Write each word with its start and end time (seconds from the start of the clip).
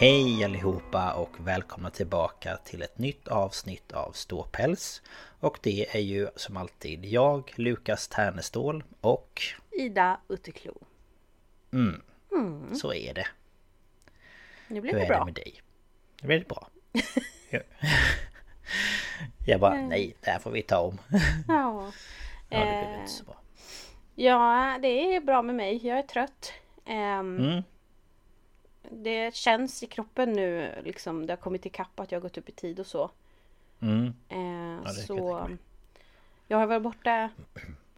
Hej 0.00 0.44
allihopa 0.44 1.12
och 1.12 1.46
välkomna 1.46 1.90
tillbaka 1.90 2.56
till 2.56 2.82
ett 2.82 2.98
nytt 2.98 3.28
avsnitt 3.28 3.92
av 3.92 4.12
Ståpäls. 4.12 5.02
Och 5.40 5.58
det 5.62 5.96
är 5.96 6.00
ju 6.00 6.28
som 6.36 6.56
alltid 6.56 7.04
jag, 7.04 7.52
Lukas 7.56 8.08
Ternestål 8.08 8.84
och... 9.00 9.42
Ida 9.70 10.20
Utterklo. 10.28 10.74
Mm, 11.72 12.02
mm. 12.32 12.74
så 12.74 12.94
är 12.94 13.14
det. 13.14 13.26
Nu 14.68 14.80
blir 14.80 14.92
Hur 14.92 14.98
det 14.98 15.04
är 15.04 15.08
bra. 15.08 15.18
det 15.18 15.24
med 15.24 15.34
dig? 15.34 15.60
Nu 16.22 16.26
blir 16.28 16.38
det 16.38 16.48
bra. 16.48 16.68
jag 19.46 19.60
bara, 19.60 19.74
nej, 19.74 20.16
det 20.20 20.30
här 20.30 20.38
får 20.38 20.50
vi 20.50 20.62
ta 20.62 20.78
om. 20.78 20.98
Ja. 21.48 21.92
Ja, 22.50 22.58
det 22.58 22.66
blev 22.66 22.84
Eh, 22.94 23.00
inte 23.00 23.12
så 23.12 23.24
bra. 23.24 23.36
ja, 24.14 24.78
det 24.82 25.14
är 25.16 25.20
bra 25.20 25.42
med 25.42 25.54
mig. 25.54 25.86
Jag 25.86 25.98
är 25.98 26.02
trött. 26.02 26.52
Ehm, 26.86 27.38
Mm, 27.38 27.62
Det 28.90 29.34
känns 29.34 29.82
i 29.82 29.86
kroppen 29.86 30.32
nu, 30.32 30.74
liksom, 30.84 31.26
det 31.26 31.32
har 31.32 31.36
kommit 31.38 31.66
ikapp 31.66 32.00
att 32.00 32.12
jag 32.12 32.18
har 32.18 32.22
gått 32.22 32.38
upp 32.38 32.48
i 32.48 32.52
tid 32.52 32.80
och 32.80 32.86
så. 32.86 33.10
mm, 33.80 34.14
Eh, 34.28 34.84
jag 34.84 34.94
så 34.94 35.50
jag 36.46 36.58
har 36.58 36.66
varit 36.66 36.82
borta 36.82 37.30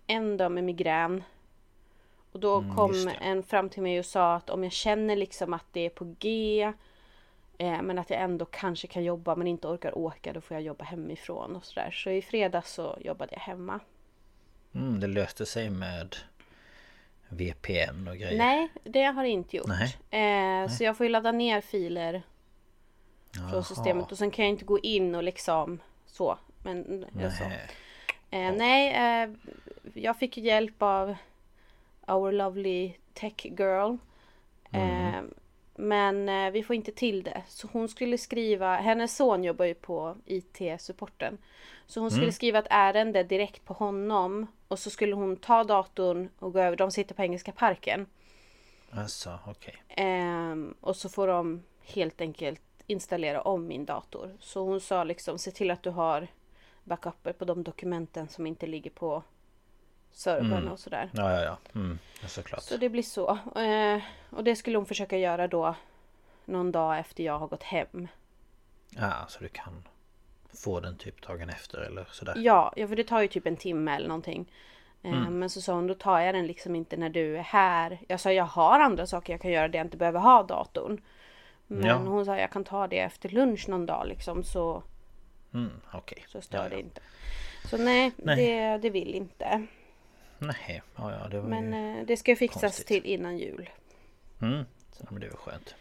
en 0.07 0.37
dag 0.37 0.53
med 0.53 0.65
migrän. 0.65 1.23
Och 2.33 2.41
då 2.41 2.59
Mm, 2.59 2.77
kom 2.77 3.09
en 3.21 3.43
fram 3.43 3.69
till 3.71 3.83
mig 3.83 3.99
och 3.99 4.07
sa 4.07 4.35
att 4.35 4.51
om 4.51 4.65
jag 4.65 4.73
känner 4.73 5.17
liksom 5.17 5.55
att 5.55 5.65
det 5.73 5.81
är 5.81 5.91
på 5.91 6.15
G 6.19 6.63
eh, 7.59 7.83
men 7.83 7.99
att 7.99 8.11
jag 8.11 8.21
ändå 8.21 8.45
kanske 8.45 8.87
kan 8.87 9.05
jobba 9.05 9.37
men 9.37 9.47
inte 9.47 9.69
orkar 9.69 9.99
åka 9.99 10.33
då 10.33 10.41
får 10.41 10.55
jag 10.55 10.63
jobba 10.65 10.85
hemifrån 10.85 11.57
och 11.57 11.65
sådär. 11.65 11.91
Så 11.91 12.11
i 12.11 12.23
fredags 12.23 12.73
så 12.73 12.99
jobbade 13.01 13.33
jag 13.35 13.41
hemma. 13.41 13.81
mm, 14.75 15.01
det 15.01 15.07
löste 15.07 15.47
sig 15.47 15.71
med 15.71 16.17
VPN 17.31 18.09
och 18.09 18.17
grejer. 18.17 18.39
Nej, 18.39 18.69
det 18.85 19.03
har 19.03 19.23
det 19.23 19.29
inte 19.29 19.57
gjort. 19.57 19.67
Nej. 20.11 20.63
Eh, 20.63 20.69
så 20.69 20.85
jag 20.85 20.97
får 20.97 21.07
ju 21.07 21.13
ladda 21.13 21.33
ner 21.33 21.61
filer 21.61 22.23
Jaha. 23.33 23.51
från 23.51 23.65
systemet 23.65 24.13
och 24.13 24.19
sen 24.19 24.31
kan 24.31 24.45
jag 24.45 24.53
inte 24.53 24.65
gå 24.65 24.79
in 24.79 25.15
och 25.15 25.23
liksom 25.23 25.81
så. 26.07 26.39
Men 26.63 27.07
jag 27.19 27.33
så. 27.33 27.45
Nej. 27.45 27.69
Eh, 28.31 28.53
nej, 28.57 28.95
eh, 29.23 29.31
jag 29.95 30.19
fick 30.19 30.37
hjälp 30.37 30.83
av 30.83 31.15
Our 32.07 32.33
Lovely 32.33 32.93
Tech 33.15 33.45
Girl. 33.45 33.97
Eh, 34.73 35.23
men 35.75 36.29
eh, 36.29 36.51
vi 36.51 36.63
får 36.63 36.77
inte 36.77 36.93
till 36.93 37.23
det. 37.23 37.43
Så 37.49 37.69
hon 37.73 37.89
skulle 37.89 38.19
skriva, 38.19 38.77
hennes 38.77 39.17
son 39.17 39.45
jobbar 39.45 39.65
ju 39.65 39.75
på 39.75 40.17
IT-supporten. 40.27 41.39
Så 41.91 42.01
hon 42.01 42.11
skulle 42.11 42.33
skriva 42.33 42.59
ett 42.59 42.67
ärende 42.71 43.23
direkt 43.23 43.65
på 43.65 43.75
honom. 43.75 44.47
Och 44.69 44.79
så 44.79 44.91
skulle 44.91 45.15
hon 45.15 45.37
ta 45.37 45.65
datorn 45.65 46.29
och 46.39 46.53
gå 46.53 46.61
över, 46.61 46.77
de 46.77 46.91
sitter 46.91 47.15
på 47.15 47.23
Engelska 47.23 47.53
parken. 47.53 48.07
Alltså, 48.91 49.39
okej. 49.47 49.83
Ehm, 49.89 50.75
och 50.81 50.97
så 50.97 51.09
får 51.09 51.27
de 51.27 51.63
helt 51.83 52.21
enkelt 52.21 52.63
installera 52.87 53.43
om 53.43 53.67
min 53.67 53.85
dator. 53.85 54.37
Så 54.41 54.65
hon 54.65 54.81
sa 54.81 55.05
liksom 55.05 55.39
se 55.39 55.51
till 55.51 55.71
att 55.71 55.83
du 55.83 55.91
har 55.91 56.27
backuper 56.85 57.33
på 57.33 57.45
de 57.45 57.63
dokumenten 57.63 58.29
som 58.29 58.47
inte 58.47 58.67
ligger 58.67 58.91
på 58.91 59.23
servern 60.13 60.69
och 60.69 60.79
sådär. 60.79 61.11
Ja, 61.13 61.33
ja, 61.33 61.43
ja. 61.43 61.57
Mm, 61.75 61.99
såklart. 62.27 62.63
Så 62.63 62.77
det 62.77 62.89
blir 62.89 63.03
så. 63.03 63.39
Eh, 63.61 64.03
och 64.31 64.45
det 64.45 64.57
skulle 64.57 64.79
hon 64.79 64.87
försöka 64.87 65.19
göra 65.19 65.49
då 65.49 65.75
någon 66.45 66.73
dag 66.73 66.99
efter 66.99 67.25
jag 67.25 67.39
har 67.39 67.49
gått 67.49 67.63
hem. 67.63 68.09
Ja, 68.91 69.27
så 69.29 69.41
du 69.41 69.49
kan 69.49 69.83
få 70.55 70.81
den 70.81 70.97
typ 70.97 71.23
dagen 71.27 71.49
efter 71.49 71.79
eller 71.79 72.07
sådär. 72.13 72.35
Ja, 72.37 72.73
ja 72.77 72.89
för 72.89 72.97
det 72.97 73.05
tar 73.05 73.21
ju 73.23 73.29
typ 73.29 73.47
en 73.47 73.57
timme 73.57 73.97
eller 73.97 74.09
någonting. 74.09 74.53
Eh, 75.03 75.11
Mm. 75.13 75.39
Men 75.39 75.51
så 75.51 75.61
sa 75.61 75.75
hon 75.75 75.87
då 75.87 75.95
tar 75.95 76.21
jag 76.21 76.35
den 76.35 76.47
liksom 76.47 76.77
inte 76.77 76.97
när 76.97 77.09
du 77.09 77.37
är 77.37 77.43
här. 77.43 77.99
Jag 78.09 78.21
sa 78.21 78.33
jag 78.33 78.45
har 78.45 78.81
andra 78.81 79.07
saker 79.07 79.33
jag 79.33 79.41
kan 79.41 79.51
göra 79.51 79.69
där 79.69 79.79
jag 79.79 79.87
inte 79.87 79.97
behöver 79.97 80.21
ha 80.21 80.43
datorn. 80.43 81.01
Men 81.67 81.85
Ja. 81.87 81.95
hon 81.97 82.25
sa 82.25 82.37
jag 82.37 82.51
kan 82.53 82.65
ta 82.65 82.87
det 82.87 82.99
efter 83.01 83.29
lunch 83.29 83.69
någon 83.69 83.87
dag 83.87 84.07
liksom 84.09 84.45
så, 84.45 84.83
Mm, 85.55 85.71
okej. 85.93 86.25
så 86.29 86.41
stör 86.41 86.59
Ja, 86.63 86.69
det 86.69 86.75
ja. 86.75 86.81
inte. 86.81 87.01
Så 87.65 87.77
nej, 87.79 88.13
Nej. 88.17 88.37
Det, 88.37 88.79
det 88.79 88.91
vill 88.91 89.15
inte. 89.15 89.67
Nej, 90.39 90.83
ja, 90.97 91.13
ja, 91.23 91.29
det 91.29 91.41
var 91.41 91.49
Men 91.49 91.73
ju... 91.73 92.01
eh, 92.01 92.07
det 92.07 92.17
ska 92.17 92.37
fixas 92.37 92.61
konstigt. 92.61 92.87
till 92.87 93.05
innan 93.05 93.39
jul. 93.39 93.71
Mm, 94.43 94.65
ja, 94.99 95.07
men 95.11 95.21
det 95.21 95.29
var 95.29 95.37
skönt. 95.37 95.75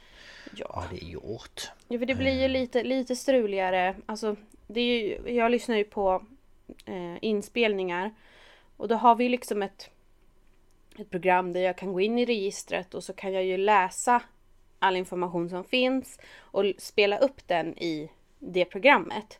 Ja. 0.55 0.65
Ja, 0.73 0.83
det 0.91 1.03
är 1.03 1.07
gjort. 1.07 1.71
Ja, 1.87 1.99
för 1.99 2.05
det 2.05 2.15
blir 2.15 2.41
ju 2.41 2.47
lite, 2.47 2.83
lite 2.83 3.15
struligare. 3.15 3.95
Alltså, 4.05 4.35
det 4.69 4.81
är 4.81 4.99
ju, 4.99 5.35
jag 5.35 5.51
lyssnar 5.51 5.75
ju 5.75 5.83
på 5.83 6.23
eh, 6.85 7.17
inspelningar. 7.21 8.13
Och 8.77 8.87
då 8.87 8.95
har 8.95 9.15
vi 9.15 9.29
liksom 9.29 9.61
ett, 9.61 9.89
ett 10.97 11.09
program 11.09 11.53
där 11.53 11.61
jag 11.61 11.77
kan 11.77 11.93
gå 11.93 12.01
in 12.01 12.17
i 12.17 12.25
registret 12.25 12.93
och 12.93 13.03
så 13.03 13.13
kan 13.13 13.33
jag 13.33 13.43
ju 13.43 13.57
läsa 13.57 14.21
all 14.79 14.95
information 14.95 15.49
som 15.49 15.63
finns 15.63 16.19
och 16.37 16.65
spela 16.77 17.17
upp 17.17 17.47
den 17.47 17.77
i 17.77 18.11
det 18.39 18.65
programmet. 18.65 19.39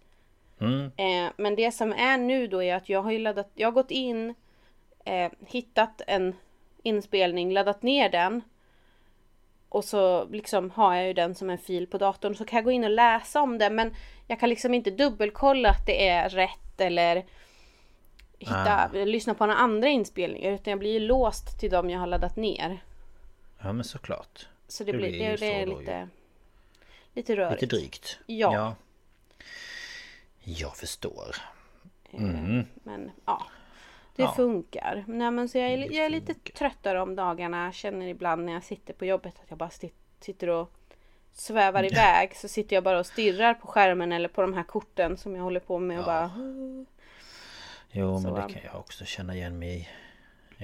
Mm, 0.62 0.92
Eh, 0.98 1.32
men 1.38 1.56
det 1.56 1.72
som 1.72 1.94
är 1.94 2.18
nu 2.18 2.48
då 2.48 2.64
är 2.64 2.76
att 2.76 2.90
jag 2.90 3.02
har 3.02 3.12
ju 3.12 3.20
laddat, 3.20 3.52
jag 3.56 3.68
har 3.68 3.72
gått 3.72 3.92
in, 3.92 4.36
eh, 5.06 5.32
hittat 5.48 6.02
en 6.08 6.36
inspelning, 6.84 7.52
laddat 7.54 7.84
ner 7.84 8.10
den. 8.10 8.42
Och 9.70 9.86
så 9.86 10.26
liksom 10.26 10.72
har 10.72 10.96
jag 10.96 11.08
ju 11.08 11.14
den 11.14 11.36
som 11.36 11.50
en 11.50 11.58
fil 11.58 11.88
på 11.88 11.98
datorn. 11.98 12.36
Så 12.36 12.46
kan 12.46 12.58
jag 12.58 12.64
gå 12.66 12.72
in 12.72 12.84
och 12.84 12.90
läsa 12.90 13.42
om 13.42 13.58
det. 13.58 13.70
Men 13.70 13.96
jag 14.28 14.40
kan 14.40 14.50
liksom 14.50 14.74
inte 14.74 14.92
dubbelkolla 14.92 15.70
att 15.70 15.86
det 15.86 16.08
är 16.08 16.30
rätt 16.30 16.82
eller 16.82 17.26
hitta, 18.40 18.88
lyssna 18.94 19.34
på 19.34 19.46
några 19.46 19.60
andra 19.60 19.88
inspelningar. 19.90 20.52
Utan 20.52 20.72
jag 20.72 20.80
blir 20.80 20.92
ju 20.94 21.00
låst 21.00 21.60
till 21.60 21.72
dem 21.72 21.90
jag 21.90 22.00
har 22.00 22.08
laddat 22.08 22.36
ner. 22.36 22.84
ja, 23.64 23.74
men 23.74 23.84
såklart. 23.84 24.48
Så 24.68 24.84
det, 24.84 24.92
Det 24.92 24.98
blir, 24.98 25.12
det, 25.12 25.36
det 25.36 25.54
är 25.54 25.66
lite, 25.66 26.08
lite 27.14 27.36
rörigt. 27.36 27.62
Lite 27.62 27.76
drygt. 27.76 28.20
Ja. 28.26 28.54
ja. 28.54 28.76
Jag 30.44 30.78
förstår. 30.78 31.36
Eh, 32.12 32.20
Men 32.84 33.12
ja. 33.26 33.46
Det 34.20 34.24
Ja. 34.26 34.34
funkar. 34.36 35.04
Nej 35.08 35.32
men 35.32 35.50
så 35.50 35.58
jag 35.58 35.70
är, 35.72 35.78
Det 35.78 35.96
jag 35.96 36.06
är 36.06 36.10
lite 36.10 36.34
tröttare 36.34 37.02
om 37.02 37.16
dagarna. 37.16 37.72
Känner 37.72 38.08
ibland 38.08 38.46
när 38.46 38.54
jag 38.54 38.64
sitter 38.64 38.94
på 38.94 39.06
jobbet 39.06 39.34
att 39.44 39.50
jag 39.50 39.58
bara 39.58 39.70
sitter 40.20 40.50
och 40.50 40.72
svävar 41.34 41.84
iväg. 41.86 42.36
Så 42.36 42.48
sitter 42.48 42.76
jag 42.76 42.84
bara 42.84 43.00
och 43.00 43.06
stirrar 43.06 43.54
på 43.54 43.68
skärmen 43.68 44.12
eller 44.12 44.28
på 44.30 44.42
de 44.42 44.54
här 44.54 44.64
korten 44.64 45.18
som 45.18 45.36
jag 45.36 45.44
håller 45.44 45.60
på 45.60 45.80
med 45.80 46.00
och 46.00 46.06
bara... 46.06 46.32
Jo 47.92 48.12
men 48.12 48.22
Så, 48.22 48.36
det 48.36 48.42
um, 48.42 48.50
kan 48.50 48.62
jag 48.64 48.76
också 48.76 49.06
känna 49.06 49.36
igen 49.36 49.60
mig 49.60 49.80
i. 49.80 49.88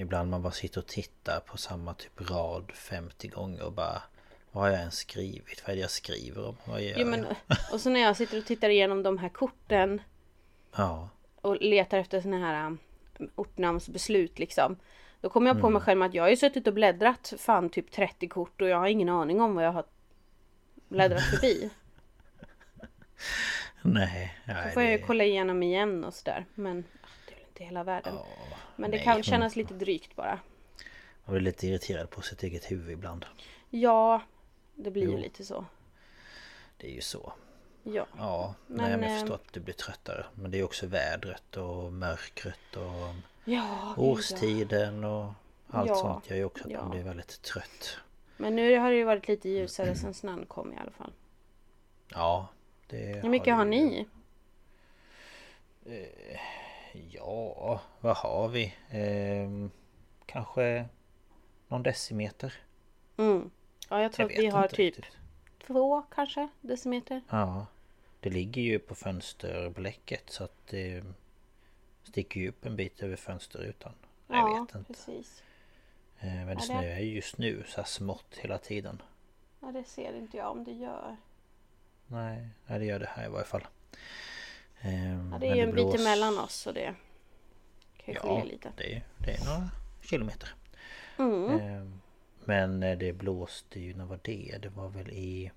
Ibland 0.00 0.30
man 0.30 0.42
bara 0.42 0.52
sitter 0.52 0.80
och 0.80 0.86
tittar 0.86 1.40
på 1.40 1.56
samma 1.56 1.94
typ 1.94 2.30
rad 2.30 2.72
50 2.74 3.28
gånger 3.28 3.62
och 3.62 3.72
bara 3.72 4.02
Vad 4.52 4.64
har 4.64 4.70
jag 4.70 4.80
ens 4.80 4.96
skrivit? 4.96 5.62
Vad 5.66 5.70
är 5.70 5.74
det 5.76 5.80
jag 5.82 5.90
skriver 5.90 6.48
om? 6.48 6.56
Vad 6.64 6.80
gör 6.82 6.94
Jo, 6.98 7.06
men, 7.06 7.26
jag? 7.46 7.56
och 7.72 7.80
så 7.80 7.90
när 7.90 8.00
jag 8.00 8.16
sitter 8.16 8.38
och 8.38 8.46
tittar 8.46 8.68
igenom 8.68 9.02
de 9.02 9.18
här 9.18 9.28
korten 9.28 10.00
Ja, 10.76 11.08
och 11.40 11.56
letar 11.60 11.98
efter 11.98 12.20
såna 12.20 12.38
här 12.38 12.66
um, 12.66 12.78
ortnamnsbeslut 13.34 14.38
liksom. 14.38 14.76
Då 15.20 15.28
kommer 15.28 15.46
jag 15.46 15.56
på 15.60 15.66
Mm. 15.66 15.72
mig 15.72 15.82
själv 15.82 16.02
att 16.02 16.14
jag 16.14 16.22
har 16.22 16.30
ju 16.30 16.36
suttit 16.36 16.66
och 16.66 16.74
bläddrat 16.74 17.32
fan 17.38 17.70
typ 17.70 17.90
30 17.90 18.28
kort 18.28 18.60
och 18.62 18.68
jag 18.68 18.78
har 18.78 18.86
ingen 18.86 19.08
aning 19.08 19.40
om 19.40 19.54
vad 19.54 19.64
jag 19.64 19.72
har 19.72 19.84
bläddrat 20.88 21.22
förbi. 21.30 21.70
nej. 23.82 24.38
Så 24.46 24.52
nej 24.52 24.72
får 24.74 24.82
jag 24.82 24.92
ju 24.92 24.98
kolla 24.98 25.24
igenom 25.24 25.62
igen 25.62 26.04
och 26.04 26.14
sådär. 26.14 26.44
Men 26.54 26.84
det 27.26 27.32
är 27.32 27.36
väl 27.36 27.44
inte 27.48 27.64
hela 27.64 27.84
världen. 27.84 28.14
Ja, 28.14 28.26
men 28.76 28.90
det 28.90 28.96
nej, 28.96 29.04
kan 29.04 29.14
men- 29.14 29.22
kännas 29.22 29.56
lite 29.56 29.74
drygt 29.74 30.16
bara. 30.16 30.38
Man 31.24 31.32
blir 31.34 31.40
lite 31.44 31.66
irriterad 31.66 32.10
på 32.10 32.20
sitt 32.22 32.42
eget 32.42 32.70
huvud 32.70 32.90
ibland. 32.90 33.26
Ja, 33.70 34.22
det 34.74 34.90
blir 34.90 35.02
ju 35.02 35.10
Jo. 35.12 35.18
lite 35.18 35.44
så. 35.44 35.64
Det 36.76 36.86
är 36.90 36.94
ju 36.94 37.00
så. 37.00 37.32
Ja. 37.92 38.06
Ja, 38.18 38.54
Men, 38.66 38.76
nej, 38.76 38.90
men 38.90 39.02
jag 39.02 39.12
eh, 39.12 39.18
förstår 39.18 39.34
att 39.34 39.52
du 39.52 39.60
blir 39.60 39.74
tröttare. 39.74 40.26
Men 40.34 40.50
det 40.50 40.58
är 40.58 40.64
också 40.64 40.86
vädret 40.86 41.56
och 41.56 41.92
mörkret 41.92 42.76
och 42.76 43.14
Ja, 43.44 43.94
årstiden 43.96 45.04
och 45.04 45.32
allt 45.68 45.88
Ja, 45.88 45.94
sånt 45.94 46.30
gör 46.30 46.36
ju 46.36 46.44
också 46.44 46.64
att 46.64 46.70
ja. 46.70 46.80
man 46.82 46.90
blir 46.90 47.02
väldigt 47.02 47.42
trött. 47.42 47.96
Men 48.36 48.56
nu 48.56 48.78
har 48.78 48.90
det 48.90 48.96
ju 48.96 49.04
varit 49.04 49.28
lite 49.28 49.48
ljusare 49.48 49.94
sen 49.94 50.14
snön 50.14 50.46
kom 50.46 50.72
i 50.72 50.76
alla 50.76 50.90
fall. 50.90 51.12
Ja, 52.08 52.48
det 52.86 52.96
Hur 53.22 53.28
mycket 53.28 53.54
har 53.54 53.64
ju- 53.64 53.70
ni? 53.70 54.06
Ja, 56.92 57.80
vad 58.00 58.16
har 58.16 58.48
vi? 58.48 58.74
Ehm, 58.90 59.70
kanske 60.26 60.84
någon 61.68 61.82
decimeter? 61.82 62.54
Mm. 63.16 63.50
Ja, 63.88 64.02
jag 64.02 64.12
tror 64.12 64.30
Jag 64.32 64.38
att 64.38 64.44
vi 64.44 64.46
har 64.48 64.68
typ 64.68 64.78
riktigt. 64.78 65.06
två 65.66 66.02
kanske 66.14 66.48
decimeter. 66.60 67.20
Ja, 67.30 67.66
det 68.26 68.30
ligger 68.30 68.62
ju 68.62 68.78
på 68.78 68.94
fönsterblecket 68.94 70.30
så 70.30 70.44
att 70.44 70.66
det 70.70 71.02
sticker 72.04 72.40
ju 72.40 72.48
upp 72.48 72.66
en 72.66 72.76
bit 72.76 73.02
över 73.02 73.16
fönsterrutan. 73.16 73.92
Jag 74.28 74.36
ja, 74.38 74.66
vet 74.68 74.74
inte. 74.76 74.92
precis. 74.92 75.42
Eh, 76.20 76.26
Men 76.34 76.46
det 76.46 76.54
det- 76.54 76.60
snöar 76.60 76.98
ju 76.98 77.14
just 77.14 77.38
nu 77.38 77.64
så 77.66 77.76
här 77.76 77.84
smått 77.88 78.36
hela 78.36 78.58
tiden. 78.58 79.02
Ja, 79.60 79.72
det 79.72 79.84
ser 79.84 80.16
inte 80.16 80.36
jag 80.36 80.50
om 80.50 80.64
det 80.64 80.72
gör. 80.72 81.16
Nej, 82.06 82.48
nej, 82.66 82.78
det 82.78 82.84
gör 82.84 82.98
det 82.98 83.06
här 83.10 83.24
i 83.26 83.28
varje 83.28 83.44
fall. 83.46 83.66
Ehm, 84.80 85.32
Ja, 85.32 85.38
det 85.38 85.46
är 85.46 85.54
ju 85.54 85.62
en 85.62 85.74
bit 85.74 85.84
blås- 85.84 86.00
emellan 86.00 86.38
oss 86.38 86.54
så 86.54 86.72
det 86.72 86.94
kan 87.96 88.14
ju 88.14 88.20
Ja, 88.24 88.44
lite. 88.44 88.72
det 88.76 89.02
det 89.18 89.30
är 89.32 89.44
några 89.44 89.70
kilometer. 90.02 90.48
Mm. 91.18 91.60
Ehm, 91.60 92.00
Men 92.44 92.82
eh, 92.82 92.98
det 92.98 93.12
blåste 93.12 93.80
ju, 93.80 93.94
när 93.94 94.04
var 94.04 94.20
det? 94.22 94.58
Det 94.62 94.68
var 94.68 94.88
väl 94.88 95.10
i... 95.10 95.50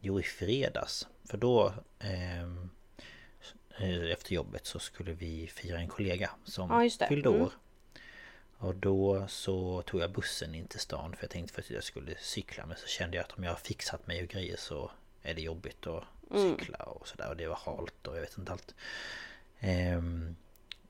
Jo, 0.00 0.20
i 0.20 0.22
fredags. 0.22 1.06
För 1.24 1.38
då... 1.38 1.72
ehm, 1.98 2.70
eh, 3.78 4.10
Efter 4.12 4.32
jobbet 4.34 4.66
så 4.66 4.78
skulle 4.78 5.12
vi 5.12 5.46
fira 5.46 5.78
en 5.78 5.88
kollega 5.88 6.30
som 6.44 6.90
Ja, 6.98 7.06
fyllde 7.08 7.28
Mm. 7.28 7.42
år. 7.42 7.52
Och 8.60 8.74
då 8.74 9.26
så 9.28 9.82
tog 9.82 10.00
jag 10.00 10.12
bussen 10.12 10.54
in 10.54 10.66
till 10.66 10.80
stan 10.80 11.16
för 11.16 11.22
jag 11.24 11.30
tänkte 11.30 11.54
först 11.54 11.68
att 11.70 11.74
jag 11.74 11.84
skulle 11.84 12.14
cykla 12.18 12.66
men 12.66 12.76
så 12.76 12.86
kände 12.86 13.16
jag 13.16 13.24
att 13.24 13.32
om 13.38 13.44
jag 13.44 13.50
har 13.50 13.56
fixat 13.58 14.06
mig 14.06 14.22
och 14.22 14.28
grejer 14.28 14.56
så 14.56 14.90
är 15.22 15.34
det 15.34 15.40
jobbigt 15.42 15.86
att 15.86 16.04
Mm. 16.30 16.58
cykla 16.58 16.78
och 16.78 17.08
sådär 17.08 17.28
och 17.28 17.36
det 17.36 17.46
var 17.48 17.56
halt 17.56 18.06
och 18.06 18.16
jag 18.16 18.20
vet 18.20 18.38
inte 18.38 18.52
allt. 18.52 18.74
Ehm, 19.60 20.36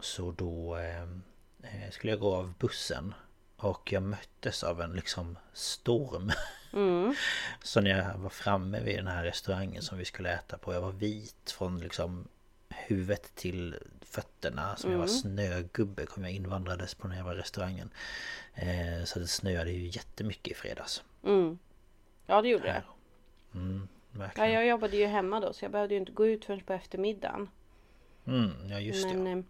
så 0.00 0.30
då 0.32 0.74
ehm, 0.74 1.22
eh, 1.62 1.90
skulle 1.90 2.12
jag 2.12 2.20
gå 2.20 2.34
av 2.34 2.54
bussen 2.58 3.14
och 3.58 3.92
jag 3.92 4.02
möttes 4.02 4.64
av 4.64 4.80
en 4.80 4.92
liksom 4.92 5.38
storm. 5.52 6.32
Mm. 6.72 7.14
Så 7.62 7.80
när 7.80 7.90
jag 7.90 8.18
var 8.18 8.30
framme 8.30 8.80
vid 8.80 8.96
den 8.98 9.06
här 9.06 9.24
restaurangen 9.24 9.82
som 9.82 9.98
vi 9.98 10.04
skulle 10.04 10.32
äta 10.34 10.58
på 10.58 10.74
Jag 10.74 10.80
var 10.80 10.92
vit 10.92 11.50
från 11.58 11.80
liksom 11.80 12.28
huvudet 12.68 13.34
till 13.34 13.76
fötterna 14.00 14.76
Som 14.76 14.90
jag 14.92 14.98
var 14.98 15.06
snögubbe 15.06 16.06
kom 16.06 16.24
jag 16.24 16.32
invandrades 16.32 16.94
på 16.94 17.02
den 17.02 17.10
här 17.16 17.18
jävla 17.24 17.34
restaurangen 17.42 17.90
eh, 18.54 19.04
Så 19.04 19.18
det 19.18 19.26
snöade 19.26 19.70
ju 19.70 19.86
jättemycket 19.86 20.52
i 20.52 20.54
fredags 20.54 21.02
Mm. 21.24 21.58
Ja, 22.26 22.42
det 22.42 22.48
gjorde 22.48 22.64
det. 22.64 22.82
mm, 23.54 23.88
Ja, 24.36 24.46
jag 24.46 24.66
jobbade 24.66 24.96
ju 24.96 25.06
hemma 25.06 25.40
då 25.40 25.52
så 25.52 25.64
jag 25.64 25.72
behövde 25.72 25.94
ju 25.94 26.00
inte 26.00 26.12
gå 26.12 26.26
ut 26.26 26.44
förrän 26.44 26.60
på 26.60 26.72
eftermiddagen. 26.72 27.48
mm, 28.26 28.50
Ja 28.70 28.80
just 28.80 29.06
Men 29.06 29.24
det 29.24 29.30
eh, 29.30 29.42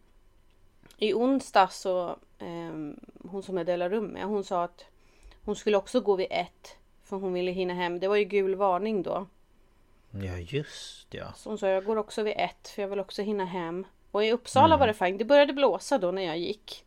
i 1.01 1.15
onsdag 1.15 1.69
så 1.73 2.09
eh, 2.39 2.95
hon 3.31 3.43
som 3.43 3.57
jag 3.57 3.67
delar 3.67 3.91
rum 3.91 4.05
med 4.07 4.25
hon 4.25 4.45
sa 4.45 4.65
att 4.65 4.85
hon 5.45 5.57
skulle 5.57 5.77
också 5.77 6.01
gå 6.01 6.17
vid 6.17 6.27
ett. 6.31 6.77
För 7.05 7.17
hon 7.17 7.33
ville 7.33 7.51
hinna 7.51 7.75
hem. 7.75 8.01
Det 8.01 8.09
var 8.09 8.17
ju 8.17 8.25
gul 8.25 8.55
varning 8.55 9.03
då. 9.03 9.27
Ja 10.11 10.37
just 10.37 11.07
ja 11.15 11.33
Så 11.37 11.51
hon 11.51 11.59
sa 11.59 11.69
jag 11.69 11.85
går 11.85 11.97
också 11.97 12.23
vid 12.23 12.35
ett 12.37 12.69
för 12.69 12.83
jag 12.83 12.89
vill 12.89 13.01
också 13.01 13.23
hinna 13.23 13.45
hem. 13.45 13.87
Och 14.11 14.25
i 14.25 14.33
Uppsala 14.33 14.67
Mm. 14.75 14.79
var 14.81 14.87
det 14.87 14.95
fint. 14.95 15.19
Det 15.19 15.25
började 15.25 15.53
blåsa 15.53 15.99
då 15.99 16.11
när 16.11 16.23
jag 16.23 16.39
gick. 16.39 16.85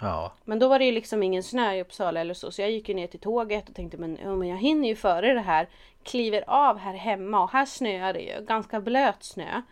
Ja 0.00 0.32
Men 0.44 0.58
då 0.58 0.68
var 0.68 0.78
det 0.78 0.84
ju 0.84 0.92
liksom 0.92 1.22
ingen 1.22 1.42
snö 1.42 1.74
i 1.74 1.80
Uppsala 1.82 2.20
eller 2.20 2.34
så. 2.34 2.50
Så 2.50 2.62
jag 2.62 2.70
gick 2.70 2.88
ju 2.88 2.94
ner 2.94 3.06
till 3.06 3.20
tåget 3.20 3.68
och 3.68 3.74
tänkte 3.74 3.96
men, 3.98 4.18
ja, 4.22 4.36
men 4.36 4.48
jag 4.48 4.56
hinner 4.58 4.88
ju 4.88 4.96
före 4.96 5.34
det 5.34 5.40
här. 5.40 5.68
Kliver 6.02 6.44
av 6.46 6.78
här 6.78 6.94
hemma 6.94 7.42
och 7.42 7.50
här 7.50 7.66
snöar 7.66 8.12
det 8.12 8.20
ju. 8.20 8.44
Ganska 8.44 8.80
blöt 8.80 9.22
snö. 9.24 9.62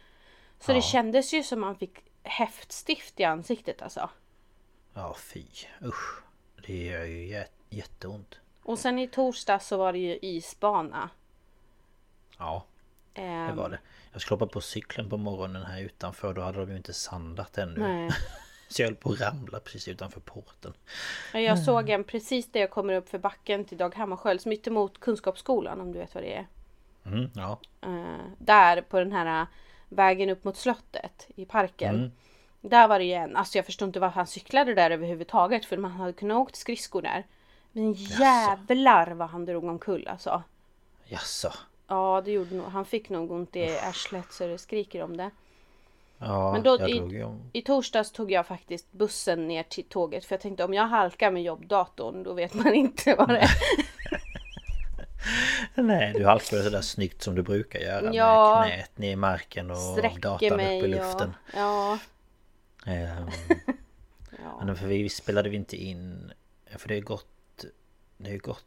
Så 0.61 0.71
Ja. 0.71 0.75
det 0.75 0.83
kändes 0.83 1.35
ju 1.35 1.43
som 1.43 1.61
man 1.61 1.76
fick 1.76 1.99
häftstift 2.23 3.21
i 3.21 3.25
ansiktet 3.25 3.83
alltså. 3.83 4.11
Ja 4.95 5.15
fy. 5.19 5.45
Usch. 5.83 6.23
Det 6.67 6.85
gör 6.85 7.05
ju 7.05 7.35
jä- 7.37 7.49
jätteont. 7.71 8.41
Och 8.63 8.79
sen 8.79 8.99
i 8.99 9.09
torsdag 9.09 9.59
så 9.59 9.77
var 9.77 9.93
det 9.93 9.99
ju 9.99 10.19
isbana. 10.23 11.11
Ja 12.39 12.65
det 13.13 13.23
Ehm, 13.23 13.57
var 13.57 13.69
det. 13.69 13.79
Jag 14.13 14.23
skulle 14.23 14.35
hoppa 14.41 14.53
på 14.53 14.61
cykeln 14.61 15.11
på 15.11 15.17
morgonen 15.17 15.63
här 15.63 15.81
utanför. 15.81 16.35
Då 16.35 16.41
hade 16.43 16.59
de 16.61 16.71
ju 16.71 16.77
inte 16.77 16.93
sandat 16.93 17.59
ännu. 17.59 17.81
Nej. 17.81 18.11
Så 18.69 18.83
jag 18.83 18.87
höll 18.89 18.97
på 18.97 19.11
att 19.13 19.21
ramla 19.21 19.61
precis 19.61 19.89
utanför 19.89 20.21
porten. 20.21 20.73
Ja, 21.33 21.41
Jag 21.41 21.59
såg 21.59 21.89
en 21.91 22.05
precis 22.05 22.53
där 22.53 22.61
jag 22.61 22.71
kommer 22.71 22.95
upp 22.95 23.09
för 23.09 23.19
backen 23.19 23.65
till 23.65 23.79
Dag 23.79 23.95
Hammarskjölds 23.95 24.47
mittemot 24.47 25.01
Kunskapsskolan 25.01 25.81
om 25.81 25.93
du 25.93 25.99
vet 25.99 26.15
vad 26.15 26.23
det 26.25 26.35
är. 26.37 26.47
mm, 27.05 27.31
Ja. 27.35 27.59
Eh, 27.81 28.21
där 28.39 28.83
på 28.83 28.99
den 28.99 29.12
här 29.12 29.47
vägen 29.90 30.30
upp 30.30 30.44
mot 30.44 30.56
slottet 30.56 31.28
i 31.37 31.44
parken. 31.44 31.94
Mm. 31.94 32.11
Där 32.61 32.88
var 32.88 32.99
det 32.99 33.04
ju 33.04 33.12
en, 33.12 33.37
alltså 33.37 33.59
jag 33.59 33.66
förstår 33.66 33.87
inte 33.87 34.00
varför 34.00 34.16
han 34.16 34.26
cyklade 34.26 34.75
där 34.75 34.90
överhuvudtaget 34.90 35.64
för 35.64 35.76
man 35.76 35.90
hade 35.90 36.12
kunnat 36.12 36.37
åkt 36.37 36.56
skridskor 36.56 37.02
där. 37.02 37.26
Men 37.73 37.92
jävlar 37.92 39.11
vad 39.11 39.28
han 39.28 39.44
drog 39.44 39.64
omkull 39.64 40.09
alltså. 40.09 40.42
Jaså 41.04 41.52
Ja 41.87 42.23
det 42.25 42.30
gjorde 42.32 42.54
nog, 42.54 42.66
han 42.66 42.85
fick 42.85 43.09
nog 43.09 43.30
ont 43.30 43.56
i 43.56 43.78
arslet 43.78 44.32
så 44.32 44.47
det 44.47 44.59
skriker 44.59 45.02
om 45.02 45.16
det. 45.16 45.30
Ja, 46.18 46.52
Men 46.52 46.62
då 46.62 46.76
jag 46.80 46.90
i- 46.90 47.23
om... 47.23 47.50
I 47.52 47.62
torsdags 47.62 48.12
tog 48.12 48.30
jag 48.32 48.47
faktiskt 48.47 48.92
bussen 48.92 49.49
ner 49.49 49.62
till 49.62 49.85
tåget 49.85 50.25
för 50.25 50.35
jag 50.35 50.40
tänkte 50.40 50.64
om 50.64 50.75
jag 50.75 50.87
halkar 50.87 51.30
med 51.30 51.42
jobbdatorn 51.42 52.23
då 52.23 52.32
vet 52.32 52.54
man 52.54 52.75
inte 52.75 53.14
vad 53.14 53.28
det 53.28 53.38
är. 53.40 53.50
Nej, 55.83 56.12
du 56.12 56.25
halkade 56.25 56.62
sådär 56.62 56.81
snyggt 56.81 57.23
som 57.23 57.35
du 57.35 57.43
brukar 57.43 57.81
göra 57.81 58.15
Ja. 58.15 58.61
med 58.61 58.75
knät 58.75 58.99
ner 58.99 59.12
i 59.12 59.17
marken 59.17 59.71
och 59.71 59.77
datan 60.21 60.35
upp 60.35 60.43
i 60.43 60.50
mig 60.57 60.89
luften. 60.89 61.29
och... 61.53 61.57
Ja. 61.59 61.99
Ehm, 62.87 63.29
ja. 64.45 64.62
Men 64.65 64.77
för 64.77 64.87
vi 64.87 65.09
spelade 65.09 65.49
vi 65.49 65.57
inte 65.57 65.77
in 65.77 66.33
För 66.77 66.89
det 66.89 66.95
har 66.95 67.00
gått 67.03 67.65
Det 68.17 68.31
har 68.31 68.39
gått 68.39 68.65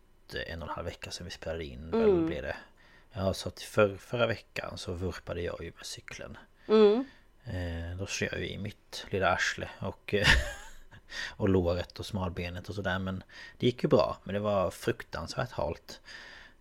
en 0.47 0.61
och 0.61 0.67
en 0.69 0.73
halv 0.75 0.85
vecka 0.85 1.11
sedan 1.11 1.25
vi 1.25 1.31
spelade 1.31 1.65
in 1.65 1.93
Mm. 1.93 2.25
blev 2.25 2.43
det 2.43 2.55
Ja 3.13 3.33
så 3.33 3.49
att 3.49 3.61
för, 3.61 3.97
förra 3.97 4.27
veckan 4.27 4.77
så 4.77 4.93
vurpade 4.93 5.41
jag 5.41 5.63
ju 5.63 5.71
med 5.77 5.85
cykeln 5.85 6.37
Mm. 6.67 7.05
eh, 7.45 7.97
Då 7.97 8.05
kör 8.05 8.27
jag 8.31 8.39
ju 8.39 8.47
i 8.49 8.57
mitt 8.57 9.05
lilla 9.09 9.29
arsle 9.33 9.69
och 9.79 10.15
Och 11.37 11.49
låret 11.49 11.99
och 11.99 12.05
smalbenet 12.05 12.69
och 12.69 12.75
sådär 12.75 12.99
men 12.99 13.23
Det 13.57 13.65
gick 13.65 13.83
ju 13.83 13.89
bra 13.89 14.17
men 14.23 14.33
det 14.33 14.39
var 14.39 14.71
fruktansvärt 14.71 15.51
halt 15.51 16.01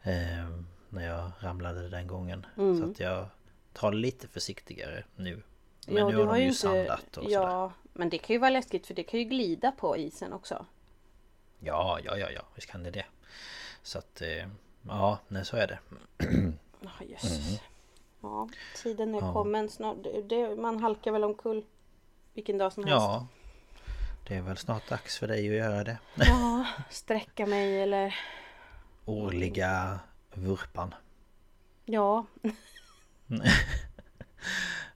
eh, 0.03 0.49
När 0.89 1.07
jag 1.07 1.31
ramlade 1.41 1.89
den 1.89 2.07
gången 2.07 2.47
Så 2.57 2.91
att 2.91 3.01
jag 3.01 3.27
tar 3.73 3.93
lite 3.93 4.29
försiktigare 4.29 5.05
nu 5.17 5.43
Men 5.87 5.97
Mm. 5.97 6.09
ja, 6.09 6.09
nu 6.09 6.17
har 6.25 6.27
de 6.35 6.41
ju 6.41 6.47
inte... 6.47 6.59
sandat 6.59 7.17
och 7.17 7.25
sådär 7.25 7.31
Ja, 7.31 7.73
men 7.93 8.09
det 8.11 8.19
kan 8.19 8.35
ju 8.35 8.39
vara 8.41 8.51
läskigt 8.51 8.87
för 8.87 8.95
det 8.95 9.03
kan 9.03 9.21
ju 9.21 9.25
glida 9.27 9.73
på 9.73 9.97
isen 9.97 10.33
också. 10.33 10.67
Ja, 11.59 11.99
ja, 12.05 12.17
ja, 12.17 12.31
ja, 12.31 12.43
visst 12.55 12.71
kan 12.71 12.83
det 12.83 12.91
det. 12.91 13.05
Så 13.83 13.99
att, 13.99 14.21
eh, 14.23 14.47
ja, 14.89 15.19
nej 15.29 15.45
så 15.45 15.57
är 15.57 15.67
det. 15.67 15.79
Ja, 16.81 16.91
jösses. 17.07 17.61
Ja, 18.21 18.49
tiden 18.83 19.09
är 19.15 19.19
Mm. 19.19 19.27
Ja. 19.27 19.33
kommen 19.33 19.69
snart. 19.69 19.97
Det, 20.03 20.23
det, 20.23 20.57
man 20.57 20.81
halkar 20.81 21.13
väl 21.13 21.25
omkull 21.25 21.65
vilken 22.35 22.59
dag 22.59 22.73
som 22.73 22.85
helst. 22.85 23.03
Ja. 23.03 23.27
Det 24.29 24.35
är 24.37 24.43
väl 24.43 24.57
snart 24.57 24.89
dags 24.89 25.19
för 25.19 25.29
dig 25.29 25.49
att 25.49 25.55
göra 25.57 25.85
det. 25.85 25.99
Ja, 26.15 26.67
sträcka 26.91 27.47
mig 27.47 27.81
eller... 27.83 28.15
Årliga 29.05 30.01
vurpan. 30.35 30.95
Ja. 31.85 32.27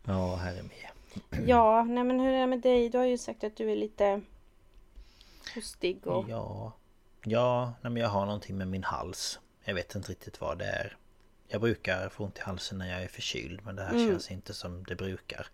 Ja, 0.05 0.37
herre 0.37 0.63
med. 0.63 1.49
Ja, 1.49 1.83
nej 1.85 2.05
men 2.05 2.21
hur 2.21 2.29
är 2.33 2.41
det 2.41 2.47
med 2.47 2.61
dig? 2.61 2.89
Du 2.91 2.99
har 2.99 3.05
ju 3.05 3.19
sagt 3.19 3.45
att 3.45 3.57
du 3.57 3.71
är 3.71 3.77
lite 3.77 4.21
hostig 5.55 6.07
och... 6.07 6.29
Ja, 6.29 6.73
ja 7.25 7.73
nej, 7.83 7.93
men 7.93 8.03
jag 8.03 8.09
har 8.09 8.27
någonting 8.27 8.57
med 8.59 8.69
min 8.69 8.85
hals. 8.85 9.41
Jag 9.65 9.75
vet 9.75 9.95
inte 9.95 10.11
riktigt 10.11 10.41
vad 10.41 10.59
det 10.59 10.65
är. 10.65 10.97
Jag 11.49 11.61
brukar 11.61 12.09
få 12.09 12.25
ont 12.25 12.39
i 12.39 12.41
halsen 12.41 12.79
när 12.79 12.93
jag 12.93 13.03
är 13.03 13.09
förkyld 13.09 13.61
men 13.65 13.77
det 13.77 13.83
här 13.83 13.93
Mm. 13.95 14.09
känns 14.09 14.31
inte 14.31 14.55
som 14.55 14.85
det 14.85 14.95
brukar. 14.97 15.47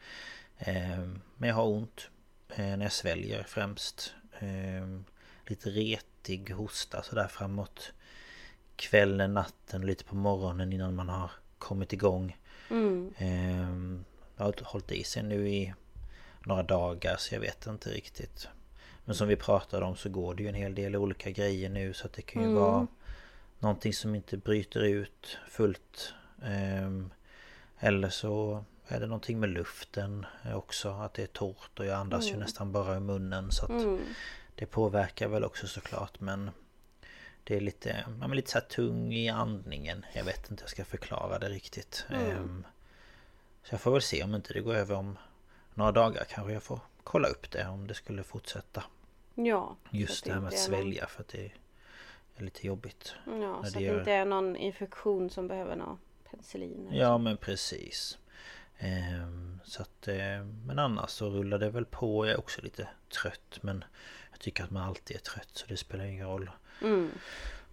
Ehm, 0.59 1.21
men 1.37 1.49
jag 1.49 1.57
har 1.57 1.67
ont 1.67 2.09
eh, 2.49 2.57
när 2.77 2.83
jag 2.83 2.93
sväljer 2.93 3.43
främst. 3.43 4.15
Ehm, 4.39 5.05
lite 5.47 5.71
retig 5.71 6.51
hosta 6.51 7.03
sådär 7.03 7.29
framåt 7.29 7.93
kvällen, 8.77 9.35
natten 9.35 9.81
och 9.81 9.87
lite 9.87 10.05
på 10.05 10.15
morgonen 10.17 10.73
innan 10.73 10.95
man 10.95 11.09
har 11.09 11.31
kommit 11.59 11.93
igång. 11.93 12.37
Mm. 12.71 13.15
Ehm, 13.19 14.05
Jag 14.37 14.45
har 14.45 14.55
hållit 14.65 14.93
i 14.93 15.05
sig 15.05 15.23
nu 15.23 15.49
i 15.49 15.75
några 16.47 16.63
dagar 16.63 17.17
så 17.19 17.35
jag 17.35 17.41
vet 17.41 17.67
inte 17.67 17.91
riktigt. 17.91 18.49
Men 19.05 19.15
som 19.15 19.29
vi 19.29 19.37
pratade 19.37 19.85
om 19.87 19.97
så 19.97 20.09
går 20.09 20.35
det 20.35 20.43
ju 20.43 20.49
en 20.49 20.55
hel 20.55 20.75
del 20.75 20.97
olika 20.97 21.31
grejer 21.31 21.69
nu 21.69 21.93
så 21.93 22.07
att 22.07 22.13
det 22.13 22.23
kan 22.23 22.43
ju 22.43 22.49
Mm. 22.49 22.61
vara 22.61 22.87
någonting 23.59 23.93
som 23.93 24.15
inte 24.15 24.37
bryter 24.37 24.81
ut 24.81 25.39
fullt. 25.49 26.15
Ehm, 26.45 27.11
eller 27.79 28.09
så 28.09 28.65
är 28.89 29.01
det 29.01 29.07
någonting 29.07 29.41
med 29.41 29.49
luften 29.51 30.27
också, 30.55 30.91
att 30.91 31.15
det 31.15 31.23
är 31.23 31.27
torrt 31.27 31.79
och 31.79 31.87
jag 31.87 31.95
andas 31.99 32.31
ju 32.31 32.37
nästan 32.37 32.73
bara 32.73 32.97
i 32.97 33.01
munnen 33.01 33.51
så 33.53 33.65
att 33.65 33.71
Mm. 33.71 33.99
det 34.55 34.67
påverkar 34.67 35.29
väl 35.29 35.45
också 35.45 35.67
såklart 35.67 36.21
men 36.21 36.51
det 37.45 37.57
är 37.57 37.61
lite, 37.61 38.05
ja, 38.21 38.27
men 38.27 38.37
lite 38.37 38.51
så 38.51 38.59
här 38.59 38.67
tung 38.67 39.13
i 39.13 39.29
andningen. 39.29 40.05
Jag 40.15 40.25
vet 40.25 40.51
inte 40.51 40.63
hur 40.63 40.63
jag 40.63 40.71
ska 40.71 40.85
förklara 40.85 41.39
det 41.39 41.49
riktigt. 41.49 42.07
Ehm, 42.11 42.67
så 43.63 43.75
jag 43.75 43.81
får 43.81 43.91
väl 43.93 44.03
se 44.03 44.25
om 44.25 44.35
inte 44.35 44.53
det 44.53 44.61
går 44.61 44.75
över 44.75 44.95
om 44.95 45.19
några 45.75 45.93
dagar 45.93 46.25
kanske 46.25 46.53
jag 46.53 46.63
får 46.63 46.81
kolla 47.05 47.29
upp 47.29 47.51
det 47.51 47.69
om 47.69 47.87
det 47.87 47.95
skulle 47.95 48.23
fortsätta. 48.23 48.85
Ja. 49.35 49.77
Just 49.91 50.25
det 50.25 50.33
här 50.33 50.41
med 50.41 50.49
att 50.49 50.59
svälja 50.59 51.07
för 51.07 51.21
att 51.21 51.29
det 51.29 51.53
är 52.37 52.43
lite 52.45 52.67
jobbigt. 52.67 53.15
Ja, 53.27 53.33
när 53.33 53.71
så 53.71 53.79
det 53.79 53.89
att 53.89 53.95
det 53.95 53.99
inte 53.99 54.13
är 54.13 54.25
någon 54.25 54.57
infektion 54.57 55.31
som 55.31 55.49
behöver 55.49 55.77
någon 55.77 55.99
penicillin. 56.31 56.89
Ja 56.93 57.19
men 57.19 57.37
precis. 57.37 58.19
Ehm, 58.79 59.61
så 59.65 59.83
att, 59.83 60.09
eh, 60.09 60.45
men 60.67 60.79
annars 60.79 61.11
så 61.11 61.31
rullar 61.31 61.59
det 61.59 61.71
väl 61.71 61.85
på. 61.85 62.27
Jag 62.27 62.33
är 62.33 62.39
också 62.39 62.63
lite 62.63 62.89
trött 63.23 63.59
men 63.61 63.85
jag 64.31 64.41
tycker 64.41 64.65
att 64.65 64.71
man 64.71 64.83
alltid 64.83 65.17
är 65.17 65.21
trött 65.21 65.51
så 65.53 65.67
det 65.67 65.77
spelar 65.77 66.05
ingen 66.05 66.27
roll. 66.27 66.51
Mm. 66.83 67.11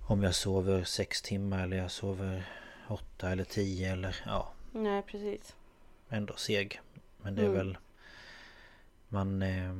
Om 0.07 0.23
jag 0.23 0.35
sover 0.35 0.83
sex 0.83 1.21
timmar 1.21 1.63
eller 1.63 1.77
jag 1.77 1.91
sover 1.91 2.43
åtta 2.87 3.29
eller 3.31 3.43
tio 3.43 3.91
eller 3.93 4.15
ja, 4.25 4.51
Nej, 4.71 5.01
precis. 5.01 5.55
ändå 6.09 6.35
seg. 6.35 6.81
Men 7.17 7.35
det 7.35 7.41
är 7.41 7.45
Mm. 7.45 7.57
väl 7.57 7.77
man... 9.07 9.41
Eh, 9.41 9.75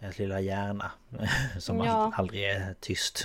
ens 0.00 0.18
lilla 0.18 0.40
hjärna 0.40 0.90
som 1.58 1.78
Ja. 1.78 1.84
ald- 1.84 2.12
aldrig 2.18 2.44
är 2.44 2.74
tyst. 2.80 3.24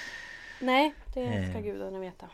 Nej, 0.60 0.94
det 1.14 1.48
ska 1.50 1.58
Eh. 1.58 1.64
gudarna 1.64 1.98
veta. 1.98 2.28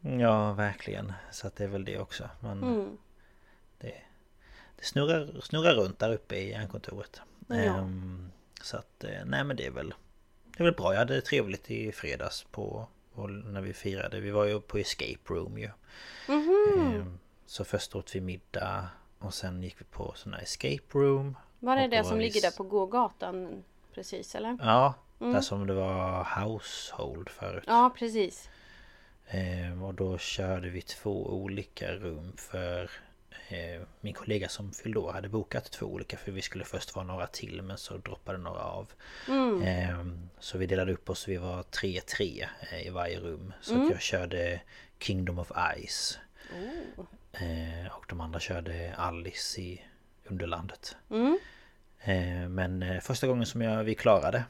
ja, 0.00 0.52
verkligen. 0.52 1.12
Så 1.30 1.46
att 1.46 1.56
det 1.56 1.64
är 1.64 1.68
väl 1.68 1.84
det 1.84 1.98
också. 1.98 2.30
Man, 2.40 2.62
Mm. 2.62 2.96
det, 3.78 3.94
det 4.76 4.84
snurrar, 4.84 5.40
snurrar 5.40 5.74
runt 5.74 5.98
där 5.98 6.12
uppe 6.12 6.36
i 6.36 6.50
hjärnkontoret. 6.50 7.20
Ja. 7.48 7.54
Ehm, 7.56 8.30
så 8.62 8.76
att, 8.76 9.04
eh, 9.04 9.24
nej 9.24 9.44
men 9.44 9.56
det 9.56 9.66
är 9.66 9.70
väl... 9.70 9.94
Det 10.56 10.62
är 10.62 10.64
väl 10.64 10.74
bra. 10.74 10.92
Jag 10.92 10.98
hade 10.98 11.20
trevligt 11.20 11.70
i 11.70 11.92
fredags 11.92 12.42
på... 12.50 12.86
när 13.44 13.60
vi 13.60 13.72
firade. 13.72 14.20
Vi 14.20 14.30
var 14.30 14.44
ju 14.44 14.60
på 14.60 14.78
escape 14.78 15.18
room 15.34 15.58
ju. 15.58 15.70
Mhm. 16.28 16.94
Ehm, 16.94 17.18
Så 17.46 17.64
först 17.64 17.94
åt 17.96 18.14
vi 18.14 18.20
middag 18.20 18.88
och 19.18 19.34
sen 19.34 19.62
gick 19.62 19.80
vi 19.80 19.84
på 19.84 20.12
sån 20.16 20.32
här 20.34 20.42
escape 20.42 20.98
room. 20.98 21.36
Var 21.58 21.76
det 21.76 21.88
det 21.88 22.04
som 22.04 22.18
ligger 22.18 22.40
där 22.40 22.50
på 22.56 22.62
gågatan? 22.64 23.64
Precis, 23.94 24.34
eller? 24.34 24.58
Ja, 24.60 24.94
Mm. 25.20 25.32
där 25.32 25.40
som 25.40 25.66
det 25.66 25.74
var 25.74 26.24
household 26.44 27.28
förut. 27.28 27.64
Ja, 27.66 27.94
precis. 27.98 28.48
Ehm, 29.28 29.82
och 29.82 29.94
då 29.94 30.18
körde 30.18 30.68
vi 30.68 30.82
två 30.82 31.26
olika 31.26 31.92
rum 31.92 32.32
för 32.36 32.90
min 34.00 34.14
kollega 34.14 34.48
som 34.48 34.72
fyllde 34.72 34.98
år 34.98 35.12
hade 35.12 35.28
bokat 35.28 35.70
två 35.70 35.86
olika 35.86 36.16
för 36.16 36.32
vi 36.32 36.42
skulle 36.42 36.64
först 36.64 36.94
vara 36.94 37.06
några 37.06 37.26
till 37.26 37.62
men 37.62 37.78
så 37.78 37.96
droppade 37.96 38.38
några 38.38 38.60
av. 38.60 38.92
Mm. 39.28 39.62
Ehm, 39.62 40.28
så 40.38 40.58
vi 40.58 40.66
delade 40.66 40.92
upp 40.92 41.10
oss, 41.10 41.28
vi 41.28 41.36
var 41.36 41.62
tre 41.62 42.00
tre 42.00 42.48
eh, 42.72 42.86
i 42.86 42.90
varje 42.90 43.20
rum. 43.20 43.52
Så 43.60 43.74
Mm. 43.74 43.88
jag 43.90 44.00
körde 44.00 44.60
Kingdom 45.00 45.38
of 45.38 45.52
Ice. 45.86 46.18
Oh. 46.96 47.04
Eh, 47.42 47.92
och 47.96 48.04
de 48.08 48.20
andra 48.20 48.40
körde 48.40 48.94
Alice 48.96 49.60
i 49.60 49.82
Underlandet. 50.24 50.96
Mm. 51.10 51.38
Eh, 52.00 52.48
men 52.48 52.82
eh, 52.82 53.00
första 53.00 53.26
gången 53.26 53.46
som 53.46 53.62
jag, 53.62 53.84
vi 53.84 53.94
klarade. 53.94 54.44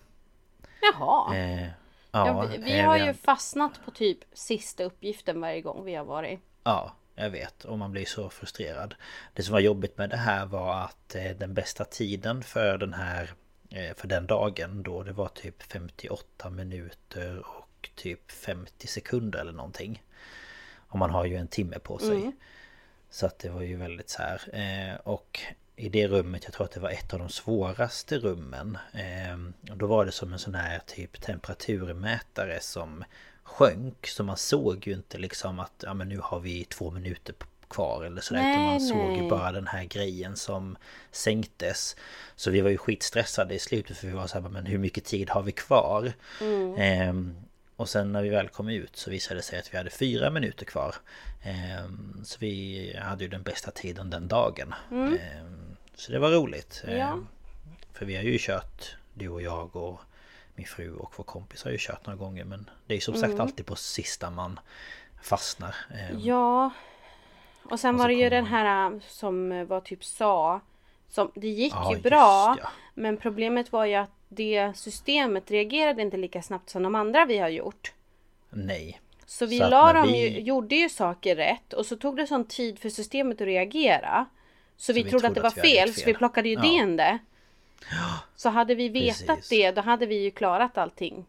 Jaha. 0.92 1.36
Eh, 1.36 1.68
Ja, 2.16 2.46
vi, 2.52 2.58
vi 2.58 2.78
eh, 2.78 2.86
har 2.86 2.96
ju 2.98 3.14
fastnat 3.14 3.80
på 3.84 3.90
typ 3.90 4.18
sista 4.32 4.84
uppgiften 4.84 5.40
varje 5.40 5.60
gång 5.60 5.84
vi 5.84 5.94
har 5.94 6.04
varit. 6.04 6.40
Ja, 6.64 6.94
jag 7.14 7.30
vet. 7.30 7.64
Och 7.64 7.78
man 7.78 7.92
blir 7.92 8.04
så 8.04 8.30
frustrerad. 8.30 8.94
Det 9.34 9.42
som 9.42 9.52
var 9.52 9.60
jobbigt 9.60 9.98
med 9.98 10.10
det 10.10 10.16
här 10.16 10.46
var 10.46 10.80
att 10.80 11.14
eh, 11.14 11.30
den 11.30 11.54
bästa 11.54 11.84
tiden 11.84 12.42
för 12.42 12.78
den 12.78 12.94
här 12.94 13.30
eh, 13.70 13.94
för 13.96 14.08
den 14.08 14.26
dagen 14.26 14.82
då 14.82 15.02
det 15.02 15.12
var 15.12 15.28
typ 15.28 15.62
58 15.62 16.50
minuter 16.50 17.38
och 17.38 17.90
typ 17.94 18.30
50 18.30 18.86
sekunder 18.86 19.38
eller 19.38 19.52
någonting. 19.52 20.02
Och 20.76 20.98
man 20.98 21.10
har 21.10 21.24
ju 21.24 21.36
en 21.36 21.48
timme 21.48 21.78
på 21.78 21.98
sig. 21.98 22.32
Så 23.10 23.26
att 23.26 23.38
det 23.38 23.48
var 23.48 23.62
ju 23.62 23.76
väldigt 23.76 24.10
så 24.10 24.22
här. 24.22 24.40
Eh, 24.52 24.96
och 24.96 25.40
i 25.76 25.88
det 25.88 26.08
rummet, 26.08 26.44
jag 26.44 26.52
tror 26.52 26.64
att 26.64 26.72
det 26.72 26.80
var 26.80 26.90
ett 26.90 27.12
av 27.12 27.18
de 27.18 27.28
svåraste 27.28 28.18
rummen. 28.18 28.78
Och 29.70 29.76
då 29.76 29.86
var 29.86 30.04
det 30.04 30.12
som 30.12 30.32
en 30.32 30.38
sån 30.38 30.54
här 30.54 30.78
typ 30.86 31.20
temperaturmätare 31.20 32.60
som 32.60 33.04
sjönk. 33.44 34.06
Så 34.06 34.24
man 34.24 34.36
såg 34.36 34.86
ju 34.86 34.94
inte 34.94 35.18
liksom 35.18 35.60
att 35.60 35.72
ja, 35.86 35.94
men 35.94 36.08
nu 36.08 36.18
har 36.22 36.40
vi 36.40 36.64
två 36.64 36.90
minuter 36.90 37.34
kvar 37.68 38.04
eller 38.04 38.20
sådär. 38.20 38.40
utan 38.40 38.62
Nej, 38.62 38.70
man 38.70 38.80
såg 38.80 39.12
ju 39.12 39.20
nej. 39.20 39.30
bara 39.30 39.52
den 39.52 39.66
här 39.66 39.84
grejen 39.84 40.36
som 40.36 40.76
sänktes. 41.10 41.96
Så 42.36 42.50
vi 42.50 42.60
var 42.60 42.70
ju 42.70 42.76
skitstressade 42.78 43.54
i 43.54 43.58
slutet 43.58 43.96
för 43.96 44.06
vi 44.06 44.12
var 44.12 44.26
så 44.26 44.40
här, 44.40 44.48
men 44.48 44.66
hur 44.66 44.78
mycket 44.78 45.04
tid 45.04 45.30
har 45.30 45.42
vi 45.42 45.52
kvar? 45.52 46.12
Ehm, 46.78 47.36
och 47.76 47.88
sen 47.88 48.12
när 48.12 48.22
vi 48.22 48.28
väl 48.28 48.48
kom 48.48 48.68
ut 48.68 48.96
så 48.96 49.10
visade 49.10 49.38
det 49.38 49.42
sig 49.42 49.58
att 49.58 49.74
vi 49.74 49.78
hade 49.78 49.90
fyra 49.90 50.30
minuter 50.30 50.64
kvar. 50.64 50.94
Ehm, 51.42 52.20
så 52.24 52.36
vi 52.40 52.96
hade 53.02 53.24
ju 53.24 53.30
den 53.30 53.42
bästa 53.42 53.70
tiden 53.70 54.10
den 54.10 54.28
dagen. 54.28 54.74
Ehm, 54.90 55.76
så 55.94 56.12
det 56.12 56.18
var 56.18 56.30
roligt. 56.30 56.84
Ja. 56.86 56.92
Ehm, 56.92 57.26
för 57.92 58.06
vi 58.06 58.16
har 58.16 58.22
ju 58.22 58.38
kört, 58.40 58.96
du 59.14 59.28
och 59.28 59.42
jag 59.42 59.76
och 59.76 60.00
min 60.54 60.66
fru 60.66 60.94
och 60.96 61.12
vår 61.16 61.24
kompis 61.24 61.64
har 61.64 61.70
ju 61.70 61.76
kört 61.80 62.06
några 62.06 62.16
gånger. 62.16 62.44
Men 62.44 62.70
det 62.86 62.94
är 62.94 62.96
ju 62.96 63.00
som 63.00 63.14
sagt 63.14 63.40
alltid 63.40 63.66
på 63.66 63.76
sista 63.76 64.30
man 64.30 64.60
fastnar. 65.22 65.74
Ehm, 65.94 66.18
Ja. 66.20 66.70
Och 67.70 67.80
sen 67.80 67.94
Och 67.94 67.98
var 67.98 68.04
så 68.04 68.08
det 68.08 68.14
ju 68.14 68.30
den 68.30 68.46
här 68.46 68.90
äh, 68.92 68.98
som 69.08 69.52
äh, 69.52 69.64
var 69.64 69.80
typ 69.80 70.04
sa. 70.04 70.60
Som, 71.08 71.30
det 71.34 71.48
gick 71.48 71.72
Ja, 71.72 71.90
ju 71.90 71.96
just 71.96 72.02
bra. 72.02 72.56
ja. 72.62 72.68
Men 72.94 73.16
problemet 73.16 73.72
var 73.72 73.84
ju 73.84 73.94
att 73.94 74.10
det 74.28 74.72
systemet 74.76 75.50
reagerade 75.50 76.02
inte 76.02 76.16
lika 76.16 76.42
snabbt 76.42 76.70
som 76.70 76.82
de 76.82 76.94
andra 76.94 77.24
vi 77.24 77.38
har 77.38 77.48
gjort. 77.48 77.92
Nej. 78.50 79.00
Så 79.26 79.46
vi 79.46 79.58
Så 79.58 79.68
la 79.68 79.92
dem 79.92 80.06
vi- 80.08 80.28
ju, 80.28 80.40
gjorde 80.40 80.74
ju 80.76 80.88
saker 80.88 81.36
rätt 81.36 81.72
och 81.72 81.86
så 81.86 81.96
tog 81.96 82.16
det 82.16 82.26
sån 82.26 82.44
tid 82.44 82.78
för 82.78 82.88
systemet 82.88 83.40
att 83.40 83.46
reagera. 83.46 84.26
Så, 84.76 84.92
vi, 84.92 85.02
vi 85.02 85.10
trodde 85.10 85.28
att 85.28 85.34
det 85.34 85.40
trodde 85.40 85.54
var 85.56 85.60
att 85.62 85.64
vi 85.64 85.78
hade 85.78 85.80
fel, 85.80 85.88
gjort 85.88 85.94
så 85.96 86.00
vi 86.00 86.12
fel. 86.12 86.18
plockade 86.18 86.48
ju 86.48 86.54
Ja. 86.54 86.60
det 86.60 86.96
det. 86.96 87.18
Så 88.36 88.48
hade 88.48 88.74
vi 88.74 88.88
vetat 88.88 89.26
Precis. 89.26 89.48
det, 89.48 89.70
då 89.70 89.80
hade 89.80 90.06
vi 90.06 90.22
ju 90.22 90.30
klarat 90.30 90.78
allting. 90.78 91.26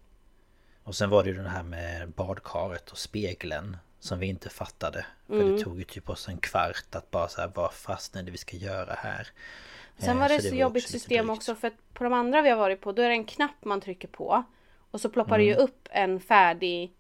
Och 0.84 0.96
sen 0.96 1.10
var 1.10 1.24
det 1.24 1.30
ju 1.30 1.36
den 1.36 1.46
här 1.46 1.64
med 1.64 2.10
badkaret 2.10 2.92
och 2.92 2.98
spegeln 2.98 3.78
Som 4.00 4.20
vi 4.20 4.28
inte 4.28 4.50
fattade 4.50 5.06
För 5.28 5.34
Mm. 5.34 5.56
det 5.56 5.64
tog 5.64 5.78
ju 5.78 5.84
typ 5.84 6.10
oss 6.10 6.28
en 6.28 6.38
kvart 6.38 6.96
att 6.96 7.12
bara 7.12 7.28
så 7.28 7.42
här, 7.42 7.52
vad 7.56 7.74
fastnar 7.74 8.24
det 8.24 8.32
vi 8.32 8.38
ska 8.38 8.58
göra 8.58 8.94
här? 8.94 9.28
Sen 9.98 10.10
Eh, 10.10 10.22
var 10.22 10.30
det 10.30 10.42
så 10.42 10.48
så, 10.48 10.54
var 10.54 10.62
jobbigt 10.62 10.84
också 10.84 10.92
system 10.92 11.30
också 11.30 11.56
för 11.56 11.68
att 11.68 11.94
på 11.94 12.04
de 12.04 12.14
andra 12.14 12.42
vi 12.42 12.50
har 12.50 12.58
varit 12.58 12.82
på 12.82 12.92
då 12.92 13.02
är 13.02 13.10
det 13.10 13.16
en 13.16 13.26
knapp 13.26 13.66
man 13.66 13.82
trycker 13.82 14.08
på. 14.08 14.44
Och 14.92 15.02
så 15.02 15.10
ploppar 15.10 15.36
Mm. 15.36 15.48
det 15.48 15.52
ju 15.54 15.56
upp 15.56 15.88
en 15.92 16.20
färdig 16.20 16.92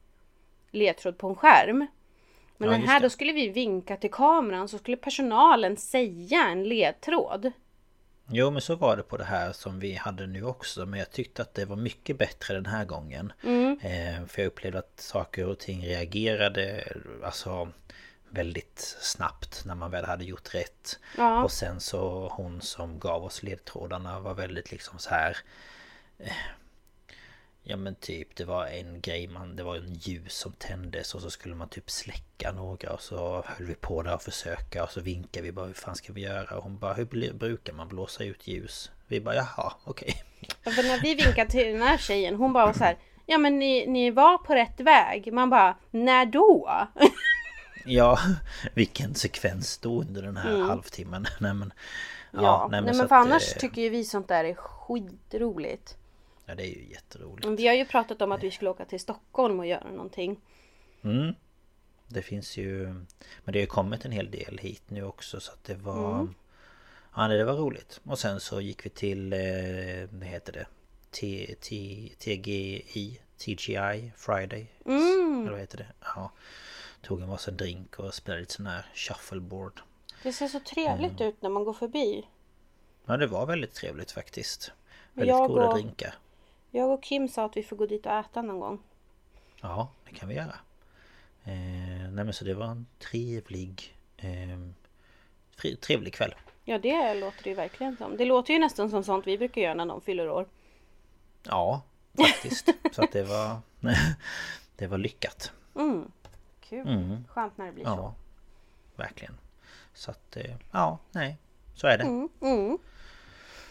ledtråd 0.71 1.17
på 1.17 1.27
en 1.29 1.35
skärm. 1.35 1.87
Men 2.57 2.69
Ja, 2.71 2.77
den 2.77 2.87
här 2.87 2.99
då 2.99 3.09
skulle 3.09 3.33
vi 3.33 3.49
vinka 3.49 3.97
till 3.97 4.11
kameran 4.11 4.67
så 4.69 4.77
skulle 4.77 4.97
personalen 4.97 5.77
säga 5.77 6.43
en 6.45 6.63
ledtråd. 6.63 7.51
Jo 8.27 8.51
men 8.51 8.61
så 8.61 8.75
var 8.75 8.97
det 8.97 9.03
på 9.03 9.17
det 9.17 9.23
här 9.23 9.51
som 9.53 9.79
vi 9.79 9.93
hade 9.95 10.27
nu 10.27 10.43
också 10.43 10.85
Men 10.85 10.99
jag 10.99 11.11
tyckte 11.11 11.41
att 11.41 11.53
det 11.53 11.65
var 11.65 11.75
mycket 11.75 12.17
bättre 12.17 12.53
den 12.53 12.65
här 12.65 12.85
gången 12.85 13.33
Mm. 13.43 13.79
eh, 13.81 14.25
För 14.27 14.41
jag 14.41 14.47
upplevde 14.47 14.79
att 14.79 14.99
saker 14.99 15.45
och 15.47 15.59
ting 15.59 15.85
reagerade 15.87 16.83
Alltså 17.23 17.71
Väldigt 18.29 18.97
snabbt 19.01 19.65
när 19.65 19.75
man 19.75 19.91
väl 19.91 20.05
hade 20.05 20.23
gjort 20.25 20.55
rätt 20.55 20.99
Ja. 21.17 21.43
Och 21.43 21.51
sen 21.51 21.79
så 21.79 22.27
hon 22.33 22.61
som 22.61 22.99
gav 22.99 23.23
oss 23.23 23.43
ledtrådarna 23.43 24.19
var 24.19 24.33
väldigt 24.33 24.71
liksom 24.71 24.99
så 24.99 25.09
här 25.09 25.37
Ja 27.67 27.77
men 27.77 27.95
typ 27.95 28.35
det 28.35 28.45
var 28.45 28.65
en 28.65 29.01
grej 29.01 29.27
man, 29.27 29.55
det 29.55 29.63
var 29.63 29.75
en 29.75 29.93
ljus 29.93 30.33
som 30.33 30.51
tändes 30.51 31.15
och 31.15 31.21
så 31.21 31.29
skulle 31.29 31.55
man 31.55 31.69
typ 31.69 31.89
släcka 31.89 32.51
några 32.51 32.93
och 32.93 33.01
så 33.01 33.43
höll 33.45 33.67
vi 33.67 33.75
på 33.75 34.01
där 34.01 34.13
och 34.13 34.21
försöka 34.21 34.83
och 34.83 34.89
så 34.89 35.01
vinkade 35.01 35.43
vi 35.43 35.51
bara 35.51 35.65
hur 35.65 35.73
fan 35.73 35.95
ska 35.95 36.13
vi 36.13 36.21
göra? 36.21 36.57
Och 36.57 36.63
hon 36.63 36.77
bara 36.77 36.93
hur 36.93 37.33
brukar 37.33 37.73
man 37.73 37.87
blåsa 37.87 38.23
ut 38.23 38.47
ljus? 38.47 38.91
Vi 39.07 39.21
bara 39.21 39.35
jaha 39.35 39.73
okej. 39.83 40.23
Ja, 40.63 40.71
för 40.71 40.83
när 40.83 41.01
vi 41.01 41.15
vinkade 41.15 41.51
till 41.51 41.67
den 41.67 41.81
här 41.81 41.97
tjejen 41.97 42.35
hon 42.35 42.53
bara 42.53 42.73
så 42.73 42.83
här 42.83 42.97
Ja 43.25 43.37
men 43.37 43.59
ni, 43.59 43.87
ni 43.87 44.11
var 44.11 44.37
på 44.37 44.55
rätt 44.55 44.79
väg. 44.79 45.33
Man 45.33 45.49
bara 45.49 45.77
när 45.91 46.25
då? 46.25 46.87
ja 47.85 48.19
vilken 48.73 49.15
sekvens 49.15 49.77
då 49.77 50.01
under 50.01 50.21
den 50.21 50.37
här 50.37 50.55
mm. 50.55 50.67
halvtimmen. 50.67 51.25
Nej 51.39 51.53
men 51.53 51.73
Ja, 52.31 52.41
ja 52.41 52.67
nej, 52.71 52.81
men, 52.81 52.85
nej, 52.85 52.97
men 52.97 53.07
för 53.07 53.15
att, 53.15 53.25
annars 53.25 53.53
tycker 53.53 53.81
ju 53.81 53.89
vi 53.89 54.03
sånt 54.03 54.27
där 54.27 54.43
är 54.43 54.53
skitroligt. 54.53 55.97
Ja 56.45 56.55
det 56.55 56.63
är 56.63 56.75
ju 56.75 56.89
jätteroligt. 56.89 57.47
Vi 57.47 57.67
har 57.67 57.75
ju 57.75 57.85
pratat 57.85 58.21
om 58.21 58.31
att 58.31 58.43
vi 58.43 58.51
skulle 58.51 58.69
åka 58.69 58.85
till 58.85 58.99
Stockholm 58.99 59.59
och 59.59 59.65
göra 59.65 59.91
någonting. 59.91 60.41
Mm. 61.03 61.33
Det 62.07 62.21
finns 62.21 62.57
ju... 62.57 62.85
Men 63.43 63.53
det 63.53 63.59
har 63.59 63.61
ju 63.61 63.65
kommit 63.65 64.05
en 64.05 64.11
hel 64.11 64.31
del 64.31 64.57
hit 64.57 64.83
nu 64.87 65.03
också 65.03 65.39
så 65.39 65.51
att 65.51 65.63
det 65.63 65.75
var... 65.75 66.15
Mm. 66.15 66.35
Ja 67.15 67.27
det 67.27 67.43
var 67.43 67.53
roligt. 67.53 68.01
Och 68.03 68.19
sen 68.19 68.39
så 68.39 68.61
gick 68.61 68.85
vi 68.85 68.89
till... 68.89 69.33
Eh, 69.33 69.39
vad 70.11 70.23
heter 70.23 70.53
det? 70.53 70.65
T, 71.11 71.55
T, 71.61 72.09
TGI 72.19 73.19
TGI 73.37 74.11
Friday. 74.15 74.67
Mm. 74.85 75.41
Eller 75.41 75.51
vad 75.51 75.59
heter 75.59 75.77
det? 75.77 75.87
Ja. 76.15 76.31
Tog 77.01 77.21
en 77.21 77.29
varsin 77.29 77.57
drink 77.57 77.99
och 77.99 78.13
spelade 78.13 78.41
lite 78.41 78.53
sån 78.53 78.67
här 78.67 78.85
shuffleboard. 78.93 79.81
Det 80.23 80.33
ser 80.33 80.47
så 80.47 80.59
trevligt 80.59 81.19
mm. 81.19 81.29
ut 81.29 81.41
när 81.41 81.49
man 81.49 81.63
går 81.63 81.73
förbi. 81.73 82.27
Ja 83.05 83.17
det 83.17 83.27
var 83.27 83.45
väldigt 83.45 83.73
trevligt 83.73 84.11
faktiskt. 84.11 84.71
Väldigt 85.13 85.35
jag 85.35 85.47
goda 85.47 85.67
och, 85.67 85.73
drinkar. 85.73 86.15
Jag 86.75 86.89
och 86.91 87.03
Kim 87.03 87.27
sa 87.27 87.45
att 87.45 87.57
vi 87.57 87.63
får 87.63 87.75
gå 87.75 87.85
dit 87.85 88.05
och 88.05 88.11
äta 88.11 88.41
någon 88.41 88.59
gång. 88.59 88.79
Ja, 89.61 89.89
det 90.05 90.15
kan 90.15 90.29
vi 90.29 90.35
göra. 90.35 90.55
Eh, 91.43 92.09
nej 92.11 92.25
men 92.25 92.33
så 92.33 92.45
det 92.45 92.53
var 92.53 92.65
en 92.65 92.85
trevlig... 92.99 93.97
Eh, 94.17 95.77
trevlig 95.79 96.13
kväll. 96.13 96.35
Ja 96.63 96.79
det 96.79 97.13
låter 97.13 97.43
det 97.43 97.49
ju 97.49 97.55
verkligen 97.55 97.97
som. 97.97 98.17
Det 98.17 98.25
låter 98.25 98.53
ju 98.53 98.59
nästan 98.59 98.89
som 98.89 99.03
sånt 99.03 99.27
vi 99.27 99.37
brukar 99.37 99.61
göra 99.61 99.73
när 99.73 99.85
de 99.85 100.01
fyller 100.01 100.29
år. 100.29 100.47
Ja, 101.43 101.81
faktiskt. 102.17 102.69
så 102.91 103.03
att 103.03 103.11
det 103.11 103.23
var... 103.23 103.57
det 104.75 104.87
var 104.87 104.97
lyckat. 104.97 105.51
Mm. 105.75 106.11
Kul. 106.61 106.87
Mm. 106.87 107.23
Skönt 107.27 107.57
när 107.57 107.65
det 107.65 107.71
blir 107.71 107.83
ja, 107.83 107.95
så. 107.95 108.13
Verkligen. 108.95 109.37
Så 109.93 110.11
att, 110.11 110.37
eh, 110.37 110.55
ja, 110.71 110.97
nej. 111.11 111.37
Så 111.75 111.87
är 111.87 111.97
det. 111.97 112.03
Mm. 112.03 112.29
Mm. 112.41 112.77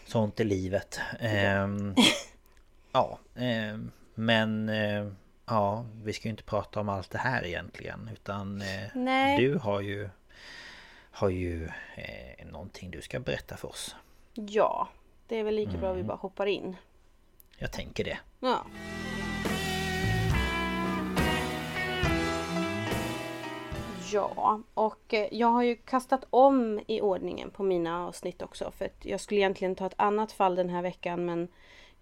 Sånt 0.05 0.39
är 0.39 0.45
livet. 0.45 0.99
Ehm, 1.19 1.95
ja, 2.95 3.19
eh, 3.35 3.77
men 4.13 4.69
eh, 4.69 5.07
ja, 5.45 5.85
vi 6.03 6.13
ska 6.13 6.23
ju 6.27 6.29
inte 6.29 6.43
prata 6.43 6.79
om 6.79 6.89
allt 6.89 7.11
det 7.11 7.17
här 7.17 7.45
egentligen 7.45 8.09
utan 8.13 8.61
eh, 8.61 9.37
du 9.37 9.57
har 9.57 9.81
ju 9.81 10.09
har 11.11 11.29
ju 11.29 11.65
eh, 11.95 12.45
någonting 12.51 12.91
du 12.91 13.01
ska 13.01 13.19
berätta 13.19 13.57
för 13.57 13.67
oss. 13.67 13.95
Ja, 14.33 14.87
det 15.27 15.39
är 15.39 15.43
väl 15.43 15.55
lika 15.55 15.69
mm. 15.69 15.81
bra 15.81 15.93
vi 15.93 16.03
bara 16.03 16.17
hoppar 16.17 16.45
in. 16.45 16.75
Jag 17.57 17.71
tänker 17.71 18.03
det. 18.03 18.17
Ja. 18.39 18.65
Ja, 24.11 24.61
och 24.73 25.13
eh, 25.13 25.27
jag 25.31 25.47
har 25.47 25.63
ju 25.63 25.75
kastat 25.75 26.25
om 26.29 26.81
i 26.87 27.01
ordningen 27.01 27.49
på 27.49 27.63
mina 27.63 28.07
avsnitt 28.07 28.41
också 28.41 28.71
för 28.71 28.85
att 28.85 29.05
jag 29.05 29.19
skulle 29.19 29.39
egentligen 29.39 29.75
ta 29.75 29.85
ett 29.85 29.93
annat 29.97 30.31
fall 30.31 30.55
den 30.55 30.69
här 30.69 30.81
veckan 30.81 31.25
men 31.25 31.47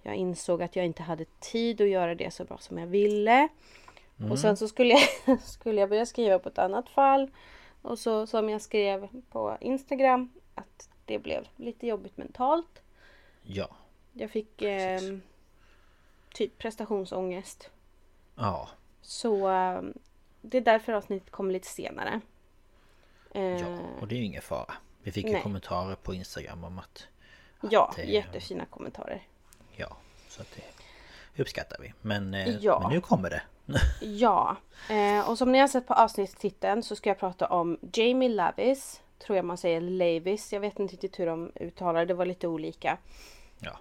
jag 0.04 0.16
insåg 0.16 0.64
att 0.64 0.76
jag 0.76 0.86
inte 0.86 1.04
hade 1.04 1.26
tid 1.40 1.82
att 1.82 1.90
göra 1.90 2.16
det 2.16 2.34
så 2.34 2.46
bra 2.46 2.58
som 2.58 2.78
jag 2.78 2.88
ville. 2.88 3.48
Mm. 4.20 4.32
Och 4.32 4.40
sen 4.40 4.58
så 4.58 4.68
skulle 4.68 4.94
jag, 5.26 5.42
skulle 5.42 5.82
jag 5.82 5.90
börja 5.90 6.06
skriva 6.06 6.40
på 6.40 6.50
ett 6.50 6.58
annat 6.58 6.90
fall. 6.90 7.32
Och 7.82 8.00
så 8.00 8.28
som 8.28 8.50
jag 8.50 8.62
skrev 8.62 9.08
på 9.30 9.58
Instagram 9.62 10.32
att 10.56 10.90
det 11.06 11.20
blev 11.20 11.48
lite 11.56 11.88
jobbigt 11.88 12.18
mentalt. 12.18 12.82
Ja. 13.44 13.76
Jag 14.14 14.32
fick 14.32 14.62
eh, 14.62 15.02
typ 16.34 16.58
prestationsångest. 16.58 17.70
Ja. 18.36 18.70
Så 19.02 19.50
eh, 19.50 19.82
det 20.42 20.58
är 20.58 20.62
därför 20.62 20.94
avsnittet 20.94 21.32
kommer 21.32 21.54
lite 21.54 21.68
senare. 21.68 22.22
Eh, 23.32 23.44
ja, 23.44 23.80
och 24.02 24.08
det 24.08 24.16
är 24.16 24.20
ju 24.20 24.26
ingen 24.26 24.42
fara. 24.42 24.74
Vi 25.04 25.12
fick 25.12 25.28
ju 25.28 25.40
kommentarer 25.42 25.96
på 25.96 26.14
Instagram 26.14 26.64
om 26.64 26.80
att... 26.80 27.08
att 27.60 27.72
ja, 27.72 27.94
eh, 27.98 28.10
jättefina 28.10 28.66
kommentarer. 28.66 29.28
Ja, 29.76 29.98
så 30.30 30.42
att 30.42 30.48
det 30.56 31.42
uppskattar 31.42 31.78
vi. 31.82 31.94
Men, 32.02 32.34
eh, 32.34 32.50
ja. 32.50 32.80
men 32.80 32.92
nu 32.92 33.02
kommer 33.02 33.30
det. 33.30 33.42
ja, 34.02 34.56
eh, 34.90 35.30
och 35.30 35.38
som 35.38 35.52
ni 35.52 35.60
har 35.60 35.68
sett 35.68 35.88
på 35.88 35.94
avsnittstiteln 35.94 36.84
så 36.84 36.96
ska 36.96 37.10
jag 37.10 37.20
prata 37.20 37.48
om 37.48 37.78
Jamie 37.94 38.30
Lavis. 38.30 39.02
Tror 39.20 39.36
jag 39.36 39.46
man 39.46 39.58
säger 39.58 39.82
Lavis. 39.82 40.54
Jag 40.54 40.60
vet 40.60 40.80
inte 40.80 40.94
riktigt 40.94 41.20
hur 41.20 41.26
de 41.26 41.52
uttalar 41.56 42.00
det. 42.00 42.06
Det 42.06 42.14
var 42.14 42.26
lite 42.26 42.48
olika. 42.48 42.98
Ja. 43.60 43.78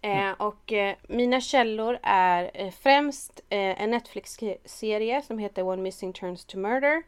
Eh, 0.00 0.32
och 0.38 0.72
eh, 0.72 0.96
mina 1.08 1.40
källor 1.40 1.98
är 2.02 2.50
eh, 2.54 2.70
främst 2.70 3.40
eh, 3.48 3.82
en 3.82 3.90
Netflix-serie 3.90 5.22
som 5.22 5.38
heter 5.38 5.62
One 5.62 5.82
Missing 5.82 6.12
Turns 6.12 6.44
to 6.44 6.58
Murder. 6.58 7.02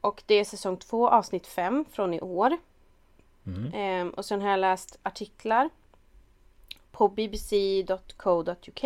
Och 0.00 0.22
det 0.26 0.34
är 0.34 0.44
säsong 0.44 0.76
2 0.76 1.08
avsnitt 1.08 1.46
5 1.46 1.84
från 1.92 2.14
i 2.14 2.20
år. 2.20 2.56
Mm. 3.46 4.10
Och 4.10 4.24
sen 4.24 4.40
har 4.40 4.50
jag 4.50 4.60
läst 4.60 4.98
artiklar 5.02 5.70
på 7.00 7.08
bbc.co.uk, 7.08 8.84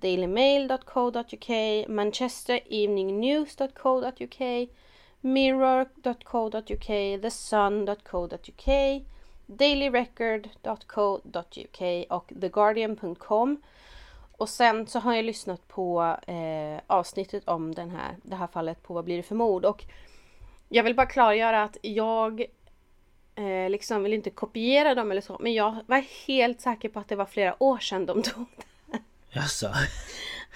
dailymail.co.uk, 0.00 1.48
manchestereveningnews.co.uk, 1.88 4.68
mirror.co.uk, 5.20 6.86
thesun.co.uk 7.22 8.68
dailyrecord.co.uk 9.46 12.06
och 12.10 12.32
theguardian.com. 12.40 13.62
Och 14.36 14.48
sen 14.48 14.86
så 14.86 14.98
har 14.98 15.14
jag 15.14 15.24
lyssnat 15.24 15.68
på 15.68 16.16
eh, 16.26 16.80
avsnittet 16.86 17.48
om 17.48 17.74
den 17.74 17.90
här, 17.90 18.16
det 18.22 18.36
här 18.36 18.46
fallet 18.46 18.82
på 18.82 18.94
Vad 18.94 19.04
blir 19.04 19.16
det 19.16 19.22
för 19.22 19.34
mord? 19.34 19.64
Och 19.64 19.84
jag 20.68 20.84
vill 20.84 20.96
bara 20.96 21.06
klargöra 21.06 21.62
att 21.62 21.76
jag 21.82 22.46
eh, 23.42 23.70
liksom 23.70 24.02
vill 24.02 24.12
inte 24.12 24.30
kopiera 24.30 24.94
dem 24.94 25.10
eller 25.10 25.20
så. 25.20 25.36
Men 25.40 25.54
jag 25.54 25.76
var 25.86 26.04
helt 26.26 26.60
säker 26.60 26.88
på 26.88 27.00
att 27.00 27.08
det 27.08 27.16
var 27.16 27.26
flera 27.26 27.62
år 27.62 27.78
sedan 27.78 28.06
de 28.06 28.22
tog 28.22 28.46
det. 28.56 28.98
Jaså? 29.30 29.68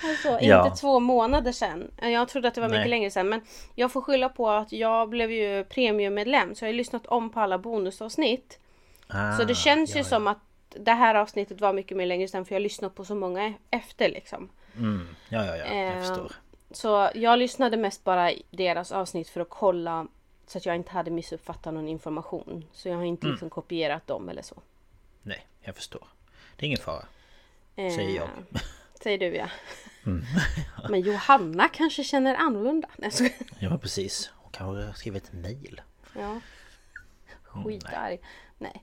Alltså, 0.04 0.38
ja. 0.40 0.66
inte 0.66 0.80
två 0.80 1.00
månader 1.00 1.52
sedan. 1.52 1.90
Jag 2.02 2.28
trodde 2.28 2.48
att 2.48 2.54
det 2.54 2.60
var 2.60 2.68
mycket 2.68 2.80
Nej. 2.80 2.90
längre 2.90 3.10
sedan. 3.10 3.28
Men 3.28 3.40
jag 3.74 3.92
får 3.92 4.00
skylla 4.00 4.28
på 4.28 4.50
att 4.50 4.72
jag 4.72 5.08
blev 5.08 5.32
ju 5.32 5.64
premiummedlem. 5.64 6.54
Så 6.54 6.64
jag 6.64 6.68
har 6.68 6.74
lyssnat 6.74 7.06
om 7.06 7.30
på 7.30 7.40
alla 7.40 7.58
bonusavsnitt. 7.58 8.58
Ah, 9.06 9.36
så 9.36 9.44
det 9.44 9.54
känns 9.54 9.90
ja, 9.90 9.96
ju 9.96 10.00
ja. 10.00 10.08
som 10.08 10.26
att 10.26 10.38
det 10.68 10.92
här 10.92 11.14
avsnittet 11.14 11.60
var 11.60 11.72
mycket 11.72 11.96
mer 11.96 12.06
längre 12.06 12.28
sedan 12.28 12.44
för 12.44 12.54
jag 12.54 12.60
har 12.60 12.62
lyssnat 12.62 12.94
på 12.94 13.04
så 13.04 13.14
många 13.14 13.54
efter 13.70 14.08
liksom. 14.08 14.48
Mm. 14.76 15.08
Ja, 15.28 15.44
ja, 15.44 15.56
ja, 15.56 15.74
jag 15.74 15.88
eh, 15.88 15.98
förstår. 16.00 16.32
Så 16.70 17.10
jag 17.14 17.38
lyssnade 17.38 17.76
mest 17.76 18.04
bara 18.04 18.30
deras 18.50 18.92
avsnitt 18.92 19.28
för 19.28 19.40
att 19.40 19.50
kolla 19.50 20.06
så 20.46 20.58
att 20.58 20.66
jag 20.66 20.76
inte 20.76 20.92
hade 20.92 21.10
missuppfattat 21.10 21.74
någon 21.74 21.88
information. 21.88 22.64
Så 22.72 22.88
jag 22.88 22.96
har 22.96 23.04
inte 23.04 23.26
mm. 23.26 23.32
liksom 23.32 23.50
kopierat 23.50 24.06
dem 24.06 24.28
eller 24.28 24.42
så. 24.42 24.62
Nej, 25.22 25.46
jag 25.60 25.76
förstår. 25.76 26.08
Det 26.56 26.64
är 26.64 26.66
ingen 26.66 26.78
fara. 26.78 27.06
Eh, 27.76 27.94
säger 27.94 28.16
jag. 28.16 28.28
Säger 29.02 29.18
du 29.18 29.36
ja. 29.36 29.48
Mm. 30.06 30.24
Men 30.90 31.00
Johanna 31.00 31.68
kanske 31.68 32.04
känner 32.04 32.34
annorlunda. 32.34 32.88
ja 33.58 33.78
precis. 33.78 34.30
Hon 34.34 34.52
kanske 34.52 34.86
har 34.86 34.92
skrivit 34.92 35.24
ett 35.24 35.32
mail. 35.32 35.80
Ja. 36.16 36.40
Skitarg. 37.64 38.20
Nej. 38.58 38.82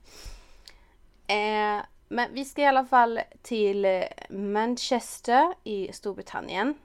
Eh, 1.27 1.83
men 2.07 2.33
vi 2.33 2.45
ska 2.45 2.61
i 2.61 2.65
alla 2.65 2.85
fall 2.85 3.19
till 3.41 4.03
Manchester 4.29 5.53
i 5.63 5.93
Storbritannien. 5.93 6.75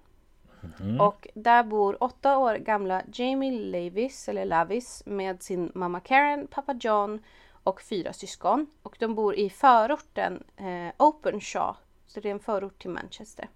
Mm. 0.81 1.01
Och 1.01 1.29
där 1.35 1.63
bor 1.63 2.03
åtta 2.03 2.39
år 2.39 2.55
gamla 2.55 3.03
Jamie 3.13 3.61
Lavis, 3.61 4.29
eller 4.29 4.45
Lavis, 4.45 5.03
med 5.07 5.43
sin 5.43 5.73
mamma 5.75 6.01
Karen, 6.01 6.47
pappa 6.47 6.73
John 6.81 7.23
och 7.63 7.83
fyra 7.83 8.13
syskon. 8.13 8.67
Och 8.83 8.97
de 8.99 9.15
bor 9.15 9.35
i 9.35 9.51
förorten 9.51 10.45
eh, 10.57 10.93
Openshaw. 10.97 11.77
Så 12.07 12.21
det 12.21 12.29
är 12.29 12.33
en 12.33 12.41
förort 12.41 12.79
till 12.79 12.91
Manchester. 12.91 13.49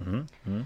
Mm. 0.00 0.26
Mm. 0.46 0.64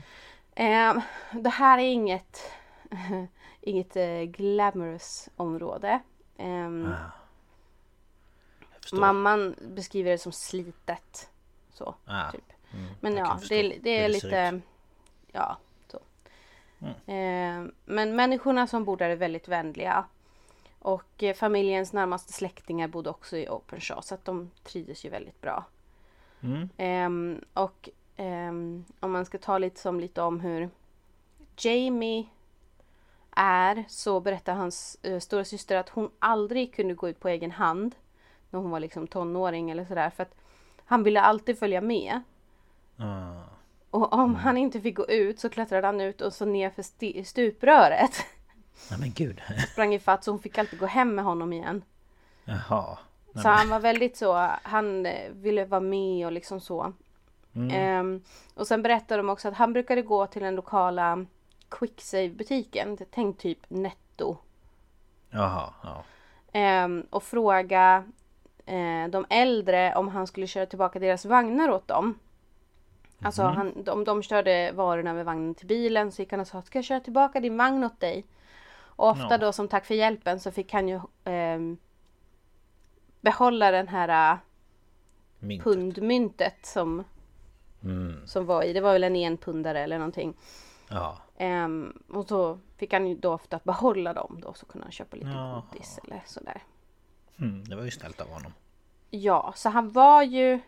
Eh, 0.55 1.03
det 1.41 1.51
här 1.51 1.79
är 1.79 1.93
inget, 1.93 2.53
inget 3.61 3.97
eh, 3.97 4.23
glamorous 4.23 5.29
område. 5.37 6.01
Um, 6.39 6.87
ah. 6.87 7.11
Mamman 8.93 9.55
beskriver 9.61 10.11
det 10.11 10.19
som 10.19 10.33
slitet. 10.33 11.31
Så, 11.73 11.95
ah. 12.05 12.31
typ. 12.31 12.53
Mm, 12.73 12.95
Men 13.01 13.17
ja, 13.17 13.41
det 13.49 13.55
är, 13.55 13.79
det 13.83 14.05
är 14.05 14.09
lite... 14.09 14.61
Ja. 15.33 15.59
Mm. 16.83 17.67
Eh, 17.67 17.73
men 17.85 18.17
människorna 18.17 18.67
som 18.67 18.85
bor 18.85 18.97
där 18.97 19.11
är 19.11 19.17
väldigt 19.17 19.49
vänliga. 19.49 20.05
Och 20.79 21.25
familjens 21.37 21.93
närmaste 21.93 22.33
släktingar 22.33 22.89
bodde 22.89 23.11
också 23.11 23.37
i 23.37 23.49
Openshaw 23.49 24.03
så 24.03 24.15
att 24.15 24.25
de 24.25 24.51
trivdes 24.63 25.05
ju 25.05 25.11
väldigt 25.11 25.41
bra. 25.41 25.65
Mm. 26.41 26.69
Ehm, 26.77 27.45
och 27.55 27.89
ehm, 28.17 28.85
om 29.01 29.13
man 29.13 29.25
ska 29.25 29.39
ta 29.39 29.59
lite 29.59 29.81
som 29.81 30.01
lite 30.01 30.23
om 30.23 30.41
hur 30.41 30.71
Jamie 31.57 32.27
är 33.37 33.85
så 33.89 34.21
berättar 34.21 34.55
hans 34.55 34.99
uh, 35.07 35.19
stora 35.19 35.45
syster 35.45 35.77
att 35.77 35.89
hon 35.89 36.11
aldrig 36.19 36.75
kunde 36.75 36.95
gå 36.95 37.09
ut 37.09 37.21
på 37.21 37.29
egen 37.29 37.51
hand 37.51 37.95
när 38.51 38.61
hon 38.61 38.71
var 38.71 38.81
liksom 38.81 39.07
tonåring 39.07 39.71
eller 39.71 39.85
sådär 39.85 40.11
för 40.11 40.23
att 40.23 40.35
han 40.85 41.03
ville 41.03 41.21
alltid 41.21 41.59
följa 41.59 41.81
med. 41.81 42.21
Ah. 42.97 43.52
Och 43.93 44.13
om 44.13 44.35
han 44.35 44.57
inte 44.57 44.81
fick 44.81 44.97
gå 44.97 45.07
ut 45.07 45.41
så 45.41 45.49
klättrade 45.49 45.87
han 45.87 46.01
ut 46.01 46.21
och 46.21 46.33
så 46.33 46.45
ner 46.45 46.71
för 46.71 47.23
stupröret. 47.23 48.27
Nej 48.91 49.01
men 49.01 49.13
gud. 49.13 49.43
Sprang 49.73 49.95
ifatt 49.95 50.25
så 50.25 50.31
hon 50.31 50.41
fick 50.41 50.59
alltid 50.59 50.79
gå 50.79 50.87
hem 50.87 51.15
med 51.15 51.25
honom 51.25 51.53
igen. 51.53 51.85
Jaha. 52.45 52.99
Nej, 53.33 53.43
Så 53.43 53.49
han 53.49 53.69
var 53.69 53.81
väldigt 53.81 54.17
så, 54.17 54.51
han 54.63 55.07
eh, 55.07 55.31
ville 55.33 55.65
vara 55.65 55.81
med 55.81 56.27
och 56.27 56.33
liksom 56.33 56.61
så. 56.61 56.93
Ehm, 57.71 58.23
och 58.55 58.67
sen 58.67 58.83
berättade 58.83 59.23
de 59.23 59.31
också 59.31 59.49
att 59.49 59.55
han 59.55 59.73
brukade 59.73 60.03
gå 60.03 60.27
till 60.27 60.43
den 60.43 60.55
lokala 60.55 61.27
Quicksave-butiken, 61.69 62.99
tänk 63.11 63.39
typ 63.39 63.59
Netto. 63.69 64.37
Jaha, 65.31 65.75
ja. 65.83 66.05
Ehm, 66.53 67.07
och 67.11 67.23
fråga 67.23 68.05
eh, 68.67 69.09
de 69.11 69.27
äldre 69.31 69.95
om 69.95 70.09
han 70.09 70.27
skulle 70.27 70.47
köra 70.47 70.67
tillbaka 70.67 70.99
deras 70.99 71.25
vagnar 71.25 71.71
åt 71.71 71.89
dem. 71.89 72.19
Alltså 73.25 73.43
han, 73.43 73.89
om 73.89 74.05
de 74.05 74.23
körde 74.23 74.73
varorna 74.73 75.11
över 75.11 75.25
vagnen 75.25 75.55
till 75.55 75.67
bilen 75.67 76.13
så 76.13 76.23
gick 76.23 76.31
han 76.31 76.41
och 76.41 76.47
sa 76.47 76.63
ska 76.63 76.79
jag 76.79 76.85
köra 76.85 77.01
tillbaka 77.01 77.41
din 77.41 77.57
vagn 77.57 77.85
åt 77.85 78.01
dig? 78.01 78.27
Och 78.75 79.09
ofta 79.09 79.27
Ja. 79.31 79.39
då 79.39 79.53
som 79.53 79.69
tack 79.69 79.85
för 79.87 79.95
hjälpen 79.95 80.41
så 80.41 80.51
fick 80.51 80.73
han 80.73 80.89
ju 80.89 81.01
ehm, 81.25 81.77
behålla 83.21 83.71
den 83.71 83.89
här 83.89 84.33
äh, 84.33 84.39
Myntet. 85.39 85.65
pundmyntet 85.65 86.67
som, 86.67 87.05
Mm. 87.85 88.27
som 88.27 88.47
var 88.47 88.63
i. 88.63 88.73
Det 88.73 88.81
var 88.81 88.93
väl 88.93 89.05
en 89.05 89.17
enpundare 89.17 89.81
eller 89.81 89.99
någonting. 89.99 90.35
Ja. 90.91 91.19
Ehm, 91.37 92.03
och 92.09 92.29
så 92.29 92.59
fick 92.77 92.93
han 92.93 93.07
ju 93.07 93.15
då 93.15 93.33
ofta 93.33 93.61
behålla 93.65 94.13
dem 94.13 94.39
då 94.43 94.55
så 94.55 94.67
kunde 94.67 94.85
han 94.85 94.93
köpa 94.93 95.17
lite 95.17 95.29
Jaha. 95.31 95.63
godis 95.73 95.99
eller 96.05 96.23
sådär. 96.27 96.63
Mm, 97.39 97.65
det 97.65 97.77
var 97.77 97.85
ju 97.85 97.91
snällt 97.91 98.21
av 98.21 98.29
honom. 98.29 98.53
Ja, 99.11 99.53
så 99.57 99.69
han 99.69 99.91
var 99.91 100.23
ju... 100.23 100.61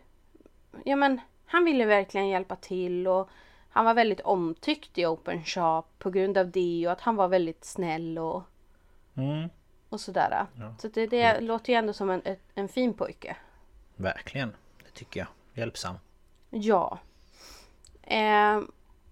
Ja 0.85 0.95
men, 0.95 1.19
han 1.45 1.65
ville 1.65 1.85
verkligen 1.85 2.27
hjälpa 2.27 2.55
till 2.55 3.07
och 3.07 3.29
han 3.69 3.85
var 3.85 3.93
väldigt 3.93 4.19
omtyckt 4.21 4.97
i 4.97 5.05
Open 5.05 5.43
Shop 5.43 5.83
på 5.97 6.09
grund 6.09 6.37
av 6.37 6.51
det 6.51 6.83
och 6.87 6.91
att 6.93 7.01
han 7.01 7.15
var 7.15 7.27
väldigt 7.27 7.65
snäll 7.65 8.19
och, 8.19 8.43
Mm. 9.17 9.49
och 9.89 10.01
sådär. 10.01 10.45
Ja. 10.59 10.75
Så 10.79 10.87
det, 10.87 11.07
det 11.07 11.39
låter 11.41 11.73
ju 11.73 11.79
ändå 11.79 11.93
som 11.93 12.09
en, 12.09 12.21
en 12.55 12.67
fin 12.67 12.93
pojke. 12.93 13.37
Verkligen. 13.95 14.49
Det 14.83 14.91
tycker 14.93 15.19
jag. 15.19 15.27
Hjälpsam. 15.53 15.95
Ja. 16.49 16.99
Ehm, 18.03 18.71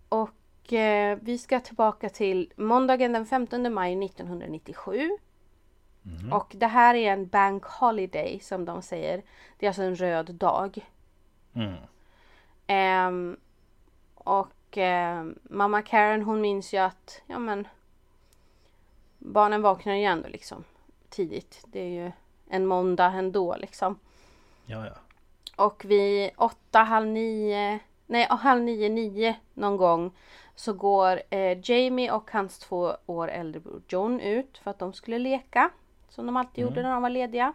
och 0.09 0.73
eh, 0.73 1.17
vi 1.21 1.37
ska 1.37 1.59
tillbaka 1.59 2.09
till 2.09 2.53
måndagen 2.55 3.13
den 3.13 3.25
15 3.25 3.73
maj 3.73 4.05
1997. 4.05 5.09
Och 6.31 6.51
det 6.55 6.67
här 6.67 6.95
är 6.95 7.13
en 7.13 7.27
bank 7.27 7.63
holiday 7.65 8.39
som 8.39 8.65
de 8.65 8.81
säger. 8.81 9.21
Det 9.59 9.65
är 9.65 9.69
alltså 9.69 9.83
en 9.83 9.95
röd 9.95 10.35
dag. 10.35 10.89
Mm. 11.53 11.73
Ehm, 12.73 13.37
och 14.13 14.77
ehm, 14.77 15.39
mamma 15.43 15.81
Karen 15.81 16.21
hon 16.21 16.41
minns 16.41 16.73
ju 16.73 16.77
att 16.77 17.21
ja 17.27 17.39
men 17.39 17.67
barnen 19.19 19.61
vaknar 19.61 19.93
igen 19.93 20.21
då 20.21 20.29
liksom 20.29 20.63
tidigt. 21.09 21.63
Det 21.67 21.79
är 21.79 21.89
ju 21.89 22.11
en 22.49 22.65
måndag 22.65 23.05
ändå 23.05 23.55
liksom. 23.55 23.99
Ja, 24.65 24.85
ja. 24.85 24.93
Och 25.55 25.85
vid 25.85 26.31
åtta, 26.37 26.79
halv 26.79 27.07
nio, 27.07 27.79
nej 28.05 28.27
halv 28.29 28.61
nio, 28.61 28.89
nio 28.89 29.35
någon 29.53 29.77
gång 29.77 30.11
så 30.55 30.73
går 30.73 31.21
eh, 31.29 31.57
Jamie 31.63 32.11
och 32.11 32.31
hans 32.31 32.59
två 32.59 32.95
år 33.05 33.27
äldre 33.27 33.59
bror 33.59 33.81
John 33.87 34.19
ut 34.19 34.57
för 34.57 34.71
att 34.71 34.79
de 34.79 34.93
skulle 34.93 35.19
leka. 35.19 35.69
Som 36.09 36.25
de 36.25 36.37
alltid 36.37 36.61
gjorde 36.61 36.81
när 36.81 36.93
de 36.93 37.01
var 37.01 37.09
lediga. 37.09 37.53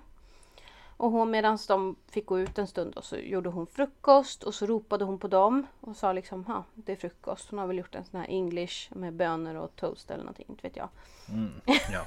Och 0.99 1.11
hon 1.11 1.31
medan 1.31 1.59
de 1.69 1.97
fick 2.11 2.27
gå 2.27 2.39
ut 2.39 2.59
en 2.59 2.67
stund 2.67 2.93
då, 2.95 3.03
så 3.03 3.17
gjorde 3.17 3.49
hon 3.49 3.67
frukost 3.67 4.43
och 4.43 4.55
så 4.55 4.67
ropade 4.67 5.05
hon 5.05 5.19
på 5.19 5.29
dem 5.29 5.67
och 5.81 5.97
sa 5.97 6.13
liksom 6.13 6.45
ja 6.49 6.65
det 6.75 6.93
är 6.93 6.97
frukost. 6.97 7.51
Hon 7.51 7.59
har 7.59 7.67
väl 7.67 7.79
gjort 7.79 7.95
en 7.95 8.05
sån 8.05 8.21
här 8.21 8.27
English 8.29 8.97
med 8.97 9.13
bönor 9.13 9.55
och 9.55 9.77
toast 9.77 10.11
eller 10.11 10.25
någonting, 10.25 10.47
inte 10.49 10.63
vet 10.63 10.77
jag. 10.77 10.89
Mm. 11.29 11.51
ja. 11.93 12.07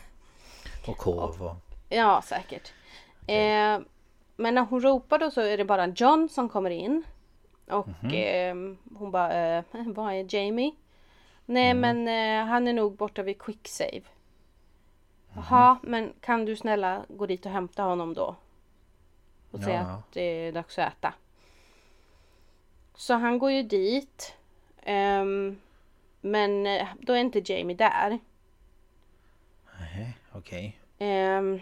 Och 0.87 0.97
korv 1.03 1.43
och... 1.43 1.55
Ja, 1.89 2.21
säkert. 2.25 2.73
Eh, 3.27 3.79
men 4.35 4.55
när 4.55 4.65
hon 4.65 4.81
ropar 4.81 5.19
då 5.19 5.31
så 5.31 5.41
är 5.41 5.57
det 5.57 5.65
bara 5.65 5.87
John 5.87 6.29
som 6.29 6.49
kommer 6.49 6.69
in. 6.69 7.03
Och 7.69 8.13
eh, 8.13 8.55
hon 8.95 9.11
bara, 9.11 9.57
eh, 9.57 9.63
vad 9.85 10.13
är 10.13 10.35
Jamie? 10.35 10.71
Nej 11.45 11.73
men 11.73 12.07
eh, 12.07 12.45
han 12.45 12.67
är 12.67 12.73
nog 12.73 12.95
borta 12.95 13.23
vid 13.23 13.41
Quicksave. 13.41 14.03
Jaha, 15.35 15.79
men 15.83 16.13
kan 16.21 16.45
du 16.45 16.55
snälla 16.55 17.05
gå 17.09 17.25
dit 17.25 17.45
och 17.45 17.51
hämta 17.51 17.83
honom 17.83 18.13
då? 18.13 18.35
Och 19.51 19.59
säga 19.59 19.81
Ja. 19.81 19.93
att 19.93 20.11
det 20.13 20.21
är 20.21 20.51
dags 20.51 20.79
att 20.79 20.93
äta. 20.93 21.13
Så 22.95 23.13
han 23.13 23.39
går 23.39 23.51
ju 23.51 23.63
dit. 23.63 24.35
ehm, 24.83 25.59
men 26.21 26.67
eh, 26.67 26.87
då 26.99 27.13
är 27.13 27.17
inte 27.17 27.53
Jamie 27.53 27.75
där. 27.75 28.19
Nej, 29.79 30.17
okej. 30.31 30.79
Ehm, 30.99 31.59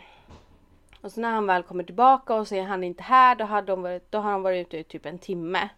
och 1.02 1.12
så 1.12 1.21
när 1.21 1.32
han 1.32 1.45
väl 1.47 1.63
kommer 1.63 1.84
tillbaka 1.84 2.34
och 2.34 2.47
ser 2.47 2.63
han 2.63 2.84
inte 2.84 3.04
här 3.04 3.36
då, 3.36 3.45
hade 3.45 3.67
de 3.67 3.82
varit, 3.82 4.12
då 4.12 4.17
har 4.17 4.32
han 4.32 4.41
varit 4.43 4.67
ute 4.67 4.78
i 4.78 4.84
typ 4.84 5.06
en 5.06 5.19
timme. 5.19 5.69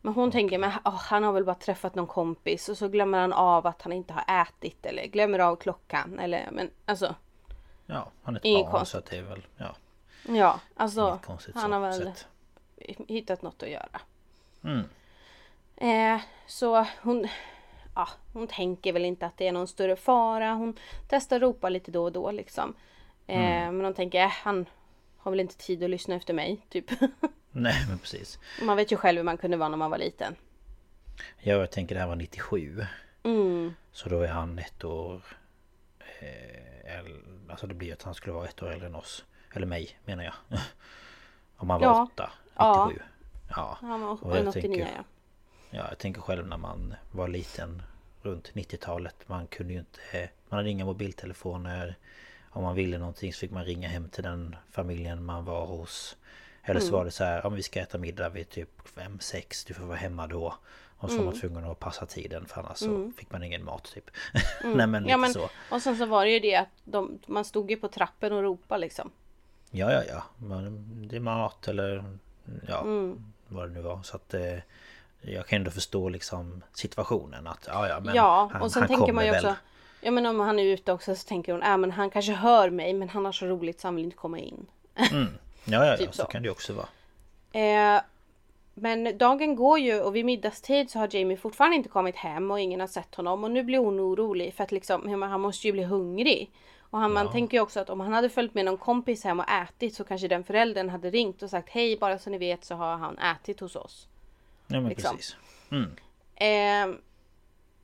Men 0.00 0.14
hon 0.14 0.30
tänker 0.30 0.58
men 0.58 0.72
åh, 0.84 0.94
han 0.96 1.24
har 1.24 1.32
väl 1.32 1.44
bara 1.44 1.54
träffat 1.54 1.94
någon 1.94 2.06
kompis 2.06 2.68
och 2.68 2.78
så 2.78 2.88
glömmer 2.88 3.18
han 3.18 3.32
av 3.32 3.66
att 3.66 3.82
han 3.82 3.92
inte 3.92 4.12
har 4.14 4.42
ätit 4.42 4.86
eller 4.86 5.06
glömmer 5.06 5.38
av 5.38 5.56
klockan 5.56 6.18
eller 6.18 6.48
men 6.52 6.70
alltså 6.86 7.14
Ja, 7.86 8.10
han 8.22 8.34
är 8.36 8.38
ett 8.38 8.42
barn 8.64 8.70
konstigt. 8.70 9.04
så 9.04 9.10
det 9.10 9.16
är 9.18 9.22
väl... 9.22 9.46
Ja, 9.56 9.74
ja 10.28 10.60
alltså 10.76 11.20
han 11.54 11.72
har 11.72 11.80
väl 11.80 11.94
sett. 12.02 12.26
hittat 13.08 13.42
något 13.42 13.62
att 13.62 13.70
göra. 13.70 14.00
Mm. 14.64 14.84
Eh, 15.76 16.20
så 16.46 16.86
hon, 17.02 17.28
ja, 17.94 18.08
hon 18.32 18.46
tänker 18.46 18.92
väl 18.92 19.04
inte 19.04 19.26
att 19.26 19.36
det 19.36 19.48
är 19.48 19.52
någon 19.52 19.68
större 19.68 19.96
fara. 19.96 20.52
Hon 20.52 20.78
testar 21.08 21.40
ropa 21.40 21.68
lite 21.68 21.90
då 21.90 22.04
och 22.04 22.12
då 22.12 22.30
liksom. 22.30 22.74
Eh, 23.26 23.36
Men 23.72 23.84
hon 23.84 23.94
tänker, 23.94 24.20
äh, 24.22 24.28
han 24.28 24.66
har 25.16 25.30
väl 25.30 25.40
inte 25.40 25.56
tid 25.56 25.82
att 25.84 25.90
lyssna 25.90 26.14
efter 26.14 26.34
mig, 26.34 26.66
typ. 26.68 26.90
Nej, 27.50 27.84
men 27.88 27.98
precis. 27.98 28.38
man 28.62 28.76
vet 28.76 28.92
ju 28.92 28.96
själv 28.96 29.18
hur 29.18 29.24
man 29.24 29.36
kunde 29.38 29.56
vara 29.56 29.68
när 29.68 29.76
man 29.76 29.90
var 29.90 29.98
liten. 29.98 30.36
Ja, 31.38 31.54
jag 31.54 31.70
tänker 31.70 31.94
det 31.94 32.00
här 32.00 32.08
var 32.08 32.16
97. 32.16 32.84
Mm, 33.22 33.74
Så 33.92 34.08
då 34.08 34.20
är 34.20 34.28
han 34.28 34.58
ett 34.58 34.84
år... 34.84 35.22
Eh, 36.20 37.00
alltså 37.50 37.66
det 37.66 37.74
blir 37.74 37.92
att 37.92 38.02
han 38.02 38.14
skulle 38.14 38.32
vara 38.34 38.48
ett 38.48 38.62
år 38.62 38.70
äldre 38.72 38.86
än 38.86 38.94
oss. 38.94 39.24
Eller 39.52 39.66
mig, 39.66 39.98
menar 40.04 40.24
jag. 40.24 40.34
Om 41.56 41.70
han 41.70 41.80
var 41.80 41.86
Ja. 41.86 42.02
åtta, 42.12 42.30
Ja. 42.56 42.86
97. 42.86 43.04
Ja. 43.48 43.78
var 43.80 44.24
Och 44.24 44.36
jag 44.36 44.48
89 44.48 44.52
tänker- 44.52 44.92
ja. 44.96 45.04
Ja, 45.70 45.86
jag 45.88 45.98
tänker 45.98 46.20
själv 46.20 46.46
när 46.46 46.56
man 46.56 46.94
var 47.10 47.28
liten 47.28 47.82
runt 48.22 48.52
90-talet. 48.54 49.16
Man 49.28 49.46
kunde 49.46 49.72
ju 49.72 49.78
inte... 49.78 50.28
Man 50.48 50.56
hade 50.58 50.70
inga 50.70 50.84
mobiltelefoner. 50.84 51.96
Om 52.50 52.62
man 52.62 52.74
ville 52.74 52.98
någonting 52.98 53.32
så 53.32 53.38
fick 53.38 53.50
man 53.50 53.64
ringa 53.64 53.88
hem 53.88 54.08
till 54.08 54.22
den 54.24 54.56
familjen 54.70 55.24
man 55.24 55.44
var 55.44 55.66
hos. 55.66 56.16
Eller 56.62 56.80
så 56.80 56.92
var 56.92 57.04
det 57.04 57.10
så 57.10 57.24
här, 57.24 57.46
om 57.46 57.54
vi 57.54 57.62
ska 57.62 57.80
äta 57.80 57.98
middag 57.98 58.28
vid 58.28 58.48
typ 58.48 58.70
5-6, 58.96 59.64
du 59.68 59.74
får 59.74 59.84
vara 59.86 59.96
hemma 59.96 60.26
då. 60.26 60.54
Och 60.98 61.10
så 61.10 61.16
var 61.18 61.24
man 61.24 61.40
tvungen 61.40 61.64
att 61.64 61.78
passa 61.78 62.06
tiden 62.06 62.46
för 62.46 62.60
annars 62.60 62.78
så 62.78 63.12
fick 63.16 63.32
man 63.32 63.42
ingen 63.42 63.64
mat 63.64 63.84
typ. 63.84 64.10
Nej 64.64 64.86
men 64.86 65.06
ja 65.08 65.16
men, 65.16 65.32
så. 65.32 65.48
och 65.70 65.82
sen 65.82 65.96
så 65.96 66.06
var 66.06 66.24
det 66.24 66.30
ju 66.30 66.38
det 66.40 66.56
att 66.56 66.68
de, 66.84 67.18
man 67.26 67.44
stod 67.44 67.70
ju 67.70 67.76
på 67.76 67.88
trappen 67.88 68.32
och 68.32 68.42
ropade 68.42 68.80
liksom. 68.80 69.10
Ja, 69.74 69.92
ja, 69.92 70.02
ja. 70.08 70.22
Det 71.08 71.16
är 71.16 71.20
mat 71.20 71.68
eller 71.68 72.04
ja, 72.68 72.80
Mm. 72.80 73.24
vad 73.48 73.68
det 73.68 73.74
nu 73.74 73.80
var. 73.80 74.02
Så 74.02 74.16
att 74.16 74.34
eh, 74.34 74.58
jag 75.20 75.46
kan 75.46 75.56
ändå 75.56 75.70
förstå 75.70 76.08
liksom 76.08 76.62
situationen 76.72 77.46
att 77.46 77.64
ja, 77.66 77.88
ja, 77.88 78.00
men 78.00 78.14
ja, 78.14 78.48
han, 78.52 78.62
och 78.62 78.72
sen 78.72 78.82
han 78.82 78.88
tänker 78.88 79.00
kommer 79.00 79.12
man 79.12 79.24
ju 79.26 79.30
väl. 79.30 79.44
också, 79.46 79.56
ja 80.00 80.10
men 80.10 80.26
om 80.26 80.40
han 80.40 80.58
är 80.58 80.64
ute 80.64 80.92
också 80.92 81.14
så 81.14 81.28
tänker 81.28 81.52
hon, 81.52 81.62
äh, 81.62 81.76
men 81.76 81.90
han 81.90 82.10
kanske 82.10 82.32
hör 82.32 82.70
mig 82.70 82.92
men 82.94 83.08
han 83.08 83.24
har 83.24 83.32
så 83.32 83.46
roligt 83.46 83.80
så 83.80 83.86
han 83.86 83.94
vill 83.96 84.04
inte 84.04 84.16
komma 84.16 84.38
in. 84.38 84.66
Ja, 84.94 85.04
ja, 85.64 85.86
ja, 85.86 85.96
typ 85.96 86.14
så 86.14 86.22
så. 86.22 86.28
kan 86.28 86.42
det 86.42 86.46
ju 86.46 86.52
också 86.52 86.72
vara. 86.72 86.88
Eh, 87.52 88.00
men 88.74 89.18
dagen 89.18 89.56
går 89.56 89.78
ju 89.78 90.00
och 90.00 90.16
vid 90.16 90.24
middagstid 90.24 90.90
så 90.90 90.98
har 90.98 91.08
Jamie 91.16 91.36
fortfarande 91.36 91.76
inte 91.76 91.88
kommit 91.88 92.16
hem 92.16 92.50
och 92.50 92.60
ingen 92.60 92.80
har 92.80 92.86
sett 92.86 93.14
honom 93.14 93.44
och 93.44 93.50
nu 93.50 93.62
blir 93.62 93.78
hon 93.78 94.00
orolig 94.00 94.54
för 94.54 94.64
att 94.64 94.72
liksom, 94.72 95.08
ja, 95.10 95.26
han 95.26 95.40
måste 95.40 95.66
ju 95.66 95.72
bli 95.72 95.82
hungrig. 95.84 96.50
Och 96.92 96.98
han, 96.98 97.12
man 97.12 97.32
tänker 97.32 97.56
ju 97.56 97.60
också 97.62 97.80
att 97.80 97.90
om 97.90 98.00
han 98.00 98.12
hade 98.12 98.28
följt 98.28 98.54
med 98.54 98.64
någon 98.64 98.76
kompis 98.78 99.24
hem 99.24 99.40
och 99.40 99.48
ätit 99.50 99.94
så 99.94 100.04
kanske 100.04 100.28
den 100.28 100.44
föräldern 100.44 100.88
hade 100.88 101.10
ringt 101.10 101.42
och 101.42 101.50
sagt 101.50 101.68
hej 101.70 101.96
bara 102.00 102.18
så 102.18 102.30
ni 102.30 102.38
vet 102.38 102.64
så 102.64 102.74
har 102.74 102.96
han 102.96 103.18
ätit 103.18 103.60
hos 103.60 103.76
oss. 103.76 104.08
Ja 104.66 104.80
men 104.80 104.88
Liksom. 104.88 105.16
precis. 105.16 105.36
Mm. 105.70 105.90
Eh, 106.92 106.96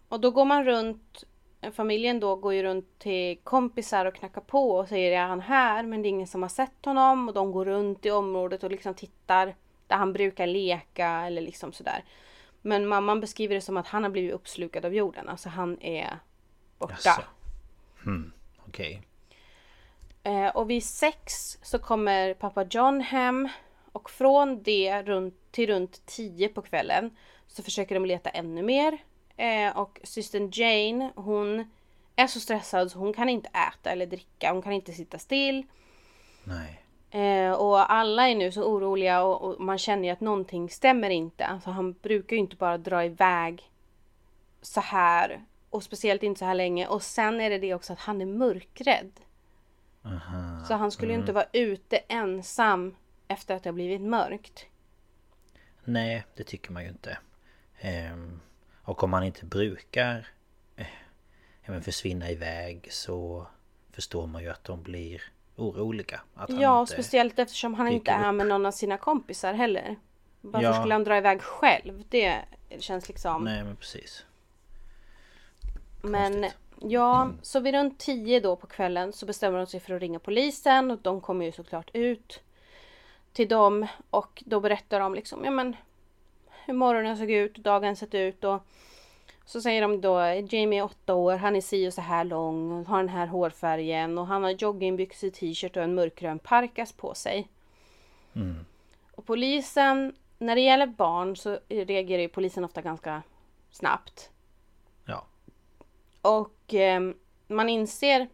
och 0.09 0.21
då 0.21 0.31
går 0.31 0.44
man 0.44 0.64
runt, 0.64 1.25
familjen 1.73 2.21
då 2.21 2.37
går 2.37 2.55
ju 2.55 2.62
runt 2.62 2.99
till 2.99 3.38
kompisar 3.44 4.07
och 4.07 4.14
knackar 4.14 4.40
på 4.40 4.71
och 4.71 4.88
säger 4.88 5.23
är 5.23 5.27
han 5.27 5.40
här? 5.40 5.83
Men 5.83 6.03
det 6.03 6.09
är 6.09 6.11
ingen 6.11 6.27
som 6.27 6.42
har 6.42 6.49
sett 6.49 6.85
honom 6.85 7.29
och 7.29 7.35
de 7.35 7.53
går 7.53 7.64
runt 7.64 8.07
i 8.07 8.11
området 8.11 8.62
och 8.64 8.71
liksom 8.71 8.94
tittar 8.94 9.55
där 9.87 9.97
han 9.97 10.12
brukar 10.12 10.47
leka 10.47 11.09
eller 11.09 11.42
liksom 11.42 11.73
sådär. 11.73 12.05
Men 12.62 12.87
mamman 12.87 13.21
beskriver 13.21 13.55
det 13.55 13.61
som 13.61 13.77
att 13.77 13.87
han 13.87 14.03
har 14.03 14.11
blivit 14.11 14.33
uppslukad 14.33 14.85
av 14.85 14.94
jorden. 14.94 15.29
Alltså 15.29 15.49
han 15.49 15.81
är 15.81 16.18
borta. 16.79 16.94
Jaså. 17.05 17.23
Hmm, 18.05 18.33
okej. 18.68 19.02
Eh, 20.22 20.48
och 20.48 20.70
vid 20.70 20.85
sex 20.85 21.59
så 21.62 21.78
kommer 21.78 22.35
pappa 22.35 22.64
John 22.70 23.00
hem. 23.00 23.48
Och 23.92 24.11
från 24.11 24.62
det 24.62 25.02
runt, 25.02 25.35
till 25.50 25.66
runt 25.66 26.07
tio 26.07 26.48
på 26.48 26.62
kvällen 26.62 27.16
så 27.46 27.62
försöker 27.62 27.94
de 27.94 28.07
leta 28.07 28.31
ännu 28.31 28.62
mer. 28.62 28.98
Eh, 29.37 29.78
och 29.78 30.00
systern 30.02 30.50
Jane 30.52 31.12
hon 31.16 31.70
är 32.16 32.26
så 32.26 32.40
stressad 32.40 32.90
så 32.90 32.98
hon 32.98 33.12
kan 33.12 33.28
inte 33.28 33.48
äta 33.48 33.90
eller 33.90 34.07
dricka. 34.07 34.52
Hon 34.52 34.62
kan 34.62 34.72
inte 34.72 34.92
sitta 34.92 35.18
still. 35.18 35.66
Nej. 36.44 36.83
Eh, 37.11 37.52
och 37.52 37.92
alla 37.92 38.28
är 38.28 38.35
nu 38.35 38.52
så 38.52 38.62
oroliga 38.62 39.22
och, 39.22 39.42
och 39.42 39.61
man 39.61 39.78
känner 39.78 40.04
ju 40.04 40.11
att 40.11 40.20
någonting 40.20 40.70
stämmer 40.70 41.11
inte. 41.11 41.46
Alltså 41.46 41.70
han 41.70 41.92
brukar 41.92 42.37
ju 42.37 42.40
inte 42.40 42.57
bara 42.57 42.78
dra 42.78 43.04
iväg 43.04 43.70
så 44.62 44.81
här. 44.81 45.44
Och 45.70 45.83
speciellt 45.83 46.22
inte 46.22 46.38
så 46.38 46.44
här 46.44 46.54
länge. 46.54 46.87
Och 46.87 47.02
sen 47.02 47.40
är 47.40 47.50
det 47.50 47.59
det 47.59 47.74
också 47.74 47.92
att 47.92 47.98
han 47.98 48.20
är 48.20 48.26
mörkrädd. 48.26 49.12
Aha. 50.04 50.64
Så 50.68 50.74
han 50.74 50.90
skulle 50.90 51.12
ju 51.12 51.18
inte 51.18 51.33
vara 51.33 51.46
ute 51.52 51.96
ensam 51.96 52.96
efter 53.28 53.54
att 53.54 53.62
det 53.62 53.68
har 53.68 53.74
blivit 53.74 54.00
mörkt. 54.00 54.66
Nej, 55.85 56.24
det 56.37 56.44
tycker 56.44 56.72
man 56.72 56.83
ju 56.83 56.88
inte. 56.88 57.18
Ehm, 57.81 58.40
och 58.83 59.02
om 59.02 59.11
man 59.11 59.24
inte 59.24 59.44
brukar 59.44 60.26
eh, 60.76 60.87
men 61.66 61.83
försvinna 61.83 62.31
iväg 62.31 62.88
så 62.92 63.46
förstår 63.92 64.26
man 64.26 64.42
ju 64.42 64.48
att 64.50 64.64
de 64.64 64.83
blir 64.83 65.22
oroliga. 65.57 66.20
Att 66.35 66.50
Ja, 66.50 66.87
speciellt 66.87 67.38
eftersom 67.38 67.74
han 67.74 67.88
inte 67.88 68.11
är 68.11 68.28
upp. 68.28 68.35
med 68.35 68.46
någon 68.46 68.66
av 68.66 68.70
sina 68.72 68.98
kompisar 68.98 69.54
heller. 69.54 69.96
Varför 70.40 70.66
Ja. 70.66 70.74
skulle 70.74 70.94
han 70.94 71.04
dra 71.04 71.16
iväg 71.16 71.42
själv? 71.42 72.04
Det 72.09 72.38
känns 72.78 73.09
liksom... 73.09 73.44
Nej, 73.44 73.64
men 73.64 73.76
precis. 73.76 74.26
Men 76.02 76.46
ja, 76.80 77.30
så 77.42 77.61
vid 77.61 77.74
runt 77.74 77.98
10 77.98 78.40
då 78.40 78.56
på 78.56 78.66
kvällen 78.66 79.12
så 79.12 79.26
bestämmer 79.26 79.58
de 79.58 79.66
sig 79.66 79.80
för 79.80 79.94
att 79.94 80.00
ringa 80.00 80.18
polisen 80.18 80.90
och 80.90 80.98
de 80.98 81.20
kommer 81.20 81.44
ju 81.44 81.52
såklart 81.52 81.90
ut 81.92 82.40
till 83.32 83.48
dem 83.48 83.87
och 84.11 84.42
då 84.46 84.61
berättar 84.61 85.00
de 85.00 85.14
liksom 85.14 85.44
ja 85.44 85.50
men 85.50 85.76
hur 86.64 86.74
morgonen 86.74 87.16
såg 87.16 87.30
ut, 87.30 87.56
dagen 87.56 87.96
sett 87.96 88.14
ut 88.14 88.44
och 88.44 88.62
så 89.44 89.61
säger 89.61 89.82
de 89.82 90.00
då 90.00 90.20
Jamie 90.50 90.78
är 90.78 90.84
åtta 90.84 91.14
år, 91.14 91.37
han 91.37 91.56
är 91.56 91.61
si 91.61 91.88
och 91.88 91.94
så 91.94 92.00
här 92.00 92.24
lång 92.24 92.84
har 92.84 92.98
den 92.98 93.08
här 93.08 93.26
hårfärgen 93.26 94.18
och 94.18 94.26
han 94.26 94.42
har 94.42 94.50
joggingbyxor, 94.50 95.30
t-shirt 95.30 95.76
och 95.76 95.82
en 95.82 95.94
mörkgrön 95.94 96.38
parkas 96.38 96.92
på 96.92 97.14
sig. 97.14 97.48
Mm. 98.34 98.64
Och 99.14 99.26
polisen, 99.26 100.14
när 100.38 100.54
det 100.54 100.61
gäller 100.61 100.87
barn 100.87 101.37
så 101.37 101.58
reagerar 101.68 102.22
ju 102.22 102.28
polisen 102.28 102.64
ofta 102.64 102.82
ganska 102.82 103.22
snabbt. 103.70 104.30
Och 106.22 106.74
eh, 106.74 107.11
man 107.46 107.68
inser 107.68 108.28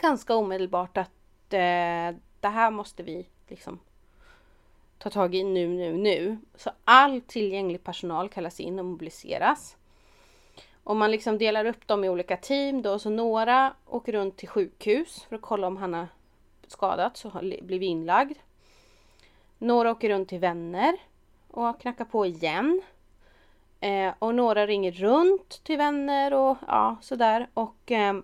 ganska 0.00 0.34
omedelbart 0.34 0.96
att 0.96 1.52
eh, 1.52 2.16
det 2.40 2.48
här 2.48 2.70
måste 2.70 3.02
vi 3.02 3.26
liksom 3.48 3.78
ta 4.98 5.10
tag 5.10 5.34
i 5.34 5.44
nu, 5.44 5.68
nu, 5.68 5.92
nu. 5.96 6.38
Så 6.54 6.70
all 6.84 7.20
tillgänglig 7.20 7.84
personal 7.84 8.28
kallas 8.28 8.60
in 8.60 8.78
och 8.78 8.84
mobiliseras. 8.84 9.76
Och 10.84 10.96
man 10.96 11.10
liksom 11.10 11.38
delar 11.38 11.64
upp 11.64 11.86
dem 11.86 12.04
i 12.04 12.08
olika 12.08 12.36
team 12.36 12.82
då, 12.82 12.98
så 12.98 13.10
några 13.10 13.74
åker 13.86 14.12
runt 14.12 14.36
till 14.36 14.48
sjukhus 14.48 15.22
för 15.28 15.36
att 15.36 15.42
kolla 15.42 15.66
om 15.66 15.76
han 15.76 15.94
har 15.94 16.08
skadats 16.66 17.24
och 17.24 17.32
har 17.32 17.40
blivit 17.40 17.88
inlagd. 17.88 18.38
Några 19.58 19.90
åker 19.90 20.08
runt 20.08 20.28
till 20.28 20.38
vänner 20.38 20.96
och 21.50 21.80
knackar 21.80 22.04
på 22.04 22.26
igen. 22.26 22.82
Eh, 23.84 24.14
och 24.18 24.34
några 24.34 24.66
ringer 24.66 24.92
runt 24.92 25.60
till 25.64 25.78
vänner 25.78 26.34
och 26.34 26.58
ja, 26.66 26.96
sådär. 27.00 27.48
Och 27.54 27.92
eh, 27.92 28.14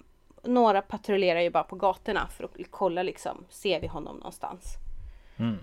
några 0.42 0.82
patrullerar 0.82 1.40
ju 1.40 1.50
bara 1.50 1.64
på 1.64 1.76
gatorna 1.76 2.28
för 2.28 2.44
att 2.44 2.50
kolla 2.70 3.02
liksom, 3.02 3.44
ser 3.48 3.80
vi 3.80 3.86
honom 3.86 4.16
någonstans? 4.16 4.74
Mm. 5.36 5.58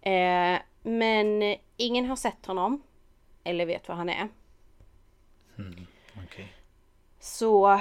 Eh, 0.00 0.60
men 0.82 1.56
ingen 1.76 2.06
har 2.06 2.16
sett 2.16 2.46
honom. 2.46 2.82
Eller 3.44 3.66
vet 3.66 3.88
var 3.88 3.94
han 3.94 4.08
är. 4.08 4.28
Okej. 6.24 6.52
Så 7.20 7.72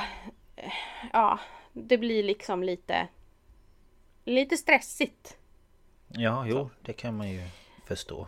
eh, 0.55 0.73
ja, 1.13 1.39
det 1.73 1.97
blir 1.97 2.23
liksom 2.23 2.63
lite 2.63 3.07
lite 4.25 4.57
stressigt. 4.57 5.37
Ja, 6.07 6.45
jo, 6.47 6.69
det 6.81 6.93
kan 6.93 7.17
man 7.17 7.29
ju 7.29 7.41
förstå. 7.85 8.27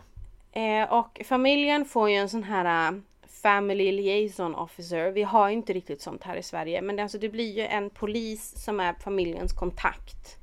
Eh, 0.52 0.92
och 0.92 1.20
familjen 1.24 1.84
får 1.84 2.10
ju 2.10 2.16
en 2.16 2.28
sån 2.28 2.44
här 2.44 2.92
äh, 2.92 2.98
Family 3.42 3.92
Liaison 3.92 4.54
Officer. 4.54 5.10
Vi 5.10 5.22
har 5.22 5.48
ju 5.48 5.54
inte 5.54 5.72
riktigt 5.72 6.00
sånt 6.02 6.22
här 6.22 6.36
i 6.36 6.42
Sverige. 6.42 6.82
Men 6.82 6.96
det, 6.96 7.02
alltså, 7.02 7.18
det 7.18 7.28
blir 7.28 7.52
ju 7.52 7.66
en 7.66 7.90
polis 7.90 8.64
som 8.64 8.80
är 8.80 8.92
familjens 8.92 9.52
kontakt. 9.52 10.38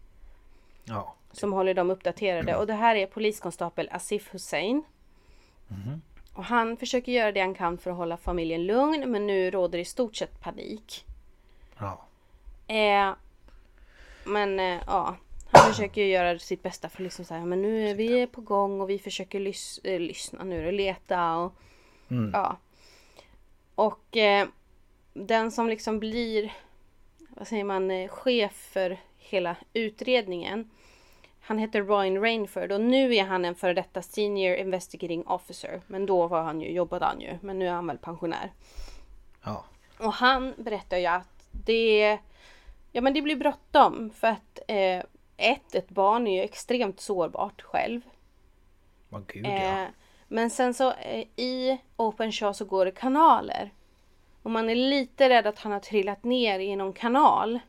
Ja. 0.83 1.15
Som 1.31 1.53
håller 1.53 1.73
dem 1.73 1.89
uppdaterade. 1.89 2.55
Och 2.55 2.67
det 2.67 2.73
här 2.73 2.95
är 2.95 3.05
poliskonstapel 3.05 3.89
Asif 3.91 4.33
Hussein. 4.33 4.83
Och 6.33 6.43
han 6.43 6.77
försöker 6.77 7.11
göra 7.11 7.31
det 7.31 7.41
han 7.41 7.55
kan 7.55 7.77
för 7.77 7.91
att 7.91 7.97
hålla 7.97 8.17
familjen 8.17 8.65
lugn. 8.65 9.11
Men 9.11 9.27
nu 9.27 9.51
råder 9.51 9.79
i 9.79 9.85
stort 9.85 10.15
sett 10.15 10.41
panik. 10.41 11.05
Ja. 11.77 12.05
Eh, 12.67 13.13
men 14.23 14.59
eh, 14.59 14.79
ja, 14.87 15.15
han 15.51 15.73
försöker 15.73 16.01
göra 16.01 16.39
sitt 16.39 16.63
bästa 16.63 16.89
för 16.89 17.03
liksom 17.03 17.25
så 17.25 17.33
här, 17.33 17.45
men 17.45 17.61
nu 17.61 17.89
är 17.89 17.95
vi 17.95 18.27
på 18.27 18.41
gång 18.41 18.81
och 18.81 18.89
vi 18.89 18.99
försöker 18.99 19.39
lys- 19.39 19.79
eh, 19.83 19.99
lyssna 19.99 20.43
nu 20.43 20.67
och 20.67 20.73
leta 20.73 21.35
och 21.35 21.53
ja. 22.33 22.57
Och 23.79 24.17
eh, 24.17 24.47
den 25.13 25.51
som 25.51 25.69
liksom 25.69 25.99
blir, 25.99 26.53
vad 27.29 27.47
säger 27.47 27.63
man, 27.63 27.91
eh, 27.91 28.09
chef 28.09 28.53
för 28.53 28.97
hela 29.17 29.55
utredningen. 29.73 30.69
Han 31.41 31.57
heter 31.57 31.83
Ryan 31.83 32.21
Rainford 32.21 32.71
och 32.71 32.81
nu 32.81 33.15
är 33.15 33.23
han 33.23 33.45
en 33.45 33.55
före 33.55 33.73
detta 33.73 34.01
Senior 34.01 34.55
Investigating 34.55 35.27
Officer. 35.27 35.81
Men 35.87 36.05
då 36.05 36.27
var 36.27 36.43
han 36.43 36.61
ju, 36.61 36.71
jobbade 36.71 37.05
han 37.05 37.21
ju, 37.21 37.37
men 37.41 37.59
nu 37.59 37.67
är 37.67 37.71
han 37.71 37.87
väl 37.87 37.97
pensionär. 37.97 38.51
Ja. 39.43 39.65
Och 39.99 40.13
han 40.13 40.53
berättar 40.57 40.97
ju 40.97 41.05
att 41.05 41.47
det, 41.51 42.17
ja 42.91 43.01
men 43.01 43.13
det 43.13 43.21
blir 43.21 43.35
bråttom 43.35 44.09
för 44.15 44.27
att 44.27 44.59
eh, 44.67 45.03
ett, 45.37 45.75
ett 45.75 45.89
barn 45.89 46.27
är 46.27 46.35
ju 46.35 46.41
extremt 46.41 46.99
sårbart 46.99 47.61
själv. 47.61 48.01
Vad 49.09 49.27
gud 49.27 49.45
Eh, 49.45 49.63
ja. 49.63 49.85
Men 50.31 50.49
sen 50.49 50.73
så 50.73 50.91
eh, 50.93 51.25
i 51.35 51.77
Open 51.97 52.31
Shaw 52.31 52.53
så 52.53 52.65
går 52.65 52.85
det 52.85 52.91
kanaler. 52.91 53.71
Och 54.43 54.51
man 54.51 54.69
är 54.69 54.75
lite 54.75 55.29
rädd 55.29 55.47
att 55.47 55.59
han 55.59 55.71
har 55.71 55.79
trillat 55.79 56.23
ner 56.23 56.59
i 56.59 56.75
någon 56.75 56.93
kanal. 56.93 57.59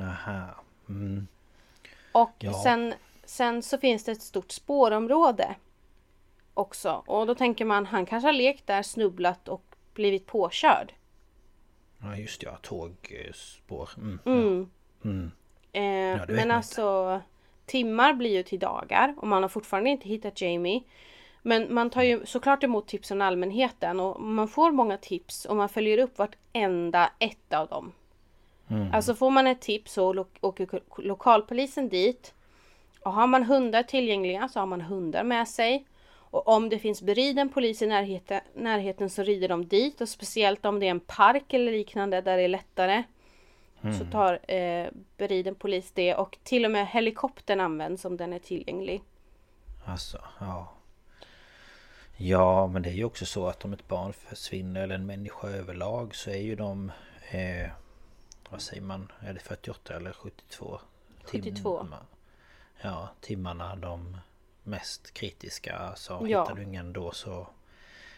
Aha. 0.00 0.46
Mm. 0.88 1.26
Och 2.12 2.30
Ja. 2.38 2.52
sen, 2.62 2.94
sen 3.24 3.62
så 3.62 3.78
finns 3.78 4.04
det 4.04 4.12
ett 4.12 4.22
stort 4.22 4.50
spårområde. 4.52 5.54
Också. 6.54 7.02
Och 7.06 7.26
då 7.26 7.34
tänker 7.34 7.64
man 7.64 7.86
han 7.86 8.06
kanske 8.06 8.28
har 8.28 8.32
lekt 8.32 8.66
där, 8.66 8.82
snubblat 8.82 9.48
och 9.48 9.62
blivit 9.94 10.26
påkörd. 10.26 10.92
Ja 12.02 12.16
just 12.16 12.42
ja, 12.42 12.56
tågspår. 12.62 13.90
Mm. 13.96 14.18
Mm. 14.24 14.70
Mm. 15.04 15.30
Eh, 15.72 16.18
man 16.18 16.36
men 16.36 16.50
alltså 16.50 17.20
timmar 17.66 18.12
blir 18.14 18.30
ju 18.36 18.42
till 18.42 18.58
dagar 18.58 19.14
och 19.16 19.28
man 19.28 19.42
har 19.42 19.48
fortfarande 19.48 19.90
inte 19.90 20.08
hittat 20.08 20.40
Jamie. 20.40 20.82
Men 21.42 21.74
man 21.74 21.90
tar 21.90 22.02
ju 22.02 22.26
såklart 22.26 22.64
emot 22.64 22.88
tips 22.88 23.08
från 23.08 23.22
allmänheten 23.22 24.00
och 24.00 24.20
man 24.20 24.48
får 24.48 24.70
många 24.70 24.96
tips 24.96 25.44
och 25.44 25.56
man 25.56 25.68
följer 25.68 25.98
upp 25.98 26.18
vartenda 26.18 27.10
ett 27.18 27.52
av 27.52 27.68
dem. 27.68 27.92
Mm. 28.70 28.94
Alltså 28.94 29.14
får 29.14 29.30
man 29.30 29.46
ett 29.46 29.60
tips 29.60 29.92
så 29.92 30.12
lo- 30.12 30.26
åker 30.40 30.80
lokalpolisen 30.96 31.88
dit. 31.88 32.34
Och 33.04 33.12
har 33.12 33.26
man 33.26 33.44
hundar 33.44 33.82
tillgängliga 33.82 34.48
så 34.48 34.58
har 34.60 34.66
man 34.66 34.80
hundar 34.80 35.24
med 35.24 35.48
sig. 35.48 35.86
Och 36.32 36.48
om 36.48 36.68
det 36.68 36.78
finns 36.78 37.02
beriden 37.02 37.48
polis 37.48 37.82
i 37.82 37.86
närheten, 37.86 38.40
närheten 38.54 39.10
så 39.10 39.22
rider 39.22 39.48
de 39.48 39.66
dit. 39.66 40.00
Och 40.00 40.08
speciellt 40.08 40.66
om 40.66 40.80
det 40.80 40.86
är 40.86 40.90
en 40.90 41.00
park 41.00 41.52
eller 41.52 41.72
liknande 41.72 42.20
där 42.20 42.36
det 42.36 42.42
är 42.42 42.48
lättare. 42.48 43.02
Så 43.98 44.04
tar 44.04 44.50
eh, 44.54 44.88
beriden 45.16 45.54
polis 45.54 45.92
det. 45.92 46.14
Och 46.14 46.38
till 46.42 46.64
och 46.64 46.70
med 46.70 46.86
helikoptern 46.86 47.60
används 47.60 48.04
om 48.04 48.16
den 48.16 48.32
är 48.32 48.38
tillgänglig. 48.38 49.02
Alltså, 49.86 50.18
ja. 50.40 50.68
Ja, 52.22 52.66
men 52.66 52.82
det 52.82 52.88
är 52.90 52.94
ju 52.94 53.04
också 53.04 53.26
så 53.26 53.46
att 53.46 53.64
om 53.64 53.72
ett 53.72 53.88
barn 53.88 54.12
försvinner 54.12 54.80
eller 54.82 54.94
en 54.94 55.06
människa 55.06 55.48
överlag 55.48 56.14
så 56.14 56.30
är 56.30 56.36
ju 56.36 56.56
de... 56.56 56.92
Eh, 57.30 57.70
vad 58.50 58.60
säger 58.60 58.82
man? 58.82 59.12
Är 59.20 59.32
det 59.34 59.40
48 59.40 59.96
eller 59.96 60.12
72? 60.12 60.80
72. 61.24 61.82
Timmar. 61.82 62.02
Ja, 62.80 63.08
timmarna 63.20 63.76
de 63.76 64.16
mest 64.62 65.14
kritiska. 65.14 65.92
Så 65.96 66.12
Ja. 66.28 66.42
hittar 66.42 66.54
du 66.54 66.62
ingen 66.62 66.92
då 66.92 67.12
så 67.12 67.46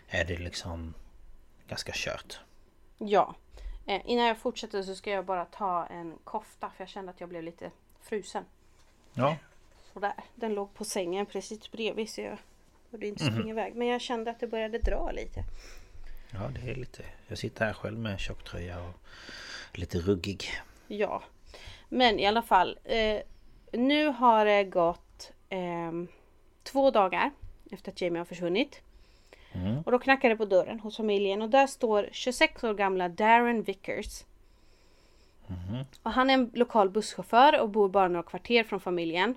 är 0.09 0.25
det 0.25 0.39
liksom 0.39 0.95
ganska 1.69 1.93
kört. 1.95 2.41
Ja. 2.99 3.35
Eh, 3.87 4.03
innan 4.05 4.25
jag 4.27 4.39
fortsätter 4.39 4.83
så 4.83 4.95
ska 4.95 5.11
jag 5.11 5.25
bara 5.25 5.45
ta 5.45 5.87
en 5.87 6.19
kofta 6.25 6.71
för 6.71 6.83
jag 6.85 6.89
kände 6.89 7.11
att 7.11 7.21
jag 7.21 7.29
blev 7.29 7.43
lite 7.43 7.71
frusen. 8.01 8.45
Ja, 9.15 9.37
Sådär. 9.93 10.15
Den 10.35 10.55
låg 10.55 10.75
på 10.75 10.85
sängen 10.85 11.27
precis 11.27 11.71
bredvid 11.71 12.11
så 12.11 12.21
jag 12.21 12.39
Och 12.93 12.99
du 12.99 13.07
inte 13.07 13.25
springer 13.25 13.49
iväg. 13.49 13.75
Men 13.75 13.87
jag 13.87 14.01
kände 14.01 14.31
att 14.31 14.41
det 14.41 14.47
började 14.47 14.79
dra 14.79 15.11
lite. 15.11 15.45
Ja 16.31 16.51
det 16.55 16.71
är 16.71 16.75
lite... 16.75 17.03
Jag 17.29 17.39
sitter 17.39 17.65
här 17.65 17.73
själv 17.73 17.99
med 17.99 18.21
tjocktröja 18.21 18.81
och 18.81 18.95
lite 19.79 19.99
ruggig. 19.99 20.45
Ja. 20.89 21.23
Men 21.89 22.19
i 22.19 22.27
alla 22.27 22.43
fall. 22.43 22.79
Eh, 22.85 23.21
nu 23.73 24.07
har 24.07 24.45
det 24.45 24.65
gått 24.65 25.33
eh, 25.49 25.93
två 26.63 26.91
dagar 26.91 27.31
efter 27.71 27.93
att 27.93 28.01
Jamie 28.01 28.21
har 28.21 28.25
försvunnit. 28.25 28.81
Och 29.85 29.93
då 29.93 29.99
knackar 29.99 30.29
det 30.29 30.37
på 30.37 30.45
dörren 30.45 30.81
hos 30.81 30.97
familjen 30.97 31.43
och 31.43 31.51
där 31.51 31.67
står 31.67 32.09
26 32.13 32.65
år 32.65 32.75
gamla 32.75 33.09
Darren 33.09 33.63
Vickers. 33.63 34.25
Och 36.03 36.13
han 36.13 36.31
är 36.31 36.35
en 36.35 36.51
lokal 36.55 36.91
busschaufför 36.91 37.61
och 37.61 37.69
bor 37.69 37.89
bara 37.89 38.09
några 38.09 38.23
kvarter 38.23 38.65
från 38.65 38.81
familjen. 38.81 39.35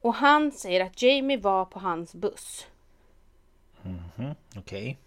Och 0.00 0.14
han 0.14 0.52
säger 0.52 0.84
att 0.84 1.02
Jamie 1.02 1.38
var 1.38 1.64
på 1.64 1.78
hans 1.78 2.14
buss. 2.14 2.66
Okej. 4.56 4.98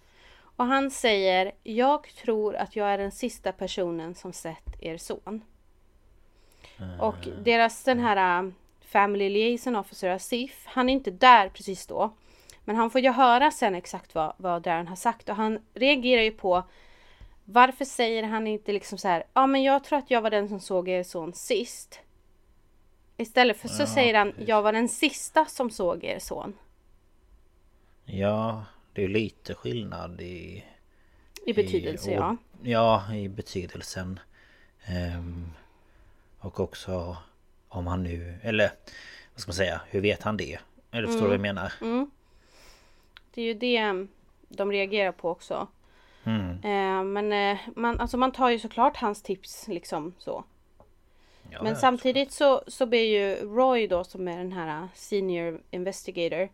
Och 0.56 0.66
han 0.66 0.92
säger 0.92 1.52
Jag 1.64 2.08
tror 2.08 2.56
att 2.56 2.76
jag 2.76 2.88
är 2.88 2.98
den 2.98 3.12
sista 3.12 3.52
personen 3.52 4.16
som 4.16 4.34
sett 4.34 4.76
er 4.80 4.98
son. 4.98 5.44
Och 7.00 7.28
deras 7.44 7.84
den 7.84 8.00
här 8.00 8.44
äh, 8.44 8.52
Family 8.82 9.30
Liaison 9.30 9.76
Officer 9.76 10.10
Asif, 10.10 10.64
han 10.66 10.90
är 10.90 10.94
inte 10.94 11.12
där 11.12 11.50
precis 11.50 11.88
då. 11.88 12.14
Men 12.66 12.76
han 12.76 12.90
får 12.90 13.02
ju 13.02 13.12
höra 13.12 13.52
sen 13.52 13.76
exakt 13.76 14.16
vad, 14.16 14.34
vad 14.38 14.62
Darren 14.62 14.88
har 14.88 14.96
sagt 14.96 15.30
och 15.30 15.36
han 15.36 15.60
reagerar 15.74 16.22
ju 16.22 16.32
på 16.32 16.64
Varför 17.46 17.86
säger 17.86 18.24
han 18.24 18.48
inte 18.48 18.72
liksom 18.72 18.98
så 18.98 19.08
här, 19.08 19.24
ja 19.34 19.48
men 19.48 19.64
jag 19.64 19.84
tror 19.84 20.00
att 20.00 20.12
jag 20.12 20.22
var 20.22 20.30
den 20.30 20.50
som 20.50 20.60
såg 20.60 20.90
er 20.90 21.04
son 21.04 21.34
sist. 21.34 22.00
Istället 23.18 23.58
för 23.58 23.68
så 23.68 23.82
Ja, 23.82 23.88
säger 23.88 24.14
han, 24.14 24.34
jag 24.38 24.62
var 24.62 24.74
den 24.74 24.90
sista 24.90 25.46
som 25.46 25.70
såg 25.70 26.04
er 26.04 26.20
son. 26.20 26.54
Ja, 28.06 28.66
det 28.94 29.04
är 29.04 29.08
lite 29.08 29.54
skillnad 29.54 30.22
i... 30.22 30.66
I 31.46 31.54
betydelse 31.54 32.12
i, 32.12 32.14
ja. 32.14 32.38
Ja, 32.62 33.14
i 33.14 33.30
betydelsen. 33.30 34.20
Ehm, 34.86 35.52
och 36.40 36.60
också 36.60 37.18
om 37.70 37.88
han 37.88 38.04
nu... 38.04 38.40
Eller 38.44 38.72
vad 39.34 39.42
ska 39.42 39.50
man 39.50 39.56
säga? 39.56 39.82
Hur 39.90 40.02
vet 40.02 40.24
han 40.24 40.38
det? 40.38 40.60
Eller 40.92 41.08
förstår 41.08 41.22
du 41.22 41.28
vad 41.28 41.34
jag 41.34 41.42
menar? 41.42 41.74
Det 43.34 43.42
är 43.42 43.46
ju 43.46 43.54
det 43.54 44.08
de 44.48 44.72
reagerar 44.72 45.12
på 45.12 45.30
också. 45.30 45.68
Mm. 46.24 46.50
Eh, 46.50 47.04
men 47.04 47.34
eh, 47.34 47.60
man, 47.76 48.00
alltså 48.00 48.18
man 48.18 48.32
tar 48.32 48.50
ju 48.50 48.60
såklart 48.60 48.98
hans 48.98 49.22
tips 49.22 49.68
liksom 49.68 50.14
så. 50.18 50.44
Ja, 51.50 51.64
Men 51.64 51.76
samtidigt 51.76 52.32
så, 52.32 52.64
så 52.68 52.86
ber 52.86 52.98
ju 52.98 53.36
Roy 53.36 53.88
då 53.88 54.04
som 54.04 54.28
är 54.28 54.38
den 54.38 54.52
här 54.52 54.82
uh, 54.82 54.88
senior 54.94 55.62
investigator. 55.72 56.50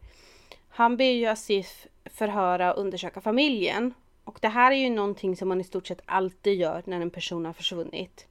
Han 0.69 0.97
ber 0.97 1.11
ju 1.11 1.25
Asif 1.25 1.87
förhöra 2.05 2.73
och 2.73 2.81
undersöka 2.81 3.21
familjen. 3.21 3.93
Och 4.23 4.37
det 4.41 4.47
här 4.47 4.71
är 4.71 4.75
ju 4.75 4.89
någonting 4.89 5.35
som 5.35 5.47
man 5.47 5.61
i 5.61 5.63
stort 5.63 5.87
sett 5.87 6.01
alltid 6.05 6.53
gör 6.59 6.83
när 6.85 7.01
en 7.01 7.09
person 7.09 7.45
har 7.45 7.53
försvunnit. 7.53 8.27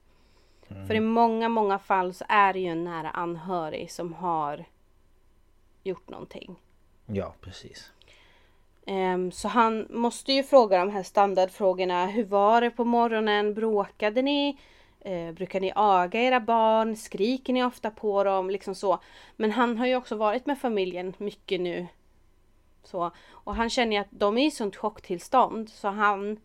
För 0.87 0.95
i 0.95 0.99
många, 0.99 1.49
många 1.49 1.79
fall 1.79 2.13
så 2.13 2.25
är 2.27 2.53
det 2.53 2.59
ju 2.59 2.67
en 2.67 2.83
nära 2.83 3.09
anhörig 3.09 3.91
som 3.91 4.13
har 4.13 4.65
gjort 5.83 6.09
någonting. 6.09 6.55
Ja, 7.05 7.33
precis. 7.41 7.91
Ehm, 8.85 9.31
Så 9.31 9.47
han 9.47 9.87
måste 9.89 10.33
ju 10.33 10.43
fråga 10.43 10.77
de 10.77 10.89
här 10.89 11.03
standardfrågorna. 11.03 12.05
Hur 12.05 12.25
var 12.25 12.61
det 12.61 12.71
på 12.71 12.85
morgonen? 12.85 13.53
Bråkade 13.53 14.21
ni? 14.21 14.57
Eh, 15.01 15.31
brukar 15.31 15.59
ni 15.59 15.71
aga 15.75 16.19
era 16.19 16.39
barn? 16.39 16.95
Skriker 16.95 17.53
ni 17.53 17.63
ofta 17.63 17.91
på 17.91 18.23
dem? 18.23 18.49
Liksom 18.49 18.75
så. 18.75 18.99
Men 19.35 19.51
han 19.51 19.77
har 19.77 19.85
ju 19.87 19.95
också 19.95 20.15
varit 20.15 20.45
med 20.45 20.59
familjen 20.59 21.13
mycket 21.17 21.61
nu. 21.61 21.87
Så. 22.83 23.11
Och 23.29 23.55
han 23.55 23.69
känner 23.69 23.91
ju 23.91 23.97
att 23.97 24.11
de 24.11 24.37
är 24.37 24.47
i 24.47 24.51
sånt 24.51 24.75
chocktillstånd. 24.75 25.69
Så 25.69 25.87
han, 25.87 26.39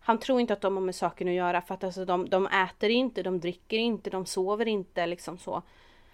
han 0.00 0.18
tror 0.18 0.40
inte 0.40 0.52
att 0.52 0.60
de 0.60 0.76
har 0.76 0.82
med 0.82 0.94
saken 0.94 1.28
att 1.28 1.34
göra. 1.34 1.60
För 1.60 1.74
att 1.74 1.84
alltså 1.84 2.04
de, 2.04 2.28
de 2.28 2.46
äter 2.46 2.90
inte, 2.90 3.22
de 3.22 3.40
dricker 3.40 3.78
inte, 3.78 4.10
de 4.10 4.26
sover 4.26 4.68
inte. 4.68 5.06
Liksom 5.06 5.38
så. 5.38 5.62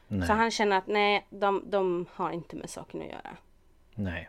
Nej. 0.08 0.26
Så 0.26 0.32
han 0.32 0.50
känner 0.50 0.78
att 0.78 0.86
nej, 0.86 1.26
de, 1.30 1.62
de 1.66 2.06
har 2.12 2.30
inte 2.30 2.56
med 2.56 2.70
saken 2.70 3.02
att 3.02 3.08
göra. 3.08 3.36
Nej. 3.94 4.28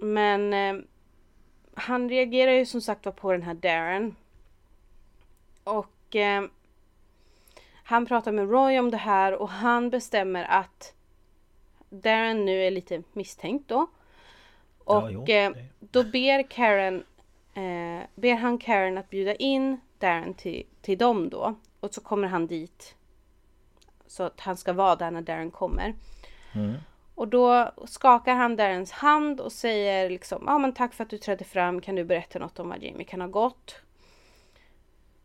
Men 0.00 0.52
eh, 0.54 0.84
han 1.74 2.08
reagerar 2.08 2.52
ju 2.52 2.66
som 2.66 2.80
sagt 2.80 3.04
var 3.04 3.12
på 3.12 3.32
den 3.32 3.42
här 3.42 3.54
Darren. 3.54 4.16
Och 5.64 6.16
eh, 6.16 6.44
han 7.84 8.06
pratar 8.06 8.32
med 8.32 8.50
Roy 8.50 8.78
om 8.78 8.90
det 8.90 8.96
här 8.96 9.32
och 9.32 9.48
han 9.48 9.90
bestämmer 9.90 10.44
att 10.44 10.94
Darren 11.90 12.44
nu 12.44 12.64
är 12.64 12.70
lite 12.70 13.02
misstänkt 13.12 13.68
då. 13.68 13.86
Och 14.84 14.94
Ja, 14.94 15.10
jo, 15.10 15.26
eh, 15.26 15.52
då 15.80 16.04
ber 16.04 16.50
Karen 16.50 17.04
eh, 17.54 18.06
ber 18.14 18.34
han 18.34 18.58
Karen 18.58 18.98
att 18.98 19.10
bjuda 19.10 19.34
in 19.34 19.80
Darren 19.98 20.34
till, 20.34 20.66
till 20.80 20.98
dem 20.98 21.28
då. 21.28 21.54
Och 21.80 21.94
så 21.94 22.00
kommer 22.00 22.28
han 22.28 22.46
dit. 22.46 22.94
Så 24.06 24.22
att 24.22 24.40
han 24.40 24.56
ska 24.56 24.72
vara 24.72 24.96
där 24.96 25.10
när 25.10 25.22
Darren 25.22 25.50
kommer. 25.50 25.94
Och 27.14 27.28
då 27.28 27.70
skakar 27.84 28.34
han 28.34 28.56
Darrens 28.56 28.92
hand 28.92 29.40
och 29.40 29.52
säger 29.52 30.10
liksom 30.10 30.44
Ja 30.46 30.58
men 30.58 30.72
tack 30.72 30.94
för 30.94 31.04
att 31.04 31.10
du 31.10 31.18
trädde 31.18 31.44
fram. 31.44 31.80
Kan 31.80 31.94
du 31.94 32.04
berätta 32.04 32.38
något 32.38 32.58
om 32.58 32.68
vad 32.68 32.82
Jamie 32.82 33.04
kan 33.04 33.20
ha 33.20 33.28
gått? 33.28 33.80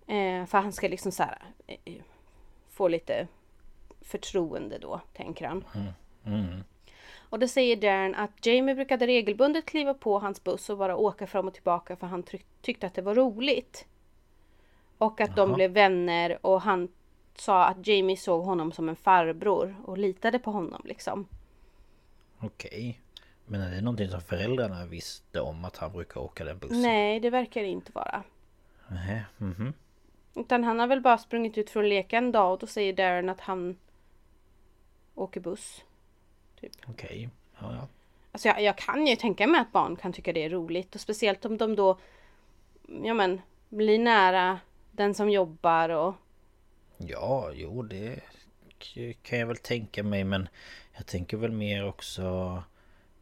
Eh, 0.10 0.46
för 0.46 0.58
han 0.58 0.74
ska 0.74 0.88
liksom 0.88 1.12
så 1.12 1.24
här 1.24 1.38
eh, 1.68 1.94
Få 2.70 2.88
lite 2.88 3.28
förtroende 4.02 4.78
då, 4.78 5.02
tänker 5.14 5.48
han. 5.48 5.64
Och 7.30 7.40
då 7.40 7.48
säger 7.48 7.76
Darren 7.76 8.16
att 8.16 8.46
Jamie 8.46 8.76
brukade 8.76 9.08
regelbundet 9.08 9.66
kliva 9.66 9.94
på 9.94 10.20
hans 10.20 10.44
buss 10.44 10.70
och 10.70 10.78
bara 10.78 10.96
åka 10.96 11.28
fram 11.28 11.48
och 11.48 11.54
tillbaka 11.54 11.96
för 11.96 12.08
han 12.08 12.24
tryck- 12.24 12.46
tyckte 12.62 12.88
att 12.88 12.94
det 12.94 13.02
var 13.02 13.16
roligt. 13.16 13.86
Och 14.98 15.22
att 15.22 15.36
de 15.36 15.50
Jaha. 15.50 15.56
blev 15.56 15.72
vänner 15.72 16.46
och 16.46 16.62
han 16.62 16.88
sa 17.36 17.66
att 17.66 17.88
Jamie 17.88 18.18
såg 18.18 18.44
honom 18.44 18.72
som 18.72 18.90
en 18.90 18.96
farbror 18.96 19.76
och 19.86 19.98
litade 19.98 20.40
på 20.40 20.52
honom 20.52 20.82
liksom. 20.86 21.28
Okej. 22.40 23.02
Men 23.46 23.62
är 23.62 23.72
det 23.72 23.82
någonting 23.82 24.10
som 24.10 24.22
föräldrarna 24.22 24.86
visste 24.86 25.42
om 25.42 25.66
att 25.66 25.78
han 25.78 25.92
brukar 25.92 26.22
åka 26.22 26.44
den 26.44 26.60
bussen? 26.60 26.82
Nej, 26.82 27.20
det 27.20 27.30
verkar 27.30 27.62
det 27.62 27.68
inte 27.68 27.92
vara. 27.92 28.24
Nej. 28.88 29.24
Mhm. 29.38 29.74
Utan 30.36 30.64
han 30.64 30.80
har 30.80 30.88
väl 30.88 31.02
bara 31.02 31.18
sprungit 31.18 31.58
ut 31.58 31.70
från 31.70 31.90
leken 31.90 32.26
en 32.26 32.32
dag 32.32 32.54
och 32.54 32.60
då 32.60 32.68
säger 32.68 32.94
Darren 32.94 33.30
att 33.30 33.40
han 33.40 33.78
åker 35.16 35.40
buss. 35.40 35.84
Okej. 36.88 37.30
Ja, 37.60 37.76
ja. 37.76 37.88
Alltså 38.32 38.48
jag, 38.48 38.62
jag 38.62 38.78
kan 38.78 39.08
ju 39.08 39.16
tänka 39.16 39.48
mig 39.48 39.62
att 39.62 39.72
barn 39.72 39.96
kan 39.96 40.14
tycka 40.14 40.34
det 40.34 40.44
är 40.44 40.50
roligt 40.50 40.96
och 40.96 41.02
speciellt 41.02 41.46
om 41.46 41.58
de 41.58 41.76
då 41.76 42.00
ja 43.04 43.14
men 43.14 43.42
blir 43.70 44.00
nära 44.00 44.60
den 44.92 45.14
som 45.14 45.30
jobbar 45.30 45.90
och 45.90 46.14
Ja, 46.98 47.52
jo 47.54 47.82
det 47.82 48.20
kan 49.22 49.40
jag 49.40 49.48
väl 49.48 49.58
tänka 49.58 50.04
mig 50.04 50.24
men 50.24 50.50
jag 50.96 51.06
tänker 51.06 51.38
väl 51.38 51.52
mer 51.52 51.88
också 51.88 52.64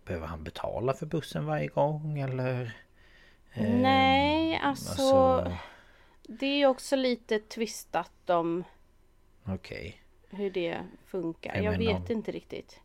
Behöver 0.06 0.28
han 0.28 0.44
betala 0.44 0.94
för 0.94 1.06
bussen 1.06 1.46
varje 1.46 1.68
gång 1.68 2.20
eller? 2.20 2.78
Ehm, 3.54 3.82
Nej, 3.82 4.60
alltså- 4.64 5.58
det 6.28 6.62
är 6.62 6.68
också 6.68 6.96
lite 6.96 7.40
twistat 7.40 8.30
om 8.30 8.64
Okej. 9.46 10.02
hur 10.30 10.50
det 10.50 10.84
funkar. 11.06 11.56
Jag 11.56 11.64
Jag, 11.64 11.80
menar 11.80 12.00
vet 12.00 12.10
inte 12.10 12.32
riktigt. 12.32 12.80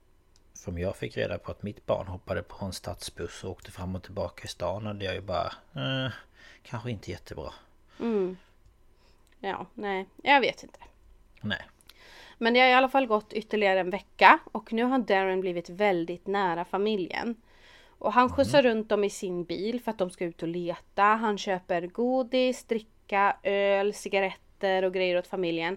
För 0.64 0.70
om 0.70 0.78
jag 0.78 0.96
fick 0.96 1.16
reda 1.16 1.38
på 1.38 1.50
att 1.50 1.62
mitt 1.62 1.87
barn 1.87 2.07
hoppade 2.07 2.42
på 2.42 2.64
en 2.64 2.72
stadsbuss 2.72 3.44
och 3.44 3.50
åkte 3.50 3.70
fram 3.70 3.94
och 3.96 4.02
tillbaka 4.02 4.44
i 4.44 4.48
stan 4.48 4.87
hade 4.87 5.05
jag 5.05 5.14
ju 5.14 5.20
bara 5.20 5.52
eh, 5.74 6.12
Kanske 6.62 6.90
inte 6.90 7.11
jättebra. 7.11 7.52
Ja, 9.40 9.66
nej, 9.74 10.07
jag 10.22 10.40
vet 10.40 10.62
inte. 10.62 10.78
Nej. 11.40 11.62
Men 12.38 12.55
det 12.55 12.61
har 12.61 12.68
i 12.68 12.72
alla 12.72 12.88
fall 12.88 13.07
gått 13.07 13.33
ytterligare 13.33 13.81
en 13.81 13.90
vecka 13.90 14.38
och 14.52 14.72
nu 14.72 14.85
har 14.85 14.98
Darren 14.98 15.40
blivit 15.40 15.68
väldigt 15.68 16.26
nära 16.26 16.64
familjen. 16.64 17.36
Och 17.99 18.12
han 18.12 18.30
skjutsar 18.30 18.62
runt 18.62 18.88
dem 18.88 19.05
i 19.05 19.11
sin 19.11 19.45
bil 19.45 19.80
för 19.80 19.90
att 19.90 19.99
de 19.99 20.11
ska 20.11 20.24
ut 20.24 20.43
och 20.43 20.49
leta. 20.49 21.03
Han 21.03 21.38
köper 21.38 21.86
godis, 21.86 22.64
dricka, 23.12 23.36
öl, 23.42 23.94
cigaretter 23.94 24.84
och 24.84 24.94
grejer 24.94 25.18
åt 25.18 25.26
familjen. 25.26 25.76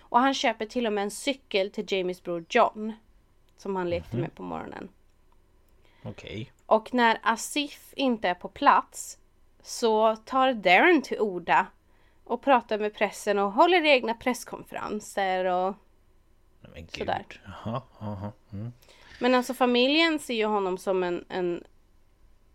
Och 0.00 0.20
han 0.20 0.34
köper 0.34 0.66
till 0.66 0.86
och 0.86 0.92
med 0.92 1.04
en 1.04 1.10
cykel 1.10 1.70
till 1.70 1.86
Jamies 1.88 2.22
bror 2.22 2.44
John. 2.48 2.92
Som 3.56 3.76
han 3.76 3.90
lekte 3.90 4.16
med 4.16 4.34
på 4.34 4.42
morgonen. 4.42 4.88
Okej. 6.02 6.52
Och 6.66 6.94
när 6.94 7.18
Asif 7.22 7.94
inte 7.96 8.28
är 8.28 8.34
på 8.34 8.48
plats 8.48 9.18
så 9.62 10.16
tar 10.16 10.52
Darren 10.52 11.02
till 11.02 11.20
orda 11.20 11.66
och 12.24 12.42
pratar 12.42 12.78
med 12.78 12.94
pressen 12.94 13.38
och 13.38 13.52
håller 13.52 13.84
egna 13.84 14.14
presskonferenser 14.14 15.44
och 15.44 15.74
Men. 16.60 16.88
Sådär. 16.88 17.24
Jaha, 17.44 17.82
jaha. 18.00 18.32
Mm. 18.52 18.72
Men 19.20 19.34
alltså 19.34 19.54
familjen 19.54 20.18
ser 20.18 20.34
ju 20.34 20.46
honom 20.46 20.78
som 20.78 21.02
en, 21.02 21.24
en 21.28 21.64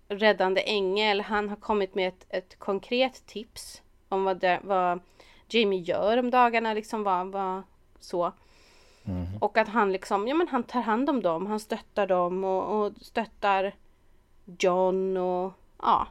räddande 0.07 0.61
ängel. 0.61 1.21
Han 1.21 1.49
har 1.49 1.55
kommit 1.55 1.95
med 1.95 2.07
ett, 2.07 2.25
ett 2.29 2.59
konkret 2.59 3.25
tips 3.25 3.81
om 4.11 4.23
vad, 4.23 4.37
det, 4.37 4.59
vad 4.63 4.99
Jamie 5.47 5.79
gör 5.79 6.17
om 6.17 6.31
dagarna. 6.31 6.73
Liksom 6.73 7.03
vad, 7.03 7.27
vad 7.27 7.63
så. 7.99 8.31
Och 9.39 9.57
att 9.57 9.67
han 9.67 9.91
liksom, 9.91 10.27
ja 10.27 10.35
men 10.35 10.47
han 10.47 10.63
tar 10.63 10.81
hand 10.81 11.09
om 11.09 11.21
dem, 11.21 11.45
han 11.45 11.59
stöttar 11.59 12.07
dem 12.07 12.43
och, 12.43 12.85
och 12.85 12.93
stöttar 13.01 13.75
John 14.59 15.17
och 15.17 15.53
ja. 15.81 16.07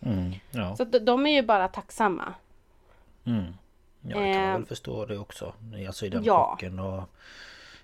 Mm, 0.00 0.32
ja. 0.50 0.76
Så 0.76 0.84
de 0.84 1.26
är 1.26 1.30
ju 1.30 1.42
bara 1.42 1.68
tacksamma. 1.68 2.34
Mm. 3.24 3.44
Ja, 4.00 4.20
jag 4.20 4.34
kan 4.34 4.44
Eh, 4.44 4.52
väl 4.52 4.66
förstå 4.66 5.06
det 5.06 5.18
också. 5.18 5.52
Alltså 5.86 6.06
i 6.06 6.08
den 6.08 6.24
ja. 6.24 6.50
chocken 6.50 6.78
och 6.78 7.02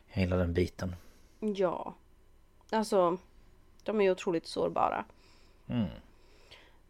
hela 0.07 0.37
den 0.37 0.55
biten. 0.55 0.97
Ja. 1.41 1.95
Alltså, 2.71 3.18
de 3.85 4.01
är 4.01 4.05
ju 4.05 4.11
otroligt 4.11 4.47
sårbara. 4.47 5.05
Mm. 5.68 5.89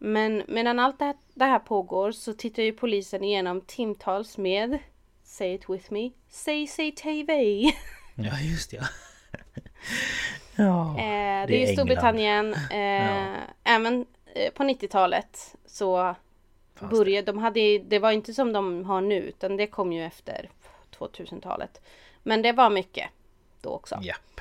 Men 0.03 0.42
medan 0.48 0.78
allt 0.78 0.98
det 0.98 1.05
här, 1.05 1.16
det 1.34 1.44
här 1.44 1.59
pågår 1.59 2.12
så 2.12 2.32
tittar 2.32 2.62
ju 2.62 2.72
polisen 2.72 3.24
igenom 3.24 3.61
timtals 3.61 4.38
med 4.38 4.78
Say 5.22 5.55
it 5.55 5.68
with 5.68 5.92
me. 5.92 6.11
CCTV. 6.28 7.32
Ja, 8.14 8.40
just 8.40 8.72
ja. 8.72 8.82
ja. 10.57 10.90
Eh, 10.90 10.96
det, 10.96 11.03
är 11.03 11.46
det 11.46 11.64
är 11.64 11.66
ju. 11.66 11.72
Storbritannien. 11.72 12.55
Eh, 12.70 13.40
Även 13.64 14.07
eh, 14.34 14.53
på 14.53 14.62
90-talet 14.62 15.57
så 15.66 16.14
Fanns 16.74 16.90
började 16.90 17.32
de 17.32 17.38
hade 17.38 17.78
Det 17.78 17.98
var 17.98 18.11
inte 18.11 18.34
som 18.34 18.53
de 18.53 18.84
har 18.84 19.01
nu 19.01 19.14
utan 19.14 19.57
det 19.57 19.66
kom 19.66 19.92
ju 19.92 20.05
efter 20.05 20.51
2000-talet. 20.98 21.80
Men 22.22 22.42
det 22.42 22.53
var 22.53 22.70
mycket 22.70 23.09
då 23.61 23.70
också. 23.70 23.98
Japp. 24.03 24.40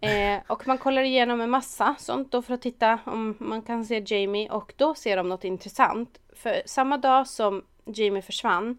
Eh, 0.00 0.40
och 0.46 0.66
man 0.66 0.78
kollar 0.78 1.02
igenom 1.02 1.40
en 1.40 1.50
massa 1.50 1.94
sånt 1.98 2.32
då 2.32 2.42
för 2.42 2.54
att 2.54 2.62
titta 2.62 2.98
om 3.06 3.36
man 3.38 3.62
kan 3.62 3.84
se 3.84 4.02
Jamie 4.06 4.50
och 4.50 4.72
då 4.76 4.94
ser 4.94 5.16
de 5.16 5.28
något 5.28 5.44
intressant. 5.44 6.20
För 6.32 6.62
samma 6.66 6.98
dag 6.98 7.26
som 7.26 7.64
Jamie 7.84 8.22
försvann 8.22 8.78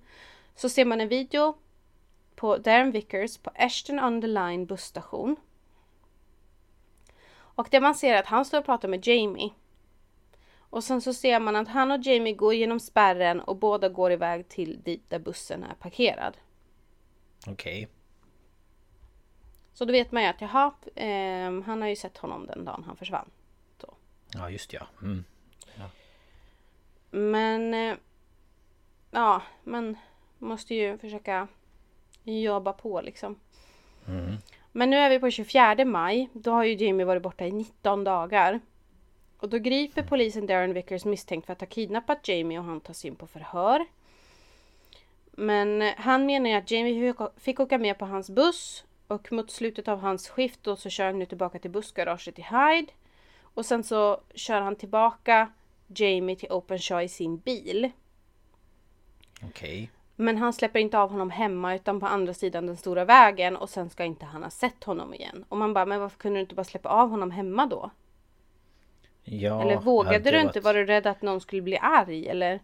så 0.55 0.69
ser 0.69 0.85
man 0.85 1.01
en 1.01 1.07
video 1.07 1.57
på 2.35 2.57
Darren 2.57 2.91
Vickers 2.91 3.37
på 3.37 3.51
Ashton 3.55 3.99
on 3.99 4.21
the 4.21 4.27
Line 4.27 4.65
busstation. 4.65 5.35
Och 7.33 7.67
det 7.71 7.79
man 7.79 7.95
ser 7.95 8.13
är 8.13 8.19
att 8.19 8.25
han 8.25 8.45
står 8.45 8.59
och 8.59 8.65
pratar 8.65 8.87
med 8.87 9.07
Jamie. 9.07 9.49
Och 10.69 10.83
sen 10.83 11.01
så 11.01 11.13
ser 11.13 11.39
man 11.39 11.55
att 11.55 11.67
han 11.67 11.91
och 11.91 11.99
Jamie 12.01 12.33
går 12.33 12.53
genom 12.53 12.79
spärren 12.79 13.39
och 13.39 13.55
båda 13.55 13.89
går 13.89 14.11
iväg 14.11 14.49
till 14.49 14.81
dit 14.83 15.09
där 15.09 15.19
bussen 15.19 15.63
är 15.63 15.73
parkerad. 15.73 16.37
Okej. 17.47 17.87
Så 19.73 19.85
då 19.85 19.91
vet 19.91 20.11
man 20.11 20.23
ju 20.23 20.29
att 20.29 20.41
jaha, 20.41 20.71
ehm, 20.95 21.61
han 21.63 21.81
har 21.81 21.89
ju 21.89 21.95
sett 21.95 22.17
honom 22.17 22.45
den 22.45 22.65
dagen 22.65 22.83
han 22.87 22.95
försvann. 22.95 23.29
Ja, 24.33 24.49
just 24.49 24.73
ja. 24.73 24.87
Mm. 25.01 25.23
Men 27.09 27.73
eh, 27.73 27.97
ja, 29.11 29.41
man 29.63 29.97
måste 30.37 30.75
ju 30.75 30.97
försöka 30.97 31.47
jobba 32.23 32.73
på 32.73 33.01
liksom. 33.01 33.39
Men 34.71 34.89
nu 34.89 34.97
är 34.97 35.09
vi 35.09 35.19
på 35.19 35.31
24 35.31 35.85
maj. 35.85 36.29
Då 36.33 36.51
har 36.51 36.63
ju 36.63 36.85
Jamie 36.85 37.05
varit 37.05 37.21
borta 37.23 37.45
i 37.45 37.51
19 37.51 38.03
dagar. 38.03 38.59
Och 39.37 39.49
då 39.49 39.57
griper 39.57 40.03
polisen 40.03 40.45
Darren 40.47 40.73
Vickers 40.73 41.05
misstänkt 41.05 41.45
för 41.45 41.53
att 41.53 41.59
ha 41.61 41.67
kidnappat 41.67 42.27
Jamie 42.27 42.59
och 42.59 42.65
han 42.65 42.79
tas 42.81 43.05
in 43.05 43.15
på 43.15 43.27
förhör. 43.27 43.85
Men 45.31 45.81
eh, 45.81 45.93
han 45.97 46.25
menar 46.25 46.49
ju 46.49 46.55
att 46.55 46.71
Jamie 46.71 47.13
fick- 47.13 47.39
fick 47.41 47.59
åka 47.59 47.77
med 47.77 47.97
på 47.97 48.05
hans 48.05 48.29
buss 48.29 48.83
och 49.11 49.31
mot 49.31 49.51
slutet 49.51 49.87
av 49.87 49.99
hans 49.99 50.29
skift 50.29 50.59
då 50.63 50.75
så 50.75 50.89
kör 50.89 51.05
han 51.05 51.19
nu 51.19 51.25
tillbaka 51.25 51.59
till 51.59 51.71
bussgaraget 51.71 52.39
i 52.39 52.41
Hyde. 52.41 52.91
Och 53.41 53.65
sen 53.65 53.83
så 53.83 54.21
kör 54.35 54.61
han 54.61 54.75
tillbaka 54.75 55.51
Jamie 55.87 56.35
till 56.35 56.51
Openshaw 56.51 57.03
i 57.05 57.09
sin 57.09 57.37
bil. 57.37 57.91
Okej. 59.43 59.91
Men 60.15 60.37
han 60.37 60.53
släpper 60.53 60.79
inte 60.79 60.99
av 60.99 61.11
honom 61.11 61.29
hemma 61.29 61.75
utan 61.75 61.99
på 61.99 62.05
andra 62.05 62.33
sidan 62.33 62.65
den 62.67 62.77
stora 62.77 63.05
vägen 63.05 63.55
och 63.57 63.69
sen 63.69 63.89
ska 63.89 64.03
inte 64.03 64.25
han 64.25 64.43
ha 64.43 64.49
sett 64.49 64.83
honom 64.83 65.13
igen. 65.13 65.45
Och 65.49 65.57
man 65.57 65.73
bara, 65.73 65.85
men 65.85 65.99
varför 66.01 66.17
kunde 66.17 66.37
du 66.39 66.41
inte 66.41 66.55
bara 66.55 66.63
släppa 66.63 66.89
av 66.89 67.09
honom 67.09 67.31
hemma 67.31 67.65
då? 67.65 67.89
Ja, 69.23 69.61
eller 69.61 69.77
vågade 69.77 70.31
du 70.31 70.39
inte? 70.41 70.59
varit- 70.59 70.63
Var 70.63 70.73
du 70.73 70.85
rädd 70.85 71.07
att 71.07 71.21
någon 71.21 71.41
skulle 71.41 71.61
bli 71.61 71.77
arg 71.77 72.27
eller? 72.27 72.59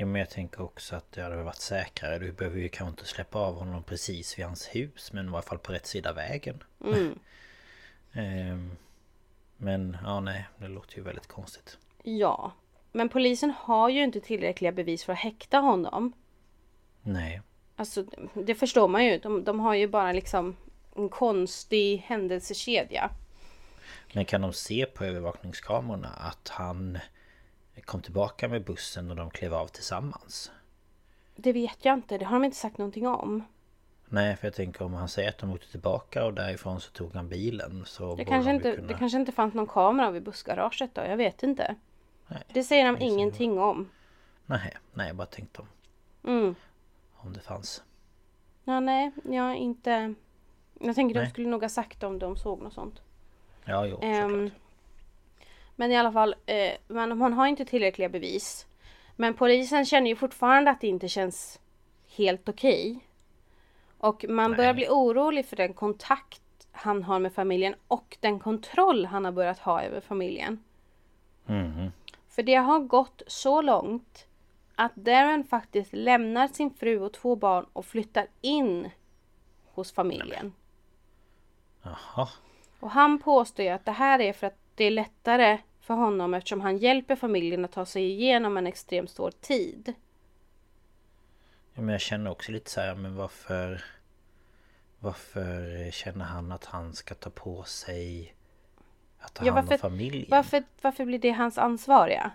Ja, 0.00 0.06
men 0.06 0.18
jag 0.20 0.30
tänker 0.30 0.62
också 0.62 0.96
att 0.96 1.12
det 1.12 1.22
hade 1.22 1.42
varit 1.42 1.60
säkrare. 1.60 2.18
Du 2.18 2.32
behöver 2.32 2.58
ju 2.58 2.68
kanske 2.68 2.90
inte 2.90 3.04
släppa 3.04 3.38
av 3.38 3.54
honom 3.54 3.82
precis 3.82 4.38
vid 4.38 4.44
hans 4.44 4.66
hus. 4.66 5.12
Men 5.12 5.26
i 5.26 5.28
alla 5.28 5.42
fall 5.42 5.58
på 5.58 5.72
rätt 5.72 5.86
sida 5.86 6.12
vägen. 6.12 6.62
Mm. 6.84 7.18
Ehm, 8.12 8.76
men 9.56 9.96
ja, 10.04 10.20
nej. 10.20 10.48
Det 10.58 10.68
låter 10.68 10.96
ju 10.96 11.02
väldigt 11.02 11.26
konstigt. 11.26 11.78
Ja. 12.02 12.52
Men 12.92 13.08
polisen 13.08 13.50
har 13.50 13.88
ju 13.88 14.02
inte 14.02 14.20
tillräckliga 14.20 14.72
bevis 14.72 15.04
för 15.04 15.12
att 15.12 15.18
häkta 15.18 15.58
honom. 15.58 16.12
Nej. 17.02 17.42
Alltså 17.76 18.04
det 18.34 18.54
förstår 18.54 18.88
man 18.88 19.04
ju. 19.04 19.18
De, 19.18 19.44
de 19.44 19.60
har 19.60 19.74
ju 19.74 19.86
bara 19.86 20.12
liksom 20.12 20.56
en 20.96 21.08
konstig 21.08 21.98
händelsekedja. 21.98 23.10
Men 24.12 24.24
kan 24.24 24.40
de 24.40 24.52
se 24.52 24.86
på 24.86 25.04
övervakningskamerorna 25.04 26.08
att 26.08 26.48
han 26.48 26.98
kom 27.84 28.02
tillbaka 28.02 28.48
med 28.48 28.64
bussen 28.64 29.10
och 29.10 29.16
de 29.16 29.30
klev 29.30 29.54
av 29.54 29.66
tillsammans? 29.66 30.50
Det 31.36 31.52
vet 31.52 31.84
jag 31.84 31.94
inte. 31.94 32.18
Det 32.18 32.24
har 32.24 32.32
de 32.32 32.44
inte 32.44 32.56
sagt 32.56 32.78
någonting 32.78 33.06
om. 33.06 33.44
Nej, 34.08 34.36
för 34.36 34.46
jag 34.46 34.54
tänker 34.54 34.84
om 34.84 34.94
han 34.94 35.08
säger 35.08 35.28
att 35.28 35.38
de 35.38 35.50
åkte 35.52 35.70
tillbaka 35.70 36.24
och 36.24 36.34
därifrån 36.34 36.80
så 36.80 36.90
tog 36.90 37.14
han 37.14 37.28
bilen 37.28 37.82
så 37.86 38.14
Det 38.16 38.24
kanske, 38.24 38.50
de 38.50 38.54
inte, 38.56 38.76
kunna... 38.76 38.88
det 38.88 38.94
kanske 38.94 39.18
inte 39.18 39.32
fanns 39.32 39.54
någon 39.54 39.66
kamera 39.66 40.10
vid 40.10 40.22
bussgaraget 40.22 40.94
då. 40.94 41.00
Jag 41.02 41.16
vet 41.16 41.42
inte. 41.42 41.74
Nej, 42.28 42.42
Det 42.52 42.64
säger 42.64 42.86
de 42.86 42.98
det 42.98 43.04
ingenting 43.04 43.58
om. 43.58 43.88
Nej, 44.46 44.76
nej, 44.94 45.06
jag 45.06 45.16
bara 45.16 45.26
tänkte 45.26 45.60
om, 45.62 45.68
Mm. 46.24 46.54
om 47.16 47.32
det 47.32 47.40
fanns. 47.40 47.82
Ja, 48.64 48.80
nej, 48.80 49.10
jag 49.24 49.56
inte... 49.56 50.14
Jag 50.80 50.94
tänker 50.94 51.14
de 51.14 51.20
Nej. 51.20 51.30
skulle 51.30 51.48
nog 51.48 51.62
ha 51.62 51.68
sagt 51.68 52.02
om 52.02 52.18
de 52.18 52.36
såg 52.36 52.60
något 52.62 52.72
sånt. 52.72 53.00
Ja, 53.64 53.86
jo, 53.86 53.98
Ehm, 54.02 54.30
såklart. 54.30 54.60
Men 55.80 55.92
i 55.92 55.96
alla 55.96 56.12
fall, 56.12 56.34
eh, 56.46 56.72
man, 56.88 57.18
man 57.18 57.32
har 57.32 57.46
inte 57.46 57.64
tillräckliga 57.64 58.08
bevis. 58.08 58.66
Men 59.16 59.34
polisen 59.34 59.84
känner 59.86 60.10
ju 60.10 60.16
fortfarande 60.16 60.70
att 60.70 60.80
det 60.80 60.86
inte 60.86 61.08
känns 61.08 61.60
helt 62.16 62.48
okej. 62.48 63.06
Och 63.98 64.24
man 64.28 64.50
börjar 64.50 64.72
Nej. 64.72 64.74
bli 64.74 64.88
orolig 64.88 65.46
för 65.46 65.56
den 65.56 65.74
kontakt 65.74 66.42
han 66.72 67.02
har 67.02 67.18
med 67.18 67.32
familjen 67.32 67.74
och 67.88 68.16
den 68.20 68.40
kontroll 68.40 69.06
han 69.06 69.24
har 69.24 69.32
börjat 69.32 69.58
ha 69.58 69.82
över 69.82 70.00
familjen. 70.00 70.64
Mhm. 71.46 71.92
För 72.28 72.42
det 72.42 72.54
har 72.54 72.78
gått 72.78 73.22
så 73.26 73.62
långt 73.62 74.26
att 74.74 74.94
Darren 74.94 75.44
faktiskt 75.44 75.92
lämnar 75.92 76.48
sin 76.48 76.70
fru 76.70 77.00
och 77.00 77.12
två 77.12 77.36
barn 77.36 77.66
och 77.72 77.86
flyttar 77.86 78.26
in 78.40 78.90
hos 79.74 79.92
familjen. 79.92 80.52
Jaha. 81.82 82.28
Och 82.80 82.90
han 82.90 83.18
påstår 83.18 83.64
ju 83.64 83.70
att 83.70 83.84
det 83.84 83.92
här 83.92 84.20
är 84.20 84.32
för 84.32 84.46
att 84.46 84.56
det 84.74 84.84
är 84.84 84.90
lättare 84.90 85.58
för 85.90 85.94
honom 85.94 86.34
eftersom 86.34 86.60
han 86.60 86.76
hjälper 86.78 87.16
familjen 87.16 87.64
att 87.64 87.72
ta 87.72 87.84
sig 87.86 88.10
igenom 88.10 88.56
en 88.56 88.66
extremt 88.66 89.10
svår 89.10 89.30
tid. 89.30 89.94
Ja, 91.74 91.82
men 91.82 91.88
jag 91.88 92.00
känner 92.00 92.30
också 92.30 92.52
lite 92.52 92.70
så 92.70 92.80
här, 92.80 92.94
men 92.94 93.16
varför... 93.16 93.84
Varför 94.98 95.90
känner 95.90 96.24
han 96.24 96.52
att 96.52 96.64
han 96.64 96.92
ska 96.92 97.14
ta 97.14 97.30
på 97.30 97.62
sig 97.62 98.34
att 99.18 99.34
ta 99.34 99.44
Ja, 99.46 99.52
hand 99.52 99.64
om 99.64 99.68
varför- 99.68 99.88
familjen? 99.88 100.26
Varför, 100.30 100.64
varför 100.82 101.04
blir 101.04 101.18
det 101.18 101.30
hans 101.30 101.58
ansvar 101.58 102.08
ja? 102.08 102.30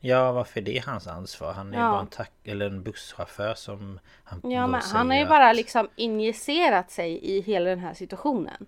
Ja, 0.00 0.32
varför 0.32 0.60
är 0.60 0.64
det 0.64 0.78
hans 0.86 1.06
ansvar? 1.06 1.52
Han 1.52 1.74
är 1.74 1.78
Ja. 1.78 1.90
bara 1.90 2.00
en 2.00 2.06
tack 2.06 2.32
eller 2.44 2.66
en 2.66 2.82
busschaufför 2.82 3.54
som 3.54 4.00
han 4.24 4.40
Ja 4.44 4.66
men 4.66 4.80
han 4.80 5.10
har 5.10 5.16
ju 5.16 5.22
att- 5.22 5.28
bara 5.28 5.52
liksom 5.52 5.88
injicerat 5.96 6.90
sig 6.90 7.18
i 7.24 7.40
hela 7.40 7.70
den 7.70 7.78
här 7.78 7.94
situationen. 7.94 8.66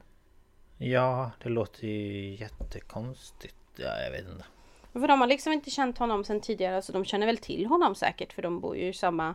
Ja, 0.78 1.30
det 1.42 1.48
låter 1.48 1.86
ju 1.86 2.34
jättekonstigt. 2.34 3.54
Ja, 3.80 4.00
jag 4.00 4.10
vet 4.10 4.28
inte. 4.28 4.44
För 4.92 5.08
de 5.08 5.20
har 5.20 5.26
liksom 5.26 5.52
inte 5.52 5.70
känt 5.70 5.98
honom 5.98 6.24
sedan 6.24 6.40
tidigare 6.40 6.82
så 6.82 6.92
de 6.92 7.04
känner 7.04 7.26
väl 7.26 7.38
till 7.38 7.66
honom 7.66 7.94
säkert 7.94 8.32
för 8.32 8.42
de 8.42 8.60
bor 8.60 8.76
ju 8.76 8.88
i 8.88 8.92
samma 8.92 9.34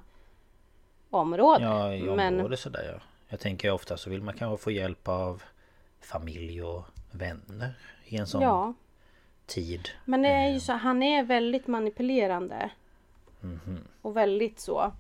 område. 1.10 1.64
Ja, 1.64 1.94
i 1.94 2.02
men 2.02 2.36
området 2.36 2.60
sådär 2.60 2.92
ja. 2.94 3.02
Jag 3.28 3.40
tänker 3.40 3.72
ofta 3.72 3.98
så 3.98 4.10
vill 4.10 4.22
man 4.22 4.34
kanske 4.34 4.64
få 4.64 4.72
hjälp 4.72 5.08
av 5.08 5.44
familj 6.02 6.64
och 6.64 6.86
vänner 7.12 7.74
i 8.06 8.18
en 8.18 8.28
sån 8.28 8.42
ja, 8.42 8.74
tid. 9.46 9.90
men 10.06 10.22
det 10.22 10.30
är 10.30 10.54
ju 10.54 10.60
så 10.60 10.74
han 10.74 11.04
är 11.04 11.24
väldigt 11.24 11.68
manipulerande. 11.68 12.70
Och 14.02 14.18
väldigt 14.18 14.60
så. 14.60 14.92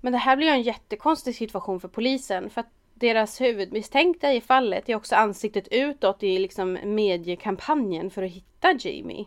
Men 0.00 0.12
det 0.12 0.18
här 0.18 0.36
blir 0.36 0.46
ju 0.46 0.52
en 0.52 0.62
jättekonstig 0.62 1.34
situation 1.34 1.80
för 1.80 1.88
polisen 1.88 2.50
för 2.50 2.60
att 2.60 2.70
deras 3.00 3.40
huvudmisstänkta 3.40 4.32
i 4.32 4.40
fallet 4.40 4.88
är 4.88 4.94
också 4.94 5.16
ansiktet 5.16 5.68
utåt 5.70 6.22
i 6.22 6.38
liksom 6.38 6.78
mediekampanjen 6.84 8.10
för 8.10 8.22
att 8.22 8.30
hitta 8.30 8.72
Jamie. 8.78 9.26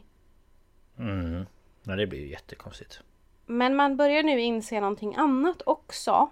Mm. 0.98 1.46
Ja, 1.84 1.96
det 1.96 2.08
blir 2.08 2.20
ju 2.20 2.28
jättekonstigt. 2.28 3.00
Men 3.46 3.76
man 3.76 3.98
börjar 3.98 4.24
nu 4.24 4.42
inse 4.42 4.80
någonting 4.80 5.16
annat 5.16 5.62
också. 5.66 6.30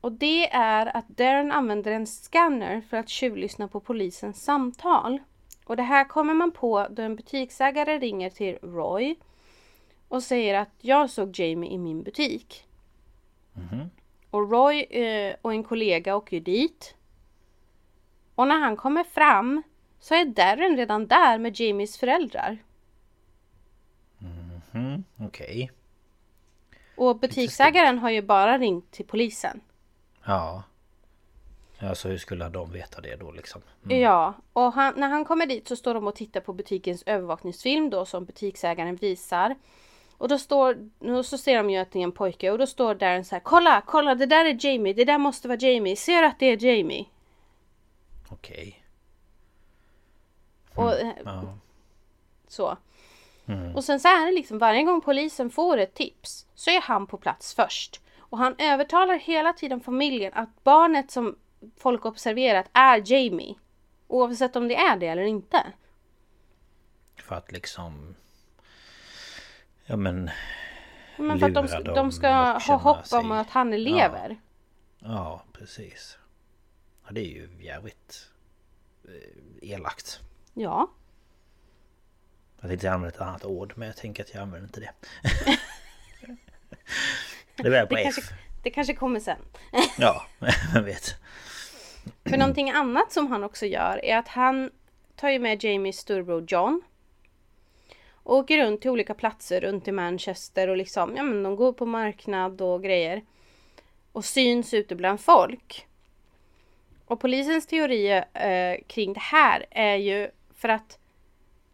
Och 0.00 0.12
det 0.12 0.50
är 0.52 0.96
att 0.96 1.08
Darren 1.08 1.52
använder 1.52 1.92
en 1.92 2.06
scanner 2.06 2.80
för 2.80 2.96
att 2.96 3.08
tjuvlyssna 3.08 3.68
på 3.68 3.80
polisens 3.80 4.44
samtal. 4.44 5.18
Och 5.64 5.76
det 5.76 5.82
här 5.82 6.04
kommer 6.04 6.34
man 6.34 6.50
på 6.50 6.86
då 6.90 7.02
en 7.02 7.16
butiksägare 7.16 7.98
ringer 7.98 8.30
till 8.30 8.58
Roy 8.62 9.16
och 10.08 10.22
säger 10.22 10.54
att 10.54 10.74
jag 10.80 11.10
såg 11.10 11.38
Jamie 11.38 11.70
i 11.70 11.78
min 11.78 12.02
butik. 12.02 12.64
Och 14.32 14.50
Roy 14.50 14.80
eh, 14.80 15.34
och 15.42 15.52
en 15.52 15.64
kollega 15.64 16.16
åker 16.16 16.40
dit. 16.40 16.94
Och 18.34 18.48
när 18.48 18.58
han 18.58 18.76
kommer 18.76 19.04
fram 19.04 19.62
så 20.00 20.14
är 20.14 20.24
Darren 20.24 20.76
redan 20.76 21.06
där 21.06 21.38
med 21.38 21.60
Jamies 21.60 21.98
föräldrar. 21.98 22.58
Mm, 24.74 25.04
Okej. 25.16 25.70
Och 26.96 27.18
butiksägaren 27.18 27.98
har 27.98 28.10
ju 28.10 28.22
bara 28.22 28.58
ringt 28.58 28.90
till 28.90 29.06
polisen. 29.06 29.60
Ja. 30.24 30.62
Alltså 31.80 32.08
hur 32.08 32.18
skulle 32.18 32.48
de 32.48 32.72
veta 32.72 33.00
det 33.00 33.16
då 33.16 33.30
liksom? 33.32 33.62
Mm. 33.84 34.00
Ja, 34.00 34.34
och 34.52 34.72
han, 34.72 34.94
när 34.96 35.08
han 35.08 35.24
kommer 35.24 35.46
dit 35.46 35.68
så 35.68 35.76
står 35.76 35.94
de 35.94 36.06
och 36.06 36.16
tittar 36.16 36.40
på 36.40 36.52
butikens 36.52 37.02
övervakningsfilm 37.06 37.90
då 37.90 38.04
som 38.04 38.24
butiksägaren 38.24 38.96
visar. 38.96 39.56
Och 40.18 40.28
då 40.28 40.38
står, 40.38 40.88
och 40.98 41.26
så 41.26 41.38
ser 41.38 41.56
de 41.56 41.70
ju 41.70 41.78
att 41.78 41.90
det 41.92 41.98
är 41.98 42.02
en 42.02 42.12
pojke 42.12 42.50
och 42.50 42.58
då 42.58 42.66
står 42.66 42.94
Darren 42.94 43.24
så 43.24 43.34
här 43.34 43.40
Kolla, 43.40 43.82
kolla 43.86 44.14
det 44.14 44.26
där 44.26 44.44
är 44.44 44.66
Jamie, 44.66 44.92
det 44.92 45.04
där 45.04 45.18
måste 45.18 45.48
vara 45.48 45.58
Jamie, 45.58 45.96
ser 45.96 46.22
du 46.22 46.28
att 46.28 46.38
det 46.38 46.46
är 46.46 46.64
Jamie? 46.64 47.04
Okej. 48.28 48.84
Och 50.74 50.92
eh, 50.92 51.12
Ja. 51.24 51.58
så. 52.48 52.76
Och 53.74 53.84
sen 53.84 54.00
så 54.00 54.08
är 54.08 54.26
det 54.26 54.32
liksom 54.32 54.58
varje 54.58 54.82
gång 54.82 55.00
polisen 55.00 55.50
får 55.50 55.76
ett 55.78 55.94
tips 55.94 56.46
så 56.54 56.70
är 56.70 56.80
han 56.80 57.06
på 57.06 57.16
plats 57.16 57.54
först. 57.54 58.00
Och 58.18 58.38
han 58.38 58.54
övertalar 58.58 59.14
hela 59.18 59.52
tiden 59.52 59.80
familjen 59.80 60.32
att 60.34 60.64
barnet 60.64 61.10
som 61.10 61.36
folk 61.76 62.04
observerat 62.04 62.66
är 62.72 63.12
Jamie. 63.12 63.54
Oavsett 64.08 64.56
om 64.56 64.68
det 64.68 64.76
är 64.76 64.96
det 64.96 65.06
eller 65.06 65.22
inte. 65.22 65.66
För 67.16 67.34
att 67.34 67.52
liksom... 67.52 68.14
Ja 69.86 69.96
men... 69.96 70.30
Men 71.16 71.38
för 71.38 71.46
att 71.46 71.54
de, 71.54 71.68
ska- 71.68 71.80
de 71.80 72.12
ska 72.12 72.28
ha 72.58 72.76
hopp 72.76 72.96
om 72.98 73.04
sig- 73.04 73.38
att 73.38 73.50
han 73.50 73.70
lever. 73.70 74.40
Ja 74.98 75.44
precis. 75.52 76.18
Ja, 77.04 77.10
det 77.12 77.20
är 77.20 77.28
ju 77.28 77.48
jävligt 77.60 78.28
eh, 79.04 79.70
elakt. 79.70 80.20
Ja. 80.54 80.90
Jag 82.60 82.70
tänkte 82.70 82.92
använda 82.92 83.14
ett 83.16 83.20
annat 83.22 83.44
ord 83.44 83.72
men 83.76 83.86
jag 83.88 83.96
tänker 83.96 84.22
att 84.22 84.34
jag 84.34 84.42
använder 84.42 84.66
inte 84.68 84.80
det. 84.80 84.92
det 87.56 87.62
börjar 87.70 87.86
på 87.86 87.94
Det 87.94 88.00
F. 88.00 88.14
kanske, 88.14 88.34
det 88.62 88.70
kanske 88.70 88.94
kommer 88.94 89.20
sen. 89.20 89.38
Ja, 89.98 90.26
vem 90.74 90.84
vet. 90.84 91.14
För 92.24 92.36
någonting 92.36 92.70
annat 92.70 93.12
som 93.12 93.26
han 93.32 93.44
också 93.44 93.66
gör 93.66 94.04
är 94.04 94.16
att 94.18 94.28
han 94.28 94.70
tar 95.16 95.30
ju 95.30 95.38
med 95.38 95.64
Jamies 95.64 95.98
storbror 95.98 96.44
John. 96.48 96.82
Och 98.22 98.36
åker 98.36 98.64
runt 98.64 98.80
till 98.80 98.90
olika 98.90 99.14
platser 99.14 99.60
runt 99.60 99.88
i 99.88 99.92
Manchester 99.92 100.68
och 100.68 100.76
liksom, 100.76 101.16
ja 101.16 101.22
men 101.22 101.42
de 101.42 101.56
går 101.56 101.72
på 101.72 101.86
marknad 101.86 102.60
och 102.60 102.82
grejer. 102.82 103.22
Och 104.12 104.24
syns 104.24 104.74
ute 104.74 104.94
bland 104.94 105.20
folk. 105.20 105.86
Och 107.06 107.20
polisens 107.20 107.66
teori 107.66 108.10
eh, 108.32 108.84
kring 108.86 109.12
det 109.12 109.20
här 109.20 109.66
är 109.70 109.96
ju 109.96 110.30
för 110.54 110.68
att 110.68 110.98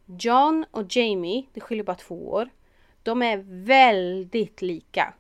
John 0.07 0.67
och 0.71 0.97
Jamie, 0.97 1.45
det 1.53 1.61
skiljer 1.61 1.85
bara 1.85 1.97
två 1.97 2.29
år. 2.31 2.49
De 3.03 3.23
är 3.23 3.37
väldigt 3.67 4.63
lika. 4.63 5.15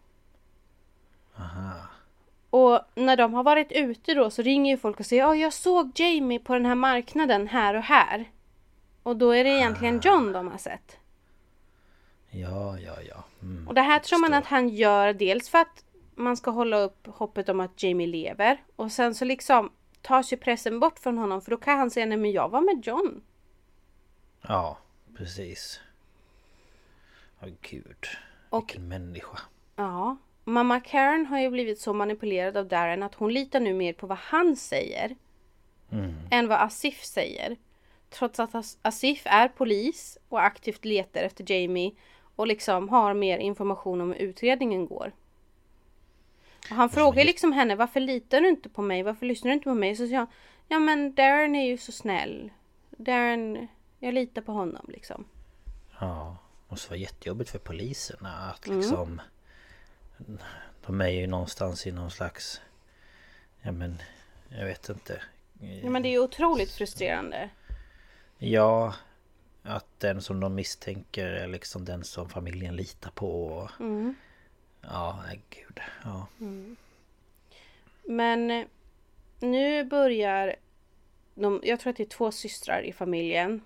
Och 2.50 2.80
när 2.94 3.16
de 3.16 3.34
har 3.34 3.42
varit 3.42 3.72
ute 3.72 4.14
då 4.14 4.30
så 4.30 4.42
ringer 4.42 4.72
ju 4.72 4.76
folk 4.76 5.00
och 5.00 5.06
säger 5.06 5.22
ja 5.22 5.34
jag 5.34 5.52
såg 5.52 6.00
Jamie 6.00 6.38
på 6.38 6.54
den 6.54 6.66
här 6.66 6.74
marknaden 6.74 7.48
här 7.48 7.74
och 7.74 7.82
här. 7.82 8.30
Och 9.02 9.16
då 9.16 9.30
är 9.30 9.44
det 9.44 9.50
egentligen 9.50 10.00
John 10.04 10.32
de 10.32 10.48
har 10.48 10.58
sett. 10.58 10.96
Ja, 12.30 12.78
ja, 12.78 12.92
ja. 13.08 13.24
Mm. 13.42 13.68
Och 13.68 13.74
det 13.74 13.80
här 13.80 13.98
tror 13.98 14.18
man 14.20 14.34
att 14.34 14.46
han 14.46 14.68
gör 14.68 15.12
dels 15.12 15.48
för 15.48 15.58
att 15.58 15.84
man 16.14 16.36
ska 16.36 16.50
hålla 16.50 16.78
upp 16.78 17.06
hoppet 17.06 17.48
om 17.48 17.60
att 17.60 17.82
Jamie 17.82 18.06
lever. 18.06 18.62
Och 18.76 18.92
sen 18.92 19.14
så 19.14 19.24
liksom 19.24 19.72
tas 20.02 20.32
ju 20.32 20.36
pressen 20.36 20.80
bort 20.80 20.98
från 20.98 21.18
honom 21.18 21.40
för 21.42 21.50
då 21.50 21.56
kan 21.56 21.78
han 21.78 21.90
säga 21.90 22.06
nej 22.06 22.18
men 22.18 22.32
jag 22.32 22.48
var 22.48 22.60
med 22.60 22.86
John. 22.86 23.22
Ja, 24.42 24.78
precis. 25.16 25.80
Åh 27.42 27.48
gud. 27.60 28.06
Och- 28.50 28.64
Vilken 28.68 28.88
människa. 28.88 29.38
Ja. 29.76 30.16
Mamma 30.44 30.80
Karen 30.80 31.26
har 31.26 31.40
ju 31.40 31.50
blivit 31.50 31.80
så 31.80 31.92
manipulerad 31.92 32.56
av 32.56 32.68
Darren 32.68 33.02
att 33.02 33.14
hon 33.14 33.32
litar 33.32 33.60
nu 33.60 33.74
mer 33.74 33.92
på 33.92 34.06
vad 34.06 34.18
han 34.18 34.56
säger. 34.56 35.16
Än 36.30 36.48
vad 36.48 36.60
Asif 36.62 37.04
säger. 37.04 37.56
Trots 38.10 38.40
att 38.40 38.54
As- 38.54 38.78
Asif 38.82 39.22
är 39.24 39.48
polis 39.48 40.18
och 40.28 40.42
aktivt 40.44 40.84
letar 40.84 41.22
efter 41.22 41.52
Jamie 41.52 41.92
och 42.38 42.46
liksom 42.46 42.88
har 42.88 43.14
mer 43.14 43.38
information 43.38 44.00
om 44.00 44.12
hur 44.12 44.18
utredningen 44.20 44.86
går. 44.86 45.12
Och 46.70 46.76
han 46.76 46.90
frågar 46.90 47.24
liksom 47.24 47.52
henne 47.52 47.74
varför 47.76 48.00
litar 48.00 48.40
du 48.40 48.48
inte 48.48 48.68
på 48.68 48.82
mig? 48.82 49.02
Varför 49.02 49.26
lyssnar 49.26 49.48
du 49.48 49.54
inte 49.54 49.64
på 49.64 49.74
mig? 49.74 49.96
Så 49.96 50.02
säger 50.06 50.14
jag 50.14 50.26
Ja 50.68 50.78
men 50.78 51.14
Darren 51.14 51.54
är 51.56 51.66
ju 51.66 51.78
så 51.78 51.92
snäll. 51.92 52.50
Darren, 52.90 53.68
jag 53.98 54.14
litar 54.14 54.42
på 54.42 54.52
honom 54.52 54.86
liksom. 54.88 55.24
Ja, 56.00 56.36
måste 56.68 56.90
vara 56.90 56.98
jättejobbigt 56.98 57.50
för 57.50 57.58
poliserna 57.58 58.50
att 58.50 58.66
Mm. 58.66 58.78
liksom... 58.78 59.20
De 60.86 61.00
är 61.00 61.08
ju 61.08 61.26
någonstans 61.26 61.86
i 61.86 61.92
någon 61.92 62.10
slags... 62.10 62.60
Ja 63.62 63.72
men... 63.72 63.98
Jag 64.48 64.64
vet 64.64 64.88
inte. 64.88 65.22
Ja 65.82 65.90
men 65.90 66.02
det 66.02 66.08
är 66.08 66.10
ju 66.10 66.18
otroligt 66.18 66.70
frustrerande. 66.70 67.50
Ja, 68.38 68.94
att 69.62 70.00
den 70.00 70.22
som 70.22 70.40
de 70.40 70.54
misstänker 70.54 71.26
är 71.26 71.48
liksom 71.48 71.84
den 71.84 72.04
som 72.04 72.28
familjen 72.28 72.76
litar 72.76 73.10
på. 73.10 73.70
Mm. 73.80 74.14
Ja, 74.80 75.22
gud. 75.50 75.80
Ja. 76.04 76.26
Men 78.04 78.50
eh, 78.50 78.66
nu 79.40 79.84
börjar 79.84 80.56
de, 81.34 81.60
jag 81.64 81.80
tror 81.80 81.90
att 81.90 81.96
det 81.96 82.02
är 82.02 82.08
två 82.08 82.30
systrar 82.30 82.82
i 82.82 82.92
familjen. 82.92 83.60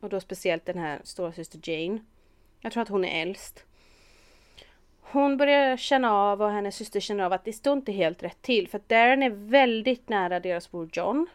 Och 0.00 0.08
då 0.08 0.20
speciellt 0.20 0.64
den 0.64 0.78
här 0.78 1.00
stora 1.04 1.32
syster 1.32 1.60
Jane. 1.62 1.98
Jag 2.60 2.72
tror 2.72 2.82
att 2.82 2.88
hon 2.88 3.04
är 3.04 3.22
äldst. 3.22 3.64
Hon 5.00 5.36
börjar 5.36 5.76
känna 5.76 6.12
av 6.12 6.42
och 6.42 6.50
hennes 6.50 6.76
syster 6.76 7.00
känner 7.00 7.24
av 7.24 7.32
att 7.32 7.44
det 7.44 7.52
står 7.52 7.72
inte 7.72 7.92
helt 7.92 8.22
rätt 8.22 8.42
till. 8.42 8.68
För 8.68 8.78
att 8.78 8.88
Darren 8.88 9.22
är 9.22 9.30
väldigt 9.30 10.08
nära 10.08 10.40
deras 10.40 10.70
bror 10.70 10.88
John. 10.92 11.26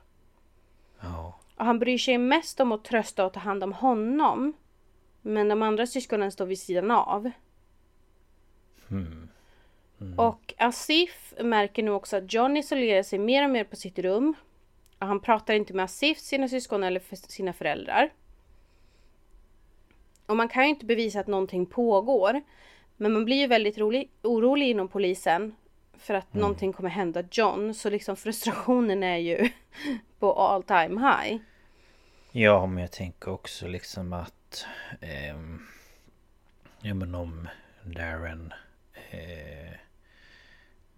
Och 1.58 1.66
han 1.66 1.80
bryr 1.80 1.98
sig 1.98 2.18
mest 2.18 2.60
om 2.60 2.72
att 2.72 2.84
trösta 2.84 3.26
och 3.26 3.34
ta 3.34 3.40
hand 3.40 3.64
om 3.64 3.74
honom. 3.74 4.54
Men 5.22 5.48
de 5.48 5.62
andra 5.62 5.88
syskonen 5.88 6.32
står 6.32 6.46
vid 6.46 6.60
sidan 6.60 6.92
av. 6.92 7.32
Och 10.18 10.54
Asif 10.58 11.34
märker 11.40 11.84
nu 11.84 11.92
också 11.92 12.18
att 12.18 12.34
John 12.34 12.58
isolerar 12.58 13.04
sig 13.04 13.20
mer 13.20 13.44
och 13.44 13.50
mer 13.50 13.64
på 13.64 13.76
sitt 13.76 14.00
rum. 14.00 14.34
Och 15.00 15.08
han 15.08 15.20
pratar 15.20 15.54
inte 15.54 15.74
med 15.74 15.84
Asif, 15.86 16.20
sina 16.20 16.48
syskon 16.48 16.84
eller 16.84 17.00
för 17.00 17.16
sina 17.16 17.54
föräldrar. 17.54 18.10
Och 20.26 20.38
man 20.38 20.48
kan 20.48 20.64
ju 20.64 20.70
inte 20.70 20.86
bevisa 20.86 21.20
att 21.20 21.28
någonting 21.28 21.66
pågår. 21.66 22.42
Men 22.98 23.14
man 23.14 23.26
blir 23.26 23.38
ju 23.38 23.48
väldigt 23.48 23.78
rolig, 23.78 24.12
orolig 24.22 24.70
inom 24.70 24.88
polisen. 24.88 25.56
För 25.98 26.14
att 26.14 26.34
någonting 26.34 26.74
kommer 26.74 26.90
hända 26.90 27.24
John. 27.32 27.74
Så 27.74 27.90
liksom 27.90 28.16
frustrationen 28.16 29.04
är 29.04 29.18
ju 29.18 29.50
på 30.20 30.34
all 30.34 30.64
time 30.64 31.02
high. 31.02 31.42
Ja, 32.32 32.66
men 32.66 32.82
jag 32.82 32.92
tänker 32.92 33.32
också 33.32 33.68
liksom 33.68 34.14
att... 34.14 34.66
ehm, 35.02 35.60
ja, 36.82 36.94
men 36.94 37.16
om 37.16 37.48
Darren 37.84 38.54
eh, 39.12 39.72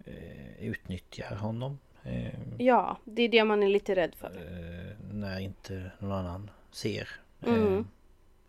eh, 0.04 0.60
utnyttjar 0.60 1.34
honom. 1.36 1.78
Eh, 2.04 2.32
Ja, 2.58 2.98
det 3.04 3.22
är 3.22 3.28
det 3.28 3.44
man 3.44 3.62
är 3.62 3.68
lite 3.68 3.94
rädd 3.94 4.14
för. 4.14 4.26
eh, 4.26 4.96
när 5.14 5.40
inte 5.40 5.90
någon 5.98 6.12
annan 6.12 6.50
ser. 6.70 7.08
Mm. 7.46 7.78
Eh, 7.78 7.84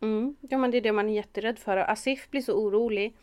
Mm. 0.04 0.36
Ja 0.42 0.58
men 0.58 0.72
det 0.72 0.78
är 0.78 0.82
det 0.82 0.92
man 0.92 1.10
är 1.10 1.14
jätterädd 1.14 1.60
för. 1.60 1.78
Och 1.78 1.90
Asif 1.90 2.30
blir 2.30 2.42
så 2.42 2.54
orolig. 2.54 3.14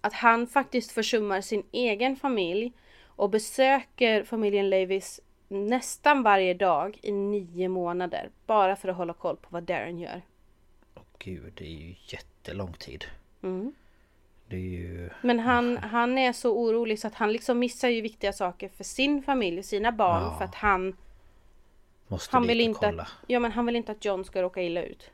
Att 0.00 0.12
han 0.12 0.46
faktiskt 0.46 0.92
försummar 0.92 1.40
sin 1.40 1.62
egen 1.72 2.16
familj. 2.16 2.72
Och 3.06 3.30
besöker 3.30 4.24
familjen 4.24 4.70
Levis 4.70 5.20
nästan 5.48 6.22
varje 6.22 6.54
dag 6.54 6.98
i 7.02 7.12
nio 7.12 7.68
månader. 7.68 8.30
Bara 8.46 8.76
för 8.76 8.88
att 8.88 8.96
hålla 8.96 9.12
koll 9.12 9.36
på 9.36 9.46
vad 9.50 9.62
Darren 9.62 9.98
gör. 9.98 10.22
Åh 10.94 11.02
gud, 11.18 11.52
det 11.56 11.64
är 11.64 11.78
ju 11.88 11.94
jättelång 12.08 12.72
tid. 12.72 13.04
Mm. 13.42 13.72
Det 14.48 14.56
är 14.56 14.60
ju... 14.60 15.10
Men 15.22 15.38
han, 15.40 15.76
han 15.76 16.18
är 16.18 16.32
så 16.32 16.52
orolig 16.58 16.98
så 16.98 17.06
att 17.06 17.14
han 17.14 17.32
liksom 17.32 17.58
missar 17.58 17.88
ju 17.88 18.00
viktiga 18.00 18.32
saker 18.32 18.68
för 18.68 18.84
sin 18.84 19.22
familj, 19.22 19.62
sina 19.62 19.92
barn. 19.92 20.22
Ja. 20.22 20.34
För 20.38 20.44
att 20.44 20.54
han, 20.54 20.96
Måste 22.08 22.36
han 22.36 22.46
vill 22.46 22.60
inte 22.60 22.80
kolla. 22.80 23.02
att, 23.02 23.08
ja, 23.26 23.40
men 23.40 23.52
han 23.52 23.66
vill 23.66 23.76
inte 23.76 23.92
att 23.92 24.04
John 24.04 24.24
ska 24.24 24.42
råka 24.42 24.62
illa 24.62 24.82
ut. 24.82 25.10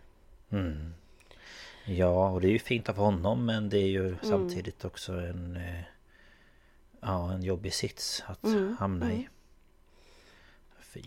Mm. 0.51 0.95
Ja, 1.87 2.31
och 2.31 2.41
det 2.41 2.49
är 2.49 2.53
ju 2.53 2.59
fint 2.59 2.89
av 2.89 2.97
honom 2.97 3.47
men 3.47 3.69
det 3.69 3.79
är 3.79 3.87
ju 3.89 4.07
Mm. 4.07 4.19
samtidigt 4.23 4.85
också 4.85 5.13
en... 5.13 5.57
eh, 5.57 5.81
Ja, 7.07 7.33
en 7.33 7.43
jobbig 7.43 7.75
sits 7.75 8.25
att 8.27 8.45
Mm. 8.45 8.77
hamna 8.81 9.13
i. 9.13 9.29
Fy. 10.95 11.03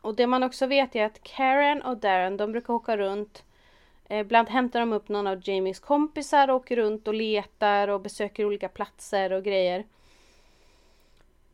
Och 0.00 0.14
det 0.14 0.26
man 0.26 0.42
också 0.42 0.66
vet 0.66 0.96
är 0.96 1.04
att 1.04 1.22
Karen 1.22 1.82
och 1.82 1.96
Darren 1.96 2.36
de 2.36 2.52
brukar 2.52 2.74
åka 2.74 2.96
runt. 2.96 3.44
Eh, 4.08 4.20
Ibland 4.20 4.48
hämtar 4.48 4.80
de 4.80 4.92
upp 4.92 5.08
någon 5.08 5.26
av 5.26 5.48
Jamies 5.48 5.80
kompisar 5.80 6.50
och 6.50 6.56
åker 6.56 6.76
runt 6.76 7.08
och 7.08 7.14
letar 7.14 7.88
och 7.88 8.00
besöker 8.00 8.44
olika 8.44 8.68
platser 8.68 9.32
och 9.32 9.44
grejer. 9.44 9.84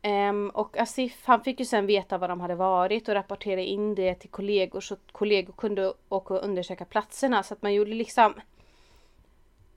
Ehm, 0.01 0.49
och 0.49 0.77
Asif 0.77 1.25
han 1.25 1.43
fick 1.43 1.59
ju 1.59 1.65
sen 1.65 1.85
veta 1.85 2.17
var 2.17 2.27
de 2.27 2.41
hade 2.41 2.55
varit 2.55 3.09
och 3.09 3.15
rapportera 3.15 3.61
in 3.61 3.95
det 3.95 4.15
till 4.15 4.29
kollegor 4.29 4.81
så 4.81 4.93
att 4.93 5.11
kollegor 5.11 5.53
kunde 5.53 5.93
åka 6.09 6.33
och 6.33 6.43
undersöka 6.43 6.85
platserna 6.85 7.43
så 7.43 7.53
att 7.53 7.61
man 7.61 7.73
gjorde 7.73 7.91
liksom 7.91 8.33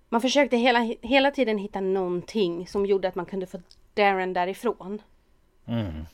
man 0.08 0.20
försökte 0.20 0.56
hela, 0.56 0.94
hela 1.02 1.30
tiden 1.30 1.58
hitta 1.58 1.80
någonting 1.80 2.66
som 2.66 2.86
gjorde 2.86 3.08
att 3.08 3.14
man 3.14 3.26
kunde 3.26 3.46
få 3.46 3.58
Darren 3.94 4.32
därifrån. 4.32 5.02
Mm. 5.66 6.06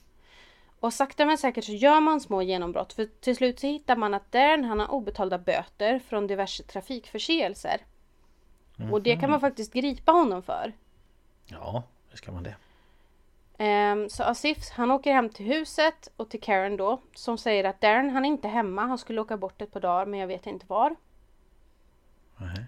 Och 0.81 0.93
sakta 0.93 1.26
men 1.26 1.39
säkert 1.39 1.64
så 1.64 1.72
gör 1.72 2.01
man 2.01 2.20
små 2.20 2.43
genombrott 2.43 2.93
för 2.93 3.09
till 3.20 3.37
slut 3.37 3.61
så 3.61 3.66
hittar 3.66 3.97
man 3.97 4.14
att 4.14 4.33
Darren 4.33 4.64
han 4.64 4.81
har 4.81 4.91
obetalda 4.91 5.39
böter 5.39 5.99
från 5.99 6.26
diverse 6.26 6.62
trafikförseelser. 6.62 7.81
Och 8.93 9.03
det 9.03 9.16
kan 9.16 9.31
man 9.31 9.41
faktiskt 9.41 9.72
gripa 9.72 10.12
honom 10.12 10.43
för. 10.43 10.72
Ja, 11.47 11.83
hur 12.09 12.16
ska 12.16 12.33
man 12.33 12.43
det? 12.43 12.57
Ehm, 13.59 14.09
så 14.09 14.22
Asif 14.22 14.70
han 14.70 14.91
åker 14.91 15.12
hem 15.12 15.28
till 15.28 15.47
huset 15.47 16.09
och 16.16 16.31
till 16.31 16.41
Karen 16.41 16.76
då 16.76 17.01
som 17.14 17.39
säger 17.39 17.64
att 17.64 17.81
Darren 17.81 18.11
han 18.11 18.24
är 18.24 18.28
inte 18.28 18.49
hemma. 18.49 18.87
Han 18.87 18.99
skulle 18.99 19.20
åka 19.20 19.37
bort 19.37 19.62
ett 19.62 19.72
par 19.72 19.81
dagar 19.81 20.07
men 20.07 20.20
jag 20.20 20.26
vet 20.26 20.47
inte 20.47 20.66
var. 20.68 20.97
Nej. 22.37 22.66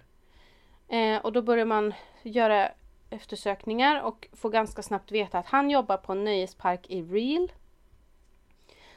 Eh, 0.89 1.21
och 1.21 1.33
då 1.33 1.43
börjar 1.43 1.65
man 1.65 1.95
göra 2.23 2.69
eftersökningar 3.11 4.03
och 4.03 4.29
får 4.33 4.51
ganska 4.51 4.83
snabbt 4.83 5.13
veta 5.13 5.39
att 5.39 5.47
han 5.47 5.71
jobbar 5.71 5.97
på 5.97 6.13
en 6.13 6.25
nöjespark 6.25 6.91
i 6.91 7.03
Real. 7.03 7.53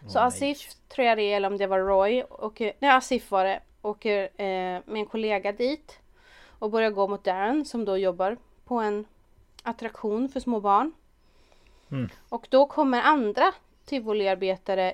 Så 0.08 0.20
Åh, 0.20 0.26
Asif, 0.26 0.74
tror 0.88 1.08
jag 1.08 1.18
det 1.18 1.24
är, 1.24 1.36
eller 1.36 1.48
om 1.48 1.58
det 1.58 1.68
var 1.68 1.80
Roy, 1.80 2.22
och, 2.22 2.60
nej 2.60 2.92
Asif 2.92 3.32
var 3.32 3.46
det, 3.46 3.60
åker 3.82 4.24
eh, 4.24 4.82
med 4.86 4.96
en 4.96 5.06
kollega 5.06 5.52
dit 5.52 6.00
och 6.60 6.72
börjar 6.72 6.92
gå 6.92 7.08
mot 7.08 7.24
Darren 7.24 7.66
som 7.66 7.86
då 7.86 7.98
jobbar 7.98 8.38
på 8.66 8.76
en 8.76 9.06
attraktion 9.64 10.30
för 10.30 10.40
små 10.40 10.60
barn. 10.60 10.94
Mm. 11.92 12.10
Och 12.30 12.48
då 12.50 12.66
kommer 12.66 13.02
andra 13.02 13.54
tivoliarbetare 13.86 14.94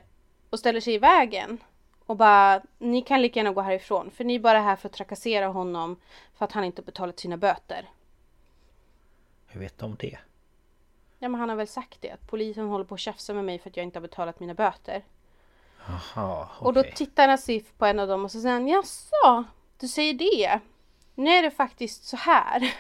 och 0.50 0.60
ställer 0.60 0.80
sig 0.80 0.94
i 0.94 0.98
vägen. 0.98 1.58
Och 2.06 2.18
bara, 2.18 2.62
ni 2.78 3.02
kan 3.02 3.22
lika 3.22 3.40
gärna 3.40 3.54
gå 3.54 3.62
härifrån 3.62 4.12
för 4.12 4.24
ni 4.24 4.36
är 4.36 4.40
bara 4.40 4.60
här 4.60 4.76
för 4.76 4.90
att 4.90 4.94
trakassera 4.94 5.48
honom 5.48 6.00
för 6.34 6.46
att 6.46 6.52
han 6.52 6.64
inte 6.64 6.82
betalat 6.82 7.20
sina 7.20 7.38
böter. 7.38 7.90
Hur 9.48 9.60
vet 9.60 9.78
de 9.78 9.96
det? 10.00 10.18
Ja 11.24 11.30
men 11.30 11.40
han 11.40 11.50
har 11.50 11.56
väl 11.56 11.68
sagt 11.68 11.98
det, 12.02 12.12
att 12.12 12.28
polisen 12.28 12.68
håller 12.68 12.86
på 12.86 12.94
att 12.94 13.00
tjafsa 13.00 13.34
med 13.34 13.46
mig 13.46 13.60
för 13.60 13.70
att 13.70 13.78
jag 13.78 13.84
inte 13.84 14.00
har 14.00 14.02
betalat 14.02 14.40
mina 14.40 14.54
böter. 14.54 15.04
Jaha, 15.88 16.48
Och 16.60 16.74
då 16.74 16.84
tittar 16.84 17.28
Nasif 17.28 17.74
på 17.78 17.86
en 17.86 18.00
av 18.00 18.08
dem 18.08 18.26
och 18.26 18.32
så 18.32 18.42
säger 18.42 18.54
han 18.54 18.68
Jaså, 18.68 19.44
du 19.80 19.88
säger 19.88 20.14
det? 20.14 20.60
Nu 21.16 21.30
är 21.30 21.42
det 21.42 21.52
faktiskt 21.52 22.04
så 22.04 22.18
här. 22.18 22.74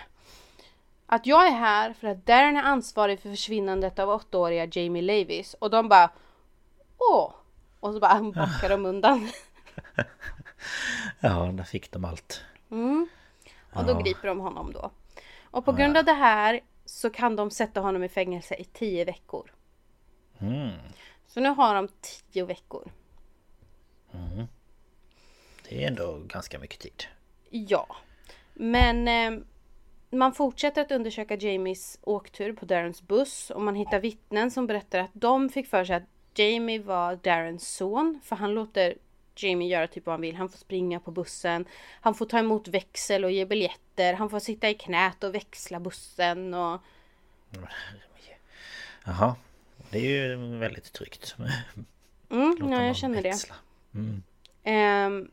Att 1.05 1.25
jag 1.25 1.47
är 1.47 1.51
här 1.51 1.93
för 1.93 2.07
att 2.07 2.25
Darren 2.25 2.57
är 2.57 2.63
ansvarig 2.63 3.19
för 3.21 3.29
försvinnandet 3.29 3.99
av 3.99 4.09
åttaåriga 4.09 4.67
Jamie 4.71 5.01
Levis. 5.01 5.53
Och 5.53 5.69
de 5.69 5.89
bara 5.89 6.09
Åh! 6.97 7.31
Och 7.79 7.93
så 7.93 7.99
bara 7.99 8.21
backar 8.35 8.69
de 8.69 8.85
undan. 8.85 9.29
Ja, 11.19 11.29
där 11.53 11.63
fick 11.63 11.91
de 11.91 12.05
allt. 12.05 12.41
Mm. 12.71 13.07
Och 13.73 13.85
då 13.85 13.91
Ja. 13.91 13.99
griper 13.99 14.27
de 14.27 14.39
honom 14.39 14.73
då. 14.73 14.91
Och 15.43 15.65
på 15.65 15.71
grund 15.71 15.97
av 15.97 16.05
det 16.05 16.13
här 16.13 16.59
så 16.91 17.09
kan 17.09 17.35
de 17.35 17.51
sätta 17.51 17.79
honom 17.81 18.03
i 18.03 18.09
fängelse 18.09 18.55
i 18.55 18.63
tio 18.63 19.05
veckor. 19.05 19.51
Mm. 20.39 20.71
Så 21.27 21.39
nu 21.39 21.49
har 21.49 21.75
de 21.75 21.87
tio 22.01 22.45
veckor. 22.45 22.91
Det 25.69 25.83
är 25.83 25.87
ändå 25.87 26.21
ganska 26.27 26.59
mycket 26.59 26.79
tid. 26.79 27.03
Ja. 27.49 27.95
Men 28.53 29.07
eh, 29.07 29.43
man 30.09 30.33
fortsätter 30.33 30.81
att 30.81 30.91
undersöka 30.91 31.35
Jamies 31.35 31.99
åktur 32.01 32.53
på 32.53 32.65
Darrens 32.65 33.01
buss 33.01 33.49
och 33.49 33.61
man 33.61 33.75
hittar 33.75 33.99
vittnen 33.99 34.51
som 34.51 34.67
berättar 34.67 34.99
att 34.99 35.11
de 35.13 35.49
fick 35.49 35.67
för 35.67 35.85
sig 35.85 35.95
att 35.95 36.39
Jamie 36.39 36.81
var 36.81 37.15
Darrens 37.15 37.75
son 37.75 38.19
för 38.23 38.35
han 38.35 38.53
låter 38.53 38.95
Jamie 39.43 39.67
göra 39.67 39.87
typ 39.87 40.05
vad 40.05 40.13
han 40.13 40.21
vill. 40.21 40.35
Han 40.35 40.49
får 40.49 40.57
springa 40.57 40.99
på 40.99 41.11
bussen. 41.11 41.65
Han 42.01 42.15
får 42.15 42.25
ta 42.25 42.39
emot 42.39 42.67
växel 42.67 43.25
och 43.25 43.31
ge 43.31 43.45
biljetter. 43.45 44.13
Han 44.13 44.29
får 44.29 44.39
sitta 44.39 44.69
i 44.69 44.73
knät 44.73 45.23
och 45.23 45.35
växla 45.35 45.79
bussen 45.79 46.53
och 46.53 46.81
Jaha. 49.05 49.35
Det 49.89 49.97
är 49.97 50.01
ju 50.01 50.57
väldigt 50.57 50.93
tryggt. 50.93 51.35
Mm, 52.29 52.71
ja, 52.71 52.83
jag 52.83 52.95
känner 52.95 53.21
det. 53.21 53.29
växla. 53.29 53.55
Mm. 53.93 54.23
Ehm, 54.63 55.31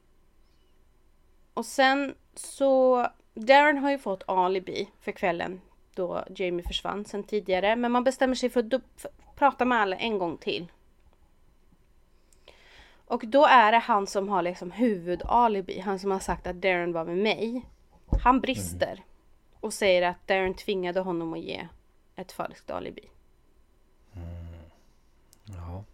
och 1.54 1.66
sen 1.66 2.14
så 2.34 3.06
Darren 3.34 3.78
har 3.78 3.90
ju 3.90 3.98
fått 3.98 4.22
alibi 4.26 4.88
för 5.00 5.12
kvällen 5.12 5.60
då 5.94 6.24
Jamie 6.36 6.66
försvann 6.66 7.04
sen 7.04 7.24
tidigare. 7.24 7.76
Men 7.76 7.92
man 7.92 8.04
bestämmer 8.04 8.34
sig 8.34 8.50
för 8.50 8.60
att 8.60 8.82
för 8.96 9.08
att 9.08 9.36
prata 9.36 9.64
med 9.64 9.78
alla 9.78 9.96
en 9.96 10.18
gång 10.18 10.36
till. 10.36 10.66
Och 13.08 13.24
då 13.26 13.46
är 13.46 13.72
det 13.72 13.78
han 13.78 14.06
som 14.06 14.28
har 14.28 14.42
liksom 14.42 14.70
huvudalibi. 14.70 15.80
Han 15.80 15.98
som 15.98 16.10
har 16.10 16.18
sagt 16.18 16.46
att 16.46 16.56
Darren 16.56 16.92
var 16.92 17.04
med 17.04 17.18
mig. 17.18 17.62
Han 18.22 18.40
brister. 18.40 19.04
Och 19.60 19.72
säger 19.72 20.02
att 20.02 20.26
Darren 20.26 20.54
tvingade 20.54 21.00
honom 21.00 21.32
att 21.32 21.40
ge 21.40 21.68
ett 22.16 22.32
falskt 22.32 22.70
alibi. 22.70 23.10
Ja. 25.44 25.84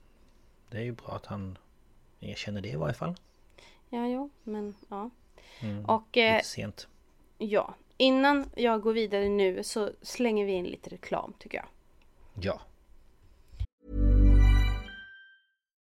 Det 0.71 0.79
är 0.79 0.83
ju 0.83 0.93
bra 0.93 1.09
att 1.13 1.27
han 1.27 1.59
erkänner 2.21 2.61
det 2.61 2.69
i 2.69 2.77
varje 2.77 2.95
fall. 2.95 3.15
Ja, 3.89 4.07
jo, 4.07 4.31
men 4.43 4.75
ja. 4.89 5.11
Mm. 5.61 5.85
Och 5.85 6.17
eh, 6.17 6.37
Lite 6.37 6.49
sent. 6.49 6.89
Ja, 7.39 7.75
innan 7.97 8.51
jag 8.55 8.81
går 8.81 8.93
vidare 8.93 9.29
nu 9.29 9.63
så 9.63 9.91
slänger 10.03 10.47
vi 10.47 10.53
in 10.53 10.65
lite 10.65 10.91
reklam 10.91 11.33
tycker 11.39 11.59
jag. 11.59 11.67
Ja. 12.45 12.61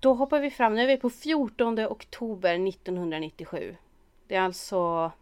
då 0.00 0.14
hoppar 0.14 0.40
vi 0.40 0.50
fram. 0.50 0.74
Nu 0.74 0.82
är 0.82 0.86
vi 0.86 0.96
på 0.96 1.10
14 1.10 1.78
oktober 1.78 2.68
1997. 2.68 3.76
Det 4.26 4.34
är 4.34 4.40
alltså 4.40 5.12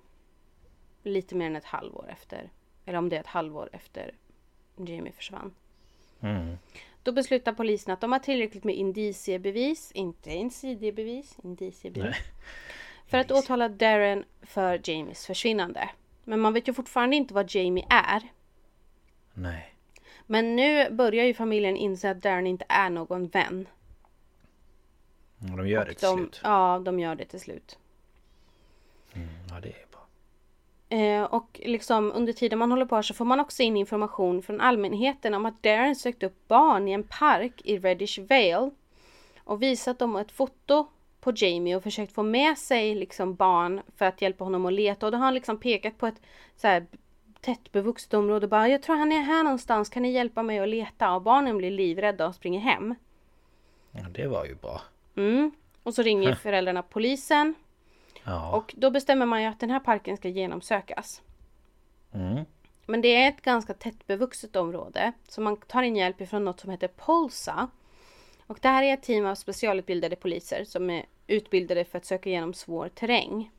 lite 1.02 1.34
mer 1.34 1.46
än 1.46 1.56
ett 1.56 1.64
halvår 1.64 2.08
efter. 2.08 2.50
Eller 2.84 2.98
om 2.98 3.08
det 3.08 3.16
är 3.16 3.20
ett 3.20 3.26
halvår 3.26 3.68
efter 3.72 4.14
Jamie 4.76 5.12
försvann. 5.12 5.54
Mm. 6.20 6.58
Då 7.02 7.12
beslutar 7.12 7.52
polisen 7.52 7.92
att 7.94 8.00
de 8.00 8.12
har 8.12 8.18
tillräckligt 8.18 8.64
med 8.64 8.74
indiciebevis, 8.74 9.92
inte 9.92 10.30
insidiebevis, 10.30 11.38
indiciebevis. 11.42 12.04
Nej. 12.04 12.20
För 13.06 13.18
att 13.18 13.30
åtala 13.30 13.68
Darren 13.68 14.24
för 14.42 14.80
Jamies 14.90 15.26
försvinnande. 15.26 15.90
Men 16.24 16.40
man 16.40 16.52
vet 16.52 16.68
ju 16.68 16.72
fortfarande 16.72 17.16
inte 17.16 17.34
vad 17.34 17.54
Jamie 17.54 17.86
är. 17.88 18.22
Nej. 19.34 19.74
Men 20.26 20.56
nu 20.56 20.90
börjar 20.90 21.24
ju 21.24 21.34
familjen 21.34 21.76
inse 21.76 22.10
att 22.10 22.22
Darren 22.22 22.46
inte 22.46 22.64
är 22.68 22.90
någon 22.90 23.28
vän. 23.28 23.68
Och 25.38 25.56
de 25.56 25.68
gör 25.68 25.84
det 25.84 25.94
till 25.94 26.06
De, 26.08 26.16
slut. 26.16 26.40
ja, 26.44 26.82
de 26.84 27.00
gör 27.00 27.14
det 27.14 27.24
till 27.24 27.40
slut. 27.40 27.78
Ja, 29.50 29.60
det 29.62 29.68
är 29.68 29.86
bra. 29.90 30.06
Eh, 30.98 31.22
och 31.24 31.60
liksom 31.64 32.12
under 32.12 32.32
tiden 32.32 32.58
man 32.58 32.70
håller 32.70 32.86
på 32.86 33.02
så 33.02 33.14
får 33.14 33.24
man 33.24 33.40
också 33.40 33.62
in 33.62 33.76
information 33.76 34.42
från 34.42 34.60
allmänheten 34.60 35.34
om 35.34 35.46
att 35.46 35.62
Darren 35.62 35.96
sökt 35.96 36.22
upp 36.22 36.48
barn 36.48 36.88
i 36.88 36.92
en 36.92 37.02
park 37.02 37.60
i 37.64 37.78
Reddish 37.78 38.18
Vale. 38.18 38.70
Och 39.44 39.62
visat 39.62 39.98
dem 39.98 40.16
ett 40.16 40.32
foto 40.32 40.86
på 41.20 41.32
Jamie 41.36 41.76
och 41.76 41.82
försökt 41.82 42.12
få 42.12 42.22
med 42.22 42.58
sig 42.58 42.94
liksom 42.94 43.34
barn 43.34 43.82
för 43.96 44.04
att 44.04 44.22
hjälpa 44.22 44.44
honom 44.44 44.66
att 44.66 44.72
leta. 44.72 45.06
Och 45.06 45.12
då 45.12 45.18
har 45.18 45.24
han 45.24 45.34
liksom 45.34 45.60
pekat 45.60 45.98
på 45.98 46.06
ett 46.06 46.20
så 46.56 46.66
här 46.66 46.86
tätt 47.40 47.72
bevuxet 47.72 48.14
område. 48.14 48.48
Bara, 48.48 48.68
jag 48.68 48.82
tror 48.82 48.96
han 48.96 49.12
är 49.12 49.20
här 49.22 49.42
någonstans. 49.42 49.88
Kan 49.88 50.02
ni 50.02 50.10
hjälpa 50.12 50.42
mig 50.42 50.58
att 50.58 50.68
leta? 50.68 51.14
Och 51.14 51.22
barnen 51.22 51.58
blir 51.58 51.70
livrädda 51.70 52.26
och 52.26 52.34
springer 52.34 52.60
hem. 52.60 52.94
Ja, 53.92 54.02
det 54.12 54.26
var 54.26 54.44
ju 54.44 54.54
bra. 54.54 54.80
Mm. 55.16 55.52
Och 55.82 55.94
så 55.94 56.02
ringer 56.02 56.34
föräldrarna 56.42 56.82
polisen. 56.82 57.54
Ja. 58.24 58.56
Och 58.56 58.74
då 58.76 58.90
bestämmer 58.90 59.26
man 59.26 59.42
ju 59.42 59.48
att 59.48 59.60
den 59.60 59.70
här 59.70 59.80
parken 59.80 60.16
ska 60.16 60.28
genomsökas. 60.28 61.22
Mm. 62.14 62.44
Men 62.86 63.00
det 63.00 63.08
är 63.08 63.28
ett 63.28 63.42
ganska 63.42 63.74
tättbevuxet 63.74 64.56
område. 64.56 65.12
Så 65.28 65.40
man 65.40 65.56
tar 65.56 65.82
in 65.82 65.96
hjälp 65.96 66.20
ifrån 66.20 66.44
något 66.44 66.60
som 66.60 66.70
heter 66.70 66.88
Polsa. 66.88 67.68
Och 68.46 68.58
det 68.62 68.68
här 68.68 68.82
är 68.82 68.94
ett 68.94 69.02
team 69.02 69.26
av 69.26 69.34
specialutbildade 69.34 70.16
poliser 70.16 70.64
som 70.64 70.90
är 70.90 71.06
utbildade 71.26 71.84
för 71.84 71.98
att 71.98 72.04
söka 72.04 72.30
igenom 72.30 72.54
svår 72.54 72.88
terräng. 72.88 73.50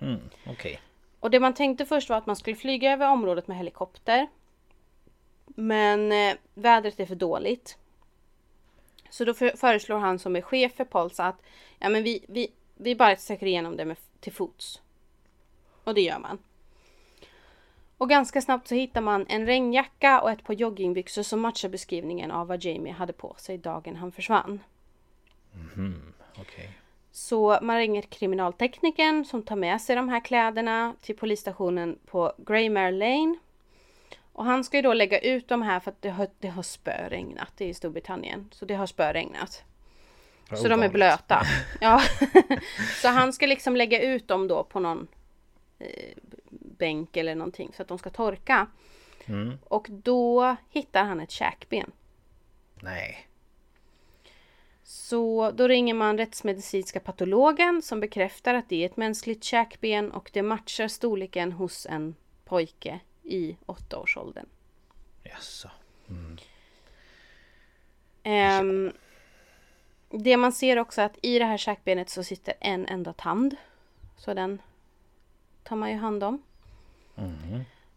Mm. 0.00 0.20
Okej. 0.46 0.80
Och 1.20 1.30
det 1.30 1.40
man 1.40 1.54
tänkte 1.54 1.86
först 1.86 2.08
var 2.08 2.16
att 2.16 2.26
man 2.26 2.36
skulle 2.36 2.56
flyga 2.56 2.92
över 2.92 3.10
området 3.10 3.48
med 3.48 3.56
helikopter. 3.56 4.26
Men 5.46 6.12
eh, 6.12 6.36
vädret 6.54 7.00
är 7.00 7.06
för 7.06 7.14
dåligt. 7.14 7.78
Så 9.10 9.24
då 9.24 9.34
för, 9.34 9.56
föreslår 9.56 9.98
han 9.98 10.18
som 10.18 10.36
är 10.36 10.40
chef 10.40 10.74
för 10.74 10.84
Polsa 10.84 11.24
att 11.24 11.42
ja, 11.78 11.88
men 11.88 12.02
vi, 12.02 12.24
vi, 12.28 12.48
vi 12.74 12.94
bara 12.94 13.16
söker 13.16 13.46
igenom 13.46 13.76
det 13.76 13.84
med, 13.84 13.96
till 14.20 14.32
fots. 14.32 14.80
Och 15.84 15.94
det 15.94 16.00
gör 16.00 16.18
man. 16.18 16.38
Och 17.98 18.08
ganska 18.08 18.40
snabbt 18.40 18.68
så 18.68 18.74
hittar 18.74 19.00
man 19.00 19.26
en 19.28 19.46
regnjacka 19.46 20.20
och 20.20 20.30
ett 20.30 20.44
par 20.44 20.54
joggingbyxor 20.54 21.22
som 21.22 21.40
matchar 21.40 21.68
beskrivningen 21.68 22.30
av 22.30 22.46
vad 22.46 22.64
Jamie 22.64 22.92
hade 22.92 23.12
på 23.12 23.34
sig 23.38 23.58
dagen 23.58 23.96
han 23.96 24.12
försvann. 24.12 24.60
Okej. 26.40 26.70
Så 27.12 27.58
man 27.62 27.76
ringer 27.78 28.02
kriminalteknikern 28.02 29.24
som 29.24 29.42
tar 29.42 29.56
med 29.56 29.80
sig 29.80 29.96
de 29.96 30.08
här 30.08 30.20
kläderna 30.20 30.94
till 31.00 31.16
polisstationen 31.16 31.98
på 32.06 32.32
Greymare 32.38 32.90
Lane. 32.90 33.38
Och 34.38 34.44
han 34.44 34.64
ska 34.64 34.76
ju 34.76 34.82
då 34.82 34.92
lägga 34.92 35.18
ut 35.18 35.48
de 35.48 35.62
här 35.62 35.80
för 35.80 35.90
att 35.90 36.02
det 36.02 36.10
har, 36.10 36.28
det 36.38 36.48
har 36.48 36.62
spöregnat. 36.62 37.60
I 37.60 37.74
Storbritannien. 37.74 38.48
Så 38.52 38.64
det 38.64 38.74
har 38.74 38.86
spöregnat. 38.86 39.64
Så 40.54 40.68
de 40.68 40.82
är 40.82 40.88
blöta. 40.88 41.42
Ja. 41.80 42.02
så 43.02 43.08
han 43.08 43.32
ska 43.32 43.46
liksom 43.46 43.76
lägga 43.76 44.02
ut 44.02 44.28
dem 44.28 44.48
då 44.48 44.64
på 44.64 44.80
någon 44.80 45.08
eh, 45.78 46.16
bänk 46.50 47.16
eller 47.16 47.34
någonting 47.34 47.72
så 47.76 47.82
att 47.82 47.88
de 47.88 47.98
ska 47.98 48.10
torka. 48.10 48.66
Mm. 49.26 49.58
Och 49.64 49.86
då 49.90 50.56
hittar 50.70 51.04
han 51.04 51.20
ett 51.20 51.30
käkben. 51.30 51.90
Nej. 52.82 53.28
Så 54.82 55.50
då 55.50 55.68
ringer 55.68 55.94
man 55.94 56.18
rättsmedicinska 56.18 57.00
patologen 57.00 57.82
som 57.82 58.00
bekräftar 58.00 58.54
att 58.54 58.68
det 58.68 58.82
är 58.82 58.86
ett 58.86 58.96
mänskligt 58.96 59.44
käkben 59.44 60.12
och 60.12 60.30
det 60.32 60.42
matchar 60.42 60.88
storleken 60.88 61.52
hos 61.52 61.86
en 61.86 62.14
pojke 62.44 63.00
i 63.28 63.56
åttaårsåldern. 63.66 64.46
Jaså. 65.22 65.70
Ehm, 68.22 68.92
det 70.10 70.36
man 70.36 70.52
ser 70.52 70.78
också 70.78 71.02
att 71.02 71.18
i 71.22 71.38
det 71.38 71.44
här 71.44 71.56
käkbenet 71.56 72.10
så 72.10 72.22
sitter 72.22 72.54
en 72.60 72.86
enda 72.86 73.12
tand. 73.12 73.56
Så 74.16 74.34
den 74.34 74.62
tar 75.62 75.76
man 75.76 75.90
ju 75.90 75.96
hand 75.96 76.24
om. 76.24 76.42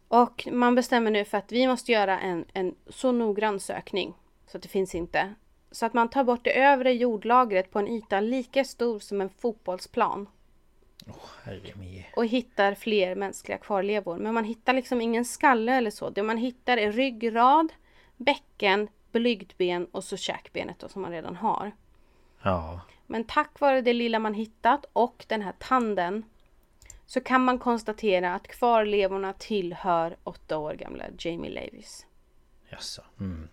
Och 0.07 0.47
man 0.51 0.75
bestämmer 0.75 1.11
nu 1.11 1.25
för 1.25 1.37
att 1.37 1.51
vi 1.51 1.67
måste 1.67 1.91
göra 1.91 2.19
en, 2.19 2.45
en 2.53 2.75
så 2.87 3.11
noggrann 3.11 3.59
sökning 3.59 4.13
så 4.47 4.57
att 4.57 4.63
det 4.63 4.69
finns 4.69 4.95
inte. 4.95 5.33
Så 5.71 5.85
att 5.85 5.93
man 5.93 6.09
tar 6.09 6.23
bort 6.23 6.43
det 6.43 6.59
övre 6.59 6.93
jordlagret 6.93 7.71
på 7.71 7.79
en 7.79 7.87
yta 7.87 8.19
lika 8.19 8.63
stor 8.63 8.99
som 8.99 9.21
en 9.21 9.29
fotbollsplan. 9.29 10.27
Min. 11.75 12.03
och 12.15 12.25
hittar 12.25 12.75
fler 12.75 13.15
mänskliga 13.15 13.57
kvarlevor. 13.57 14.17
Men 14.17 14.33
man 14.33 14.43
hittar 14.43 14.73
liksom 14.73 15.01
ingen 15.01 15.25
skalle 15.25 15.75
eller 15.75 15.91
så. 15.91 16.09
Det 16.09 16.23
man 16.23 16.37
hittar 16.37 16.77
är 16.77 16.91
ryggrad, 16.91 17.73
bäcken, 18.17 18.87
blygdben 19.11 19.85
och 19.85 20.03
så 20.03 20.17
käkbenet 20.17 20.79
då, 20.79 20.89
som 20.89 21.01
man 21.01 21.11
redan 21.11 21.35
har. 21.35 21.71
Ja. 22.41 22.81
Men 23.07 23.23
tack 23.23 23.59
vare 23.59 23.81
det 23.81 23.93
lilla 23.93 24.19
man 24.19 24.33
hittat 24.33 24.85
och 24.93 25.25
den 25.27 25.41
här 25.41 25.53
tanden 25.59 26.23
så 27.05 27.21
kan 27.21 27.45
man 27.45 27.59
konstatera 27.59 28.35
att 28.35 28.47
kvarlevorna 28.47 29.33
tillhör 29.33 30.17
åtta 30.23 30.57
år 30.57 30.73
gamla 30.73 31.03
Jamie 31.17 31.51
Levis. 31.51 32.05
Jaså. 32.69 33.01
Mm. 33.19 33.47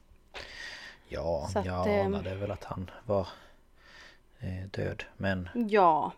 Ja, 1.09 1.49
Så 1.53 1.59
att, 1.59 1.66
jag 1.66 1.88
ehm, 1.88 2.14
anade 2.14 2.34
väl 2.34 2.51
att 2.51 2.64
han 2.64 2.90
var 3.07 3.28
eh, 4.38 4.70
död. 4.70 5.05
Men 5.16 5.49
Ja, 5.55 6.12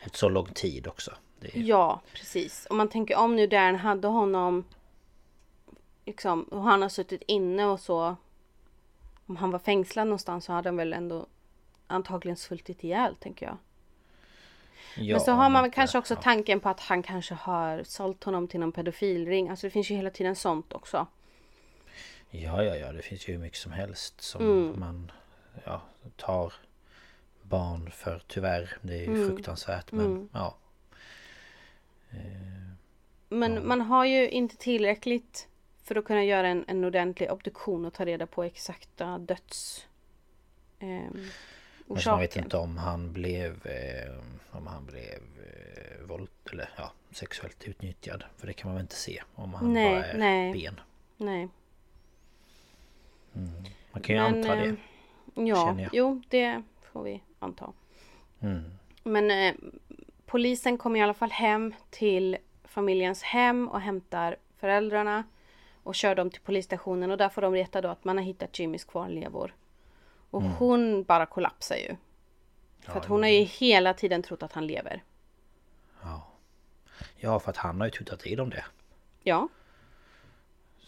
ett 0.00 0.16
så 0.16 0.28
lång 0.28 0.46
tid 0.46 0.86
också. 0.86 1.10
Är, 1.40 1.50
ja 1.54 2.00
precis. 2.12 2.66
Om 2.70 2.76
man 2.76 2.88
tänker 2.88 3.16
om 3.16 3.36
nu 3.36 3.46
Darren 3.46 3.76
hade 3.76 4.08
honom 4.08 4.64
liksom, 6.06 6.42
och 6.42 6.62
han 6.62 6.82
har 6.82 6.88
suttit 6.88 7.22
inne 7.26 7.66
och 7.66 7.80
så 7.80 8.16
om 9.26 9.36
han 9.36 9.50
var 9.50 9.58
fängslad 9.58 10.06
någonstans 10.06 10.44
så 10.44 10.52
hade 10.52 10.68
han 10.68 10.76
väl 10.76 10.92
ändå 10.92 11.26
antagligen 11.86 12.36
svultit 12.36 12.84
ihjäl 12.84 13.14
tänker 13.16 13.46
jag. 13.46 13.56
ja, 14.96 15.14
Men 15.14 15.20
så 15.20 15.32
har 15.32 15.50
man 15.50 15.70
kanske 15.70 15.98
också 15.98 16.14
ja. 16.14 16.20
tanken 16.22 16.60
på 16.60 16.68
att 16.68 16.80
han 16.80 17.02
kanske 17.02 17.34
har 17.34 17.82
sålt 17.84 18.24
honom 18.24 18.48
till 18.48 18.60
någon 18.60 18.72
pedofilring. 18.72 19.48
Alltså 19.48 19.66
det 19.66 19.70
finns 19.70 19.90
ju 19.90 19.94
hela 19.94 20.10
tiden 20.10 20.36
sånt 20.36 20.72
också. 20.72 21.06
Ja, 22.30 22.62
ja, 22.62 22.76
ja. 22.76 22.92
Det 22.92 23.02
finns 23.02 23.28
ju 23.28 23.32
hur 23.32 23.40
mycket 23.40 23.58
som 23.58 23.72
helst 23.72 24.20
som 24.20 24.40
Mm. 24.42 24.80
man 24.80 25.12
ja, 25.64 25.82
tar 26.16 26.52
barn 27.50 27.90
för 27.90 28.22
tyvärr. 28.26 28.76
Det 28.82 28.94
är 28.94 28.98
ju 28.98 29.06
Mm. 29.14 29.28
fruktansvärt 29.28 29.92
men 29.92 30.28
ja. 30.32 30.56
Men 33.28 33.66
man 33.68 33.80
har 33.80 34.04
ju 34.04 34.28
inte 34.30 34.56
tillräckligt 34.56 35.48
för 35.82 35.96
att 35.96 36.04
kunna 36.04 36.24
göra 36.24 36.48
en, 36.48 36.64
en 36.68 36.84
ordentlig 36.84 37.30
obduktion 37.32 37.84
och 37.84 37.94
ta 37.94 38.04
reda 38.04 38.26
på 38.26 38.44
exakta 38.44 39.18
döds... 39.18 39.86
ehm, 40.78 41.26
Men 41.86 42.02
man 42.06 42.20
vet 42.20 42.36
inte 42.36 42.56
om 42.56 42.76
han 42.78 43.12
blev 43.12 43.66
eh, 43.66 44.14
Om 44.50 44.66
han 44.66 44.86
blev 44.86 45.18
eh, 45.46 46.06
våld 46.06 46.28
eller 46.52 46.70
ja, 46.76 46.92
sexuellt 47.10 47.64
utnyttjad. 47.68 48.24
För 48.36 48.46
det 48.46 48.52
kan 48.52 48.68
man 48.68 48.74
väl 48.76 48.82
inte 48.84 48.94
se 48.96 49.22
om 49.34 49.54
han 49.54 49.72
Nej, 49.72 49.94
bara 49.94 50.04
är 50.06 50.18
nej. 50.18 50.52
ben. 50.52 50.80
Nej. 51.16 51.48
Man 53.92 54.02
kan 54.02 54.16
ju 54.16 54.22
Men, 54.22 54.34
anta 54.34 54.54
det. 54.54 54.64
ehm, 54.64 54.76
Ja, 55.46 55.76
jo 55.92 56.22
det 56.28 56.62
får 56.92 57.02
vi 57.02 57.22
anta. 57.40 57.72
Mm. 58.40 58.64
Men 59.02 59.30
eh, 59.30 59.54
polisen 60.26 60.78
kommer 60.78 61.00
i 61.00 61.02
alla 61.02 61.14
fall 61.14 61.30
hem 61.30 61.74
till 61.90 62.36
familjens 62.64 63.22
hem 63.22 63.68
och 63.68 63.80
hämtar 63.80 64.36
föräldrarna 64.56 65.24
och 65.82 65.94
kör 65.94 66.14
dem 66.14 66.30
till 66.30 66.40
polisstationen 66.40 67.10
och 67.10 67.18
där 67.18 67.28
får 67.28 67.42
de 67.42 67.52
veta 67.52 67.80
då 67.80 67.88
att 67.88 68.04
man 68.04 68.16
har 68.16 68.24
hittat 68.24 68.58
Jimmys 68.58 68.84
kvarlevor. 68.84 69.54
Och 70.30 70.42
hon 70.42 71.02
bara 71.02 71.26
kollapsar 71.26 71.76
ju. 71.76 71.96
För 72.80 72.98
att 72.98 73.06
hon 73.06 73.22
har 73.22 73.30
ju 73.30 73.42
hela 73.42 73.94
tiden 73.94 74.22
trott 74.22 74.42
att 74.42 74.52
han 74.52 74.66
lever. 74.66 75.02
Ja. 76.02 76.26
ja, 77.16 77.40
för 77.40 77.50
att 77.50 77.56
han 77.56 77.80
har 77.80 77.86
ju 77.86 77.90
tutat 77.90 78.26
i 78.26 78.34
dem 78.34 78.50
det. 78.50 78.64
Ja, 79.22 79.48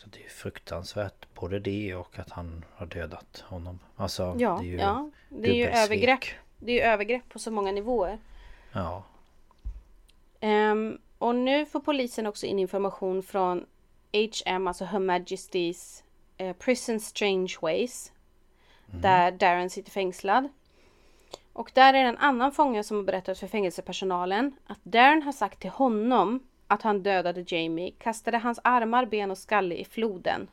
Så 0.02 0.08
det 0.08 0.24
är 0.24 0.28
fruktansvärt 0.28 1.34
både 1.34 1.58
det 1.58 1.94
och 1.94 2.18
att 2.18 2.30
han 2.30 2.64
har 2.74 2.86
dödat 2.86 3.44
honom. 3.46 3.78
Alltså 3.96 4.36
ja, 4.38 4.58
det 4.60 4.66
är 4.66 4.70
ju 4.70 4.76
ja. 4.76 5.10
Det 5.28 5.50
är 5.50 5.54
ju 5.54 5.66
övergrepp. 5.66 6.24
Det 6.58 6.72
är 6.72 6.76
ju 6.76 6.80
övergrepp 6.80 7.28
på 7.28 7.38
så 7.38 7.50
många 7.50 7.72
nivåer. 7.72 8.18
Ja. 8.72 9.04
Ehm, 10.40 10.98
och 11.18 11.34
nu 11.34 11.66
får 11.66 11.80
polisen 11.80 12.26
också 12.26 12.46
in 12.46 12.58
information 12.58 13.22
från 13.22 13.66
HM, 14.12 14.66
alltså 14.66 14.84
Her 14.84 14.98
Majesty's 14.98 16.02
eh, 16.36 16.56
Prison 16.56 17.00
Strange 17.00 17.54
Ways. 17.60 18.12
Där 18.86 19.30
Darren 19.32 19.70
sitter 19.70 19.90
fängslad. 19.90 20.48
Och 21.52 21.70
där 21.74 21.94
är 21.94 22.02
det 22.02 22.08
en 22.08 22.18
annan 22.18 22.52
fånge 22.52 22.84
som 22.84 22.96
har 22.96 23.04
berättat 23.04 23.38
för 23.38 23.46
fängelsepersonalen 23.46 24.56
att 24.66 24.78
Darren 24.82 25.22
har 25.22 25.32
sagt 25.32 25.60
till 25.60 25.70
honom 25.70 26.40
att 26.72 26.82
han 26.82 27.02
dödade 27.02 27.44
Jamie, 27.46 27.90
kastade 27.98 28.38
hans 28.38 28.60
armar, 28.64 29.06
ben 29.06 29.30
och 29.30 29.38
skalle 29.38 29.74
i 29.74 29.84
floden. 29.84 30.48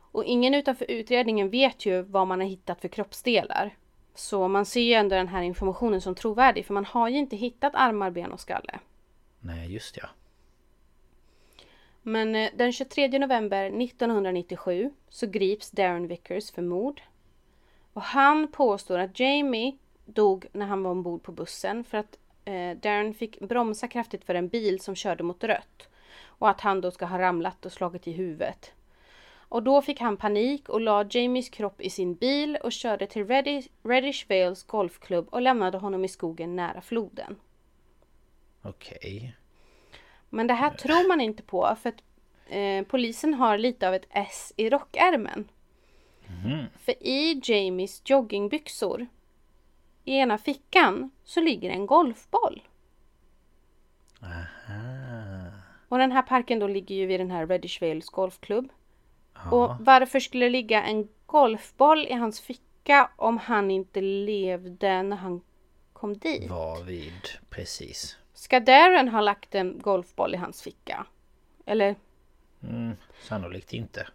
Och 0.00 0.24
ingen 0.24 0.54
utanför 0.54 0.90
utredningen 0.90 1.50
vet 1.50 1.86
ju 1.86 2.02
vad 2.02 2.26
man 2.26 2.40
har 2.40 2.46
hittat 2.46 2.80
för 2.80 2.88
kroppsdelar. 2.88 3.76
Så 4.14 4.48
man 4.48 4.66
ser 4.66 4.80
ju 4.80 4.92
ändå 4.92 5.16
den 5.16 5.28
här 5.28 5.42
informationen 5.42 6.00
som 6.00 6.14
trovärdig 6.14 6.66
för 6.66 6.74
man 6.74 6.84
har 6.84 7.08
ju 7.08 7.18
inte 7.18 7.36
hittat 7.36 7.74
armar, 7.74 8.10
ben 8.10 8.32
och 8.32 8.40
skalle. 8.40 8.78
Nej 9.40 9.72
just 9.72 9.96
ja. 9.96 10.08
Men 12.02 12.34
eh, 12.34 12.50
den 12.56 12.72
23 12.72 13.18
november 13.18 13.64
1997 13.82 14.90
så 15.08 15.26
grips 15.26 15.70
Darren 15.70 16.06
Vickers 16.06 16.50
för 16.50 16.62
mord. 16.62 17.02
Och 17.92 18.02
han 18.02 18.48
påstår 18.52 18.98
att 18.98 19.20
Jamie 19.20 19.76
dog 20.04 20.46
när 20.52 20.66
han 20.66 20.82
var 20.82 20.90
ombord 20.90 21.22
på 21.22 21.32
bussen 21.32 21.84
för 21.84 21.98
att 21.98 22.18
eh, 22.44 22.76
Darren 22.76 23.14
fick 23.14 23.40
bromsa 23.40 23.88
kraftigt 23.88 24.24
för 24.24 24.34
en 24.34 24.48
bil 24.48 24.80
som 24.80 24.94
körde 24.94 25.22
mot 25.22 25.44
rött. 25.44 25.88
Och 26.24 26.50
att 26.50 26.60
han 26.60 26.80
då 26.80 26.90
ska 26.90 27.06
ha 27.06 27.18
ramlat 27.18 27.66
och 27.66 27.72
slagit 27.72 28.08
i 28.08 28.12
huvudet. 28.12 28.72
Och 29.48 29.62
då 29.62 29.82
fick 29.82 30.00
han 30.00 30.16
panik 30.16 30.68
och 30.68 30.80
la 30.80 31.04
Jamies 31.10 31.48
kropp 31.48 31.80
i 31.80 31.90
sin 31.90 32.14
bil 32.14 32.56
och 32.56 32.72
körde 32.72 33.06
till 33.06 33.26
Reddish, 33.26 33.68
Reddish 33.82 34.26
Vales 34.28 34.62
golfklubb 34.62 35.28
och 35.30 35.42
lämnade 35.42 35.78
honom 35.78 36.04
i 36.04 36.08
skogen 36.08 36.56
nära 36.56 36.80
floden. 36.80 37.36
Okej. 38.62 39.36
Men 40.30 40.46
det 40.46 40.54
här 40.54 40.70
tror 40.70 41.08
man 41.08 41.20
inte 41.20 41.42
på 41.42 41.76
för 41.82 41.88
att 41.88 42.02
eh, 42.46 42.84
polisen 42.84 43.34
har 43.34 43.58
lite 43.58 43.88
av 43.88 43.94
ett 43.94 44.06
S 44.10 44.52
i 44.56 44.70
rockärmen. 44.70 45.48
För 46.78 47.06
i 47.06 47.40
Jamies 47.44 48.02
joggingbyxor 48.04 49.06
i 50.04 50.16
ena 50.16 50.38
fickan 50.38 51.10
så 51.24 51.40
ligger 51.40 51.70
en 51.70 51.86
golfboll. 51.86 52.62
Och 55.88 55.98
den 55.98 56.12
här 56.12 56.22
parken 56.22 56.58
då 56.58 56.66
ligger 56.66 56.94
ju 56.94 57.06
vid 57.06 57.20
den 57.20 57.30
här 57.30 57.46
Reddish 57.46 57.80
Vales 57.80 58.08
golfklubb. 58.08 58.72
Och 59.50 59.76
varför 59.80 60.20
skulle 60.20 60.44
det 60.44 60.50
ligga 60.50 60.82
en 60.82 61.08
golfboll 61.26 62.06
i 62.06 62.12
hans 62.12 62.40
ficka 62.40 63.10
om 63.16 63.38
han 63.38 63.70
inte 63.70 64.00
levde 64.00 65.02
när 65.02 65.16
han 65.16 65.40
kom 65.92 66.18
dit? 66.18 66.50
Var 66.50 66.82
vid, 66.82 67.28
precis. 67.50 68.18
Ska 68.34 68.60
Darren 68.60 69.08
ha 69.08 69.20
lagt 69.20 69.54
en 69.54 69.78
golfboll 69.78 70.34
i 70.34 70.36
hans 70.36 70.62
ficka? 70.62 71.06
Eller? 71.66 71.96
Mm, 72.62 72.96
sannolikt 73.22 73.72
inte. 73.72 74.06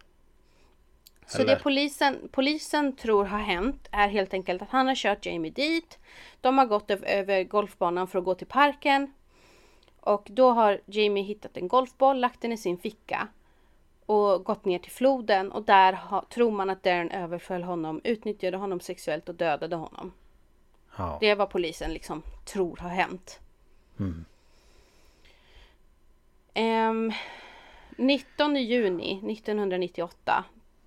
Så 1.30 1.42
Eller? 1.42 1.54
det 1.54 1.62
polisen, 1.62 2.28
polisen 2.32 2.96
tror 2.96 3.24
har 3.24 3.38
hänt 3.38 3.88
är 3.90 4.08
helt 4.08 4.34
enkelt 4.34 4.62
att 4.62 4.70
han 4.70 4.88
har 4.88 4.94
kört 4.94 5.26
Jamie 5.26 5.50
dit. 5.50 5.98
De 6.40 6.58
har 6.58 6.66
gått 6.66 6.90
över, 6.90 7.44
golfbanan 7.44 8.06
för 8.06 8.18
att 8.18 8.24
gå 8.24 8.34
till 8.34 8.46
parken. 8.46 9.12
Och 10.00 10.28
då 10.30 10.50
har 10.50 10.80
Jamie 10.86 11.24
hittat 11.24 11.56
en 11.56 11.68
golfboll, 11.68 12.20
lagt 12.20 12.40
den 12.40 12.52
i 12.52 12.56
sin 12.56 12.78
ficka. 12.78 13.28
Och 14.06 14.44
gått 14.44 14.64
ner 14.64 14.78
till 14.78 14.92
floden 14.92 15.52
och 15.52 15.62
där 15.62 15.92
ha, 15.92 16.24
tror 16.30 16.50
man 16.50 16.70
att 16.70 16.82
Darren 16.82 17.10
överföll 17.10 17.62
honom, 17.62 18.00
utnyttjade 18.04 18.56
honom 18.56 18.80
sexuellt 18.80 19.28
och 19.28 19.34
dödade 19.34 19.76
honom. 19.76 20.12
Ja. 20.96 21.18
Det 21.20 21.28
är 21.28 21.36
vad 21.36 21.50
polisen 21.50 21.92
liksom 21.92 22.22
tror 22.44 22.76
har 22.76 22.88
hänt. 22.88 23.40
Ehm, 26.54 27.12
19 27.96 28.56
juni 28.56 29.20
1998, 29.32 30.44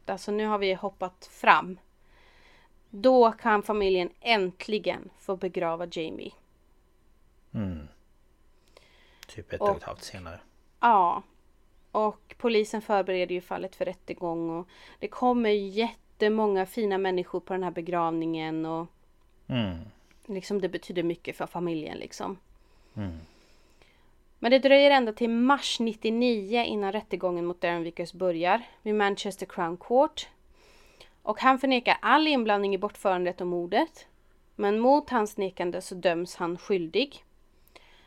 alltså 0.10 0.32
nu 0.32 0.45
har 0.45 0.58
vi 0.58 0.74
hoppat 0.74 1.26
fram. 1.32 1.78
Då 2.89 3.32
kan 3.32 3.64
familjen 3.64 4.10
äntligen 4.20 5.10
få 5.20 5.36
begrava 5.38 5.88
Jamie. 5.91 6.32
Typ 9.28 9.54
ett 9.54 9.62
Och- 9.62 9.70
och 9.70 9.78
ett 9.78 9.84
halvt 9.84 10.04
senare. 10.04 10.39
Ja. 10.80 11.24
Och 11.91 12.36
polisen 12.38 12.82
förbereder 12.82 13.36
ju 13.36 13.41
fallet 13.41 13.76
för 13.76 13.86
rättegång 13.86 14.49
och 14.49 14.68
det 14.99 15.08
kommer 15.08 15.49
jättemånga 15.49 16.66
fina 16.66 16.97
människor 16.97 17.39
på 17.39 17.54
den 17.54 17.64
här 17.64 17.72
begravningen 17.72 18.66
och 18.66 18.88
Mm. 19.47 19.78
liksom 20.26 20.62
det 20.62 20.70
betyder 20.70 21.04
mycket 21.04 21.36
för 21.36 21.47
familjen 21.47 21.97
liksom. 21.97 22.38
Men 24.44 24.52
det 24.52 24.60
dröjer 24.60 24.91
ända 24.91 25.14
till 25.14 25.30
mars 25.30 25.80
99 25.80 26.64
innan 26.64 26.91
rättegången 26.91 27.46
mot 27.46 27.62
Darren 27.62 27.84
Vickers 27.84 28.14
börjar 28.14 28.62
vid 28.82 28.96
Manchester 28.96 29.46
Crown 29.46 29.78
Court. 29.78 30.28
Och 31.22 31.39
han 31.39 31.60
förnekar 31.60 31.98
all 32.02 32.28
inblandning 32.28 32.76
i 32.76 32.78
bortförandet 32.78 33.41
och 33.41 33.48
mordet. 33.48 34.08
Men 34.56 34.80
mot 34.80 35.10
hans 35.10 35.38
nekande 35.38 35.82
så 35.82 35.96
döms 35.96 36.36
han 36.36 36.58
skyldig. 36.58 37.24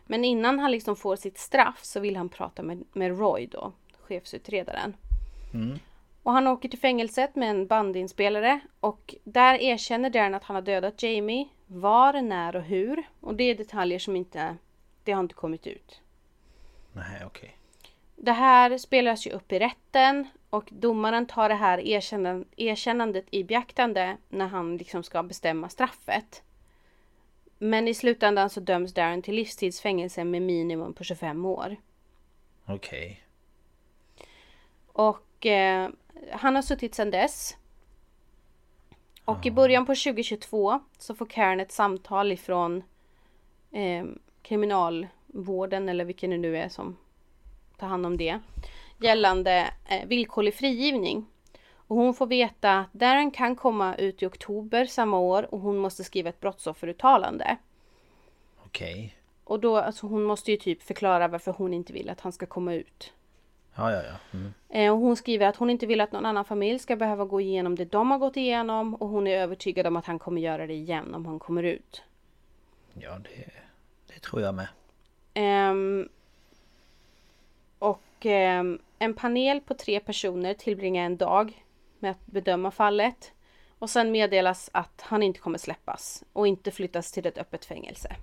Men 0.07 0.25
innan 0.25 0.59
han 0.59 0.71
liksom 0.71 0.97
får 0.97 1.17
sitt 1.17 1.39
straff 1.39 1.85
så 1.85 2.01
vill 2.01 2.17
han 2.17 2.29
prata 2.29 2.63
med, 2.63 2.85
med 2.93 3.19
Roy 3.19 3.47
då, 3.47 3.73
chefsutredaren. 4.01 4.97
Och 6.23 6.33
han 6.33 6.47
åker 6.47 6.69
till 6.69 6.79
fängelset 6.79 7.37
med 7.37 7.51
en 7.51 7.67
bandinspelare 7.67 8.61
och 8.81 9.15
där 9.25 9.63
erkänner 9.63 10.11
Darren 10.11 10.35
att 10.35 10.45
han 10.45 10.55
har 10.55 10.63
dödat 10.63 11.03
Jamie. 11.03 11.49
Var, 11.67 12.23
när 12.23 12.57
och 12.57 12.63
hur. 12.63 13.03
Och 13.21 13.35
det 13.35 13.45
är 13.45 13.55
detaljer 13.55 13.99
som 13.99 14.17
inte, 14.17 14.57
det 15.05 15.13
har 15.13 15.21
inte 15.21 15.35
kommit 15.35 15.67
ut. 15.67 16.01
Nej, 16.97 17.25
okej. 17.27 17.57
Det 18.17 18.33
här 18.33 18.79
spelas 18.79 19.27
ju 19.27 19.31
upp 19.31 19.53
i 19.53 19.59
rätten 19.59 20.29
och 20.51 20.69
domaren 20.73 21.27
tar 21.27 21.49
det 21.49 21.55
här 21.55 21.79
erkännan- 21.79 22.45
erkännandet 22.57 23.27
i 23.31 23.45
beaktande 23.45 24.17
när 24.29 24.47
han 24.47 24.77
liksom 24.77 25.03
ska 25.03 25.23
bestämma 25.23 25.69
straffet. 25.69 26.43
Men 27.59 27.89
i 27.89 27.95
slutändan 27.95 28.51
så 28.51 28.61
döms 28.61 28.95
Darren 28.95 29.23
till 29.23 29.35
livstidsfängelse 29.35 30.25
med 30.25 30.43
minimum 30.43 30.93
på 30.95 31.05
25 31.05 31.45
år. 31.45 31.77
Okej. 32.67 33.23
Och 34.87 35.47
eh, 35.47 35.91
han 36.33 36.55
har 36.55 36.63
suttit 36.63 36.95
sedan 36.95 37.11
dess. 37.11 37.57
Och 39.25 39.47
i 39.47 39.51
början 39.51 39.87
på 39.87 39.95
2022 39.95 40.81
så 40.99 41.15
får 41.15 41.27
Karen 41.27 41.61
ett 41.61 41.73
samtal 41.73 42.33
ifrån 42.33 42.83
eh, 43.73 44.05
kriminalvården 45.37 45.89
eller 45.89 46.05
vilken 46.05 46.31
det 46.31 46.39
nu 46.39 46.57
är 46.57 46.69
som 46.69 46.97
tar 47.79 47.87
hand 47.87 48.07
om 48.07 48.17
det. 48.17 48.41
Gällande 49.01 49.71
eh, 49.89 50.07
villkorlig 50.07 50.55
frigivning. 50.55 51.27
Och 51.89 51.97
hon 51.97 52.15
får 52.15 52.27
veta 52.27 52.79
att 52.79 52.93
Darren 52.93 53.31
kan 53.31 53.57
komma 53.57 53.95
ut 53.95 54.23
i 54.23 54.27
oktober 54.27 54.87
samma 54.87 55.19
år 55.19 55.55
och 55.55 55.61
hon 55.61 55.79
måste 55.79 56.05
skriva 56.05 56.29
ett 56.29 56.41
brottsofferuttalande. 56.41 57.57
Okej. 58.67 59.17
Och 59.45 59.61
då, 59.61 59.77
alltså 59.77 60.07
hon 60.07 60.25
måste 60.25 60.51
ju 60.51 60.57
typ 60.57 60.83
förklara 60.83 61.29
varför 61.29 61.53
hon 61.53 61.75
inte 61.75 61.93
vill 61.93 62.11
att 62.11 62.21
han 62.21 62.33
ska 62.33 62.47
komma 62.47 62.75
ut. 62.75 63.13
Ja, 63.77 63.93
ja, 63.93 64.03
ja. 64.03 64.39
Mm. 64.39 64.53
Eh, 64.69 64.93
och 64.93 64.99
hon 64.99 65.17
skriver 65.17 65.47
att 65.47 65.57
hon 65.57 65.71
inte 65.71 65.87
vill 65.87 66.01
att 66.01 66.13
någon 66.13 66.27
annan 66.27 66.45
familj 66.45 66.79
ska 66.79 66.97
behöva 66.97 67.25
gå 67.25 67.41
igenom 67.41 67.75
det 67.75 67.85
de 67.85 68.11
har 68.11 68.19
gått 68.19 68.37
igenom 68.37 68.95
och 68.95 69.09
hon 69.09 69.27
är 69.27 69.39
övertygad 69.39 69.87
om 69.87 69.97
att 69.97 70.07
han 70.07 70.19
kommer 70.19 70.41
göra 70.41 70.67
det 70.67 70.75
igen 70.75 71.15
om 71.15 71.27
han 71.27 71.39
kommer 71.39 71.63
ut. 71.63 72.03
Ja, 72.95 73.19
det, 73.19 73.51
det 74.07 74.21
tror 74.21 74.43
jag 74.43 74.55
med. 74.55 74.69
Ehm, 75.39 76.09
och 77.79 78.27
ehm, 78.27 78.79
en 78.99 79.15
panel 79.15 79.61
på 79.61 79.75
tre 79.75 80.01
personer 80.01 80.55
tillbringar 80.55 81.07
en 81.07 81.17
dag 81.17 81.65
med 81.99 82.11
att 82.11 82.27
bedöma 82.27 82.71
fallet. 82.71 83.33
Och 83.79 83.91
sen 83.91 84.11
meddelas 84.11 84.71
att 84.73 85.01
han 85.01 85.23
inte 85.23 85.41
kommer 85.41 85.59
släppas 85.59 86.25
och 86.33 86.47
inte 86.47 86.71
flyttas 86.71 87.13
till 87.13 87.27
ett 87.27 87.39
öppet 87.39 87.65
fängelse. 87.65 88.17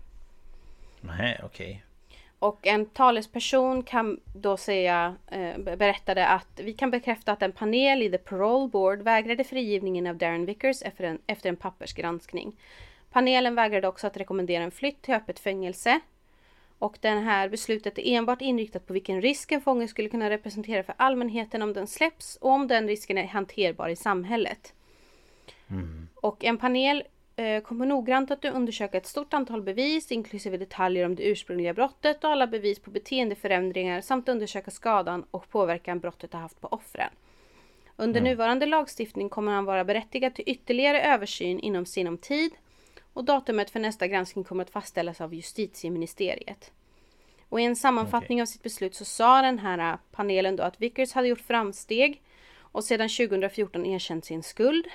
Nej, 1.01 1.41
okej. 1.43 1.83
Och 2.39 2.67
en 2.67 2.85
talesperson 2.85 3.83
kan 3.83 4.19
då 4.35 4.57
säga, 4.57 5.15
eh, 5.31 5.57
berättade 5.57 6.27
att 6.27 6.59
vi 6.63 6.73
kan 6.73 6.91
bekräfta 6.91 7.31
att 7.31 7.41
en 7.41 7.51
panel 7.51 8.03
i 8.03 8.11
The 8.11 8.17
Parole 8.17 8.67
Board 8.67 9.01
vägrade 9.01 9.43
frigivningen 9.43 10.07
av 10.07 10.17
Darren 10.17 10.45
Vickers 10.45 10.81
efter 10.81 11.03
en, 11.03 11.19
efter 11.27 11.49
en 11.49 11.55
pappersgranskning. 11.55 12.59
Panelen 13.11 13.55
vägrade 13.55 13.87
också 13.87 14.07
att 14.07 14.17
rekommendera 14.17 14.63
en 14.63 14.71
flytt 14.71 15.01
till 15.01 15.13
öppet 15.13 15.39
fängelse. 15.39 15.99
Och 16.83 16.97
det 17.01 17.09
här 17.09 17.49
beslutet 17.49 17.97
är 17.97 18.07
enbart 18.07 18.41
inriktat 18.41 18.87
på 18.87 18.93
vilken 18.93 19.21
risk 19.21 19.51
en 19.51 19.61
fånge 19.61 19.87
skulle 19.87 20.09
kunna 20.09 20.29
representera 20.29 20.83
för 20.83 20.95
allmänheten 20.97 21.61
om 21.61 21.73
den 21.73 21.87
släpps 21.87 22.35
och 22.41 22.51
om 22.51 22.67
den 22.67 22.87
risken 22.87 23.17
är 23.17 23.27
hanterbar 23.27 23.89
i 23.89 23.95
samhället. 23.95 24.73
Och 26.15 26.43
en 26.43 26.57
panel 26.57 27.03
eh, 27.35 27.61
kommer 27.61 27.85
noggrant 27.85 28.31
att 28.31 28.45
undersöka 28.45 28.97
ett 28.97 29.05
stort 29.05 29.33
antal 29.33 29.61
bevis 29.61 30.11
inklusive 30.11 30.57
detaljer 30.57 31.05
om 31.05 31.15
det 31.15 31.23
ursprungliga 31.23 31.73
brottet 31.73 32.23
och 32.23 32.29
alla 32.29 32.47
bevis 32.47 32.79
på 32.79 32.91
beteendeförändringar 32.91 34.01
samt 34.01 34.29
undersöka 34.29 34.71
skadan 34.71 35.25
och 35.31 35.49
påverkan 35.49 35.99
brottet 35.99 36.33
har 36.33 36.39
haft 36.39 36.61
på 36.61 36.67
offren. 36.67 37.09
Under 37.95 38.21
nuvarande 38.21 38.65
lagstiftning 38.65 39.29
kommer 39.29 39.51
han 39.51 39.65
vara 39.65 39.83
berättigad 39.83 40.35
till 40.35 40.43
ytterligare 40.47 41.01
översyn 41.01 41.59
inom 41.59 41.85
sinom 41.85 42.17
tid 42.17 42.51
och 43.13 43.23
datumet 43.23 43.69
för 43.69 43.79
nästa 43.79 44.07
granskning 44.07 44.43
kommer 44.43 44.63
att 44.63 44.69
fastställas 44.69 45.21
av 45.21 45.33
justitieministeriet. 45.33 46.71
Och 47.49 47.61
i 47.61 47.63
en 47.63 47.75
sammanfattning 47.75 48.41
av 48.41 48.45
sitt 48.45 48.63
beslut 48.63 48.95
så 48.95 49.05
sa 49.05 49.41
den 49.41 49.59
här 49.59 49.93
eh, 49.93 49.99
panelen 50.11 50.55
då 50.55 50.63
att 50.63 50.81
Vickers 50.81 51.13
hade 51.13 51.27
gjort 51.27 51.41
framsteg 51.41 52.21
och 52.57 52.83
sedan 52.83 53.09
2014 53.09 53.85
erkänt 53.85 54.25
sin 54.25 54.43
skuld. 54.43 54.87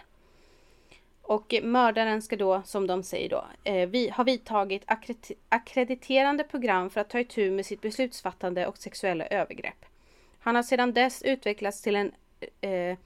Och 1.23 1.55
mördaren 1.63 2.23
ska 2.23 2.37
då, 2.37 2.63
som 2.65 2.87
de 2.87 3.03
säger 3.03 3.29
då, 3.29 3.45
eh, 3.65 3.89
vi 3.89 4.09
har 4.09 4.25
vidtagit 4.25 4.83
akkredit- 4.87 5.39
akkrediterande 5.49 6.45
program 6.45 6.91
för 6.91 7.01
att 7.01 7.11
ta 7.11 7.21
itu 7.21 7.51
med 7.51 7.67
sitt 7.67 7.81
beslutsfattande 7.81 8.67
och 8.67 8.79
sexuella 8.79 9.27
övergrepp. 9.27 9.85
Han 10.39 10.55
har 10.55 10.63
sedan 10.63 10.93
dess 10.93 11.23
utvecklats 11.23 11.83
till 11.83 11.97
en... 11.97 12.13
Eh, 12.61 12.99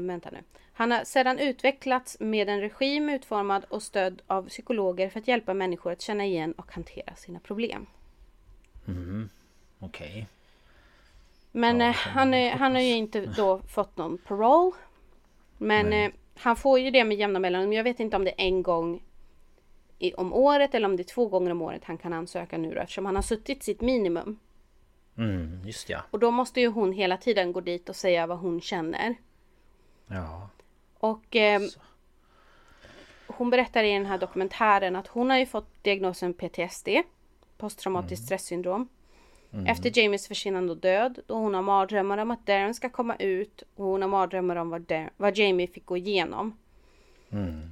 vänta 0.00 0.30
nu. 0.30 0.38
Han 0.72 0.90
har 0.90 1.04
sedan 1.04 1.38
utvecklats 1.38 2.16
med 2.20 2.48
en 2.48 2.60
regim 2.60 3.08
utformad 3.08 3.64
och 3.68 3.82
stödd 3.82 4.22
av 4.26 4.48
psykologer 4.48 5.08
för 5.10 5.20
att 5.20 5.28
hjälpa 5.28 5.54
människor 5.54 5.92
att 5.92 6.00
känna 6.00 6.24
igen 6.24 6.52
och 6.52 6.72
hantera 6.72 7.14
sina 7.14 7.40
problem. 7.40 7.86
Okej. 9.78 10.26
Men 11.52 11.80
Ja, 11.80 11.88
eh, 11.88 11.94
han, 11.94 12.34
är, 12.34 12.50
han 12.50 12.74
har 12.74 12.82
ju 12.82 12.94
inte 12.94 13.26
då 13.26 13.58
fått 13.58 13.96
någon 13.96 14.18
parole. 14.18 14.72
Men 15.58 15.86
Nej. 15.86 16.04
eh, 16.04 16.12
han 16.34 16.56
får 16.56 16.78
ju 16.78 16.90
det 16.90 17.04
med 17.04 17.16
jämna 17.18 17.38
mellanrum. 17.38 17.72
Jag 17.72 17.84
vet 17.84 18.00
inte 18.00 18.16
om 18.16 18.24
det 18.24 18.30
är 18.30 18.46
en 18.46 18.62
gång 18.62 19.02
i, 19.98 20.14
om 20.14 20.32
året 20.32 20.74
eller 20.74 20.88
om 20.88 20.96
det 20.96 21.02
är 21.02 21.14
två 21.14 21.26
gånger 21.26 21.50
om 21.50 21.62
året 21.62 21.84
han 21.84 21.98
kan 21.98 22.12
ansöka 22.12 22.58
nu 22.58 22.74
då, 22.74 22.80
eftersom 22.80 23.06
han 23.06 23.14
har 23.14 23.22
suttit 23.22 23.62
sitt 23.62 23.80
minimum. 23.80 24.38
Mm, 25.20 25.62
just 25.64 25.88
ja. 25.88 26.02
Och 26.10 26.18
då 26.18 26.30
måste 26.30 26.60
ju 26.60 26.68
hon 26.68 26.92
hela 26.92 27.16
tiden 27.16 27.52
gå 27.52 27.60
dit 27.60 27.88
och 27.88 27.96
säga 27.96 28.26
vad 28.26 28.38
hon 28.38 28.60
känner. 28.60 29.14
Ja. 30.06 30.48
Och 30.98 31.36
eh, 31.36 31.60
hon 33.26 33.50
berättar 33.50 33.84
i 33.84 33.92
den 33.92 34.06
här 34.06 34.18
dokumentären 34.18 34.96
att 34.96 35.06
hon 35.06 35.30
har 35.30 35.38
ju 35.38 35.46
fått 35.46 35.84
diagnosen 35.84 36.34
PTSD. 36.34 36.88
Posttraumatiskt 37.58 38.24
stressyndrom. 38.24 38.88
Efter 39.66 39.98
Jamies 39.98 40.28
försvinnande 40.28 40.72
och 40.72 40.78
död. 40.78 41.18
Då 41.26 41.34
hon 41.34 41.54
har 41.54 41.62
mardrömmar 41.62 42.18
om 42.18 42.30
att 42.30 42.46
Darren 42.46 42.74
ska 42.74 42.88
komma 42.88 43.16
ut. 43.16 43.62
Och 43.76 43.84
hon 43.84 44.02
har 44.02 44.08
mardrömmar 44.08 44.56
om 44.56 44.70
vad, 44.70 44.80
Dar- 44.82 45.10
vad 45.16 45.36
Jamie 45.36 45.66
fick 45.66 45.86
gå 45.86 45.96
igenom. 45.96 46.56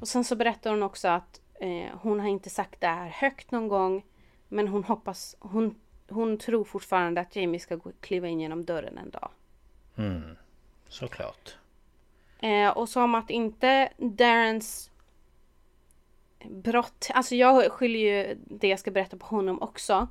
Och 0.01 0.09
sen 0.09 0.25
så 0.25 0.37
berättar 0.37 0.71
hon 0.71 0.83
också 0.83 1.09
att 1.09 1.41
eh, 1.61 1.97
hon 2.03 2.21
har 2.21 2.29
inte 2.29 2.51
sagt 2.51 2.81
det 2.81 2.87
här 2.87 3.09
högt 3.09 3.51
någon 3.51 3.69
gång. 3.69 4.05
Men 4.49 4.69
hon 4.69 4.85
hoppas, 4.85 5.37
hon, 5.39 5.75
hon 6.09 6.39
tror 6.39 6.65
fortfarande 6.65 7.21
att 7.21 7.37
Jamie 7.37 7.61
ska 7.61 7.77
gå, 7.77 7.93
kliva 8.01 8.29
in 8.29 8.41
genom 8.41 8.65
dörren 8.65 8.99
en 8.99 9.11
dag. 9.11 9.31
Såklart. 10.89 11.57
Eh, 12.41 12.69
och 12.69 12.89
som 12.89 13.15
att 13.15 13.31
inte 13.31 13.89
Darrens 13.97 14.91
brott, 16.45 17.11
alltså 17.15 17.35
jag 17.35 17.73
skyller 17.73 17.99
ju 17.99 18.37
det 18.45 18.69
jag 18.69 18.79
ska 18.79 18.91
berätta 18.91 19.17
på 19.17 19.27
honom 19.27 19.63
också. 19.63 20.09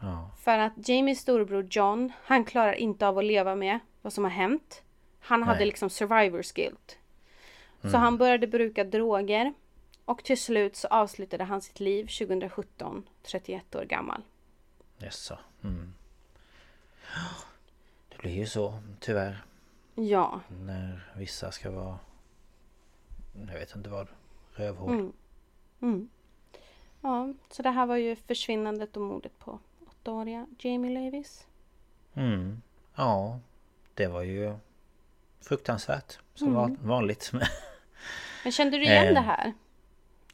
Ja. 0.00 0.30
För 0.38 0.58
att 0.58 0.88
Jamies 0.88 1.20
storebror 1.20 1.66
John, 1.70 2.12
han 2.22 2.44
klarar 2.44 2.72
inte 2.72 3.06
av 3.06 3.18
att 3.18 3.24
leva 3.24 3.54
med 3.54 3.78
vad 4.02 4.12
som 4.12 4.24
har 4.24 4.30
hänt. 4.30 4.82
Han 5.20 5.42
hade 5.42 5.58
Nej. 5.58 5.66
liksom 5.66 5.90
survivors 5.90 6.52
guilt. 6.52 6.98
Så 7.82 7.96
han 7.96 8.18
började 8.18 8.46
bruka 8.46 8.84
droger. 8.84 9.52
Och 10.04 10.24
till 10.24 10.40
slut 10.40 10.76
så 10.76 10.88
avslutade 10.88 11.44
han 11.44 11.60
sitt 11.60 11.80
liv 11.80 12.06
2017, 12.06 13.08
31 13.22 13.74
år 13.74 13.84
gammal. 13.84 14.22
Jaså. 14.98 15.38
Mm. 15.64 15.94
Det 18.08 18.18
blir 18.18 18.32
ju 18.32 18.46
så 18.46 18.78
tyvärr. 19.00 19.44
Ja, 19.94 20.40
När 20.48 21.12
vissa 21.16 21.52
ska 21.52 21.70
vara... 21.70 21.98
Jag 23.46 23.54
vet 23.54 23.76
inte 23.76 23.90
vad. 23.90 24.08
Rövhål. 24.52 25.12
Mm. 25.80 26.08
ja. 27.00 27.34
Så 27.50 27.62
det 27.62 27.70
här 27.70 27.86
var 27.86 27.96
ju 27.96 28.16
försvinnandet 28.16 28.96
och 28.96 29.02
mordet 29.02 29.38
på 29.38 29.58
åttaåriga 29.86 30.46
Jamie 30.58 30.90
Levis. 31.00 31.46
Mm. 32.14 32.62
Ja. 32.94 33.40
Det 33.94 34.06
var 34.06 34.22
ju 34.22 34.54
fruktansvärt. 35.40 36.18
Som 36.34 36.54
van- 36.54 36.78
vanligt. 36.82 37.32
Men 38.44 38.52
kände 38.52 38.76
du 38.76 38.82
igen 38.84 39.06
Eh. 39.06 39.14
det 39.14 39.20
här? 39.20 39.52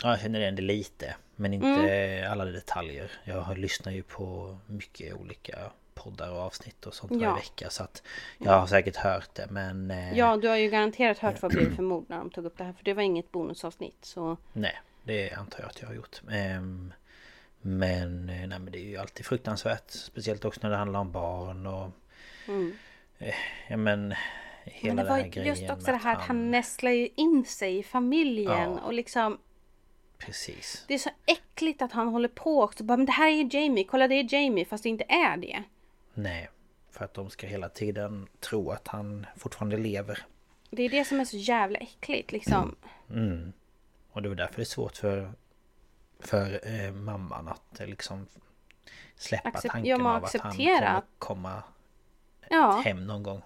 ja, 0.03 0.09
jag 0.11 0.21
känner 0.21 0.41
igen 0.41 0.57
det 0.57 0.63
lite. 0.63 1.17
Men 1.37 1.55
inte 1.55 2.29
alla 2.31 2.45
detaljer. 2.45 3.11
Jag 3.25 3.59
lyssnar 3.59 3.93
ju 3.93 4.03
på 4.03 4.57
mycket 4.67 5.15
olika 5.15 5.59
poddar 5.95 6.31
och 6.31 6.39
avsnitt 6.39 6.87
och 6.87 6.95
sånt 6.95 7.13
varje 7.13 7.25
Ja. 7.25 7.35
vecka. 7.35 7.71
Så 7.71 7.83
att 7.83 8.03
jag 8.39 8.53
har 8.53 8.67
säkert 8.67 8.97
hört 8.97 9.35
det 9.35 9.47
men... 9.51 9.91
eh, 9.91 10.19
Ja, 10.19 10.37
du 10.37 10.49
har 10.49 10.57
ju 10.57 10.71
garanterat 10.71 11.19
hört 11.19 11.43
vad 11.43 11.51
blev 11.53 11.77
för 11.77 11.83
mord 11.83 12.05
när 12.09 12.19
de 12.19 12.31
tog 12.31 12.45
upp 12.45 12.59
det 12.59 12.65
här. 12.65 12.73
För 12.73 12.85
det 12.85 12.95
var 12.95 13.03
inget 13.03 13.33
bonusavsnitt. 13.33 14.05
Så 14.05 14.37
Nej, 14.53 14.81
det 15.05 15.31
antar 15.33 15.61
jag 15.61 15.69
att 15.71 15.81
jag 15.81 15.89
har 15.89 15.95
gjort. 15.95 16.21
Ehm, 16.31 16.93
Men, 17.67 18.29
eh, 18.29 18.47
nej, 18.47 18.59
men 18.59 18.65
det 18.73 18.79
är 18.79 18.85
ju 18.85 18.97
alltid 18.97 19.27
fruktansvärt. 19.27 19.91
Speciellt 19.91 20.45
också 20.45 20.61
när 20.63 20.71
det 20.71 20.77
handlar 20.77 21.01
om 21.01 21.13
barn 21.13 21.67
och... 21.67 21.91
eh, 23.19 23.35
Ja 23.69 23.77
men... 23.77 24.15
Hela 24.65 24.93
Mm. 24.93 24.97
Men 24.97 24.97
det 24.97 25.03
den 25.03 25.07
var 25.09 25.17
här 25.17 25.25
ju 25.25 25.31
grejen 25.31 25.49
just 25.57 25.71
också 25.71 25.87
det 25.93 25.97
här 25.97 26.17
att 26.17 26.23
han 26.23 26.51
nästlar 26.51 26.91
ju 26.91 27.09
in 27.17 27.45
sig 27.45 27.79
i 27.79 27.83
familjen. 27.83 28.71
Ja. 28.73 28.81
Och 28.81 28.93
liksom... 28.93 29.39
Precis. 30.27 30.85
Det 30.89 30.95
är 30.95 30.99
så 30.99 31.11
äckligt 31.27 31.83
att 31.83 31.93
han 31.93 32.09
håller 32.09 32.29
på 32.29 32.63
också. 32.63 32.85
Bara, 32.85 32.97
men 32.97 33.07
det 33.07 33.13
här 33.13 33.29
är 33.29 33.33
ju 33.43 33.49
Jamie. 33.61 33.85
Kolla 33.85 34.09
det 34.09 34.15
är 34.15 34.35
Jamie. 34.35 34.65
Fast 34.65 34.83
det 34.83 34.89
inte 34.89 35.05
är 35.09 35.37
det. 35.37 35.63
Nej. 36.15 36.51
För 36.91 37.05
att 37.05 37.15
de 37.15 37.31
ska 37.31 37.47
hela 37.47 37.69
tiden 37.69 38.29
tro 38.41 38.71
att 38.71 38.89
han 38.89 39.27
fortfarande 39.37 39.77
lever. 39.77 40.27
Det 40.71 40.83
är 40.83 40.89
det 40.89 41.05
som 41.05 41.21
är 41.21 41.25
så 41.25 41.37
jävla 41.37 41.79
äckligt 41.79 42.33
liksom. 42.33 42.77
Mm. 43.11 43.53
Och 44.13 44.23
det 44.23 44.29
var 44.29 44.37
därför 44.37 44.57
det 44.57 44.63
är 44.63 44.65
svårt 44.65 44.97
för... 44.97 45.33
För 46.21 46.61
eh, 46.69 46.93
mamman 46.93 47.49
att 47.49 47.81
eh, 47.81 47.87
liksom... 47.87 48.27
Släppa 49.17 49.51
Accep- 49.51 49.69
tanken 49.71 50.07
av 50.07 50.25
att 50.25 50.33
han 50.41 50.53
kommer 50.53 51.03
komma 51.19 51.63
Ja. 52.49 52.83
hem 52.85 53.07
någon 53.07 53.23
gång. 53.23 53.43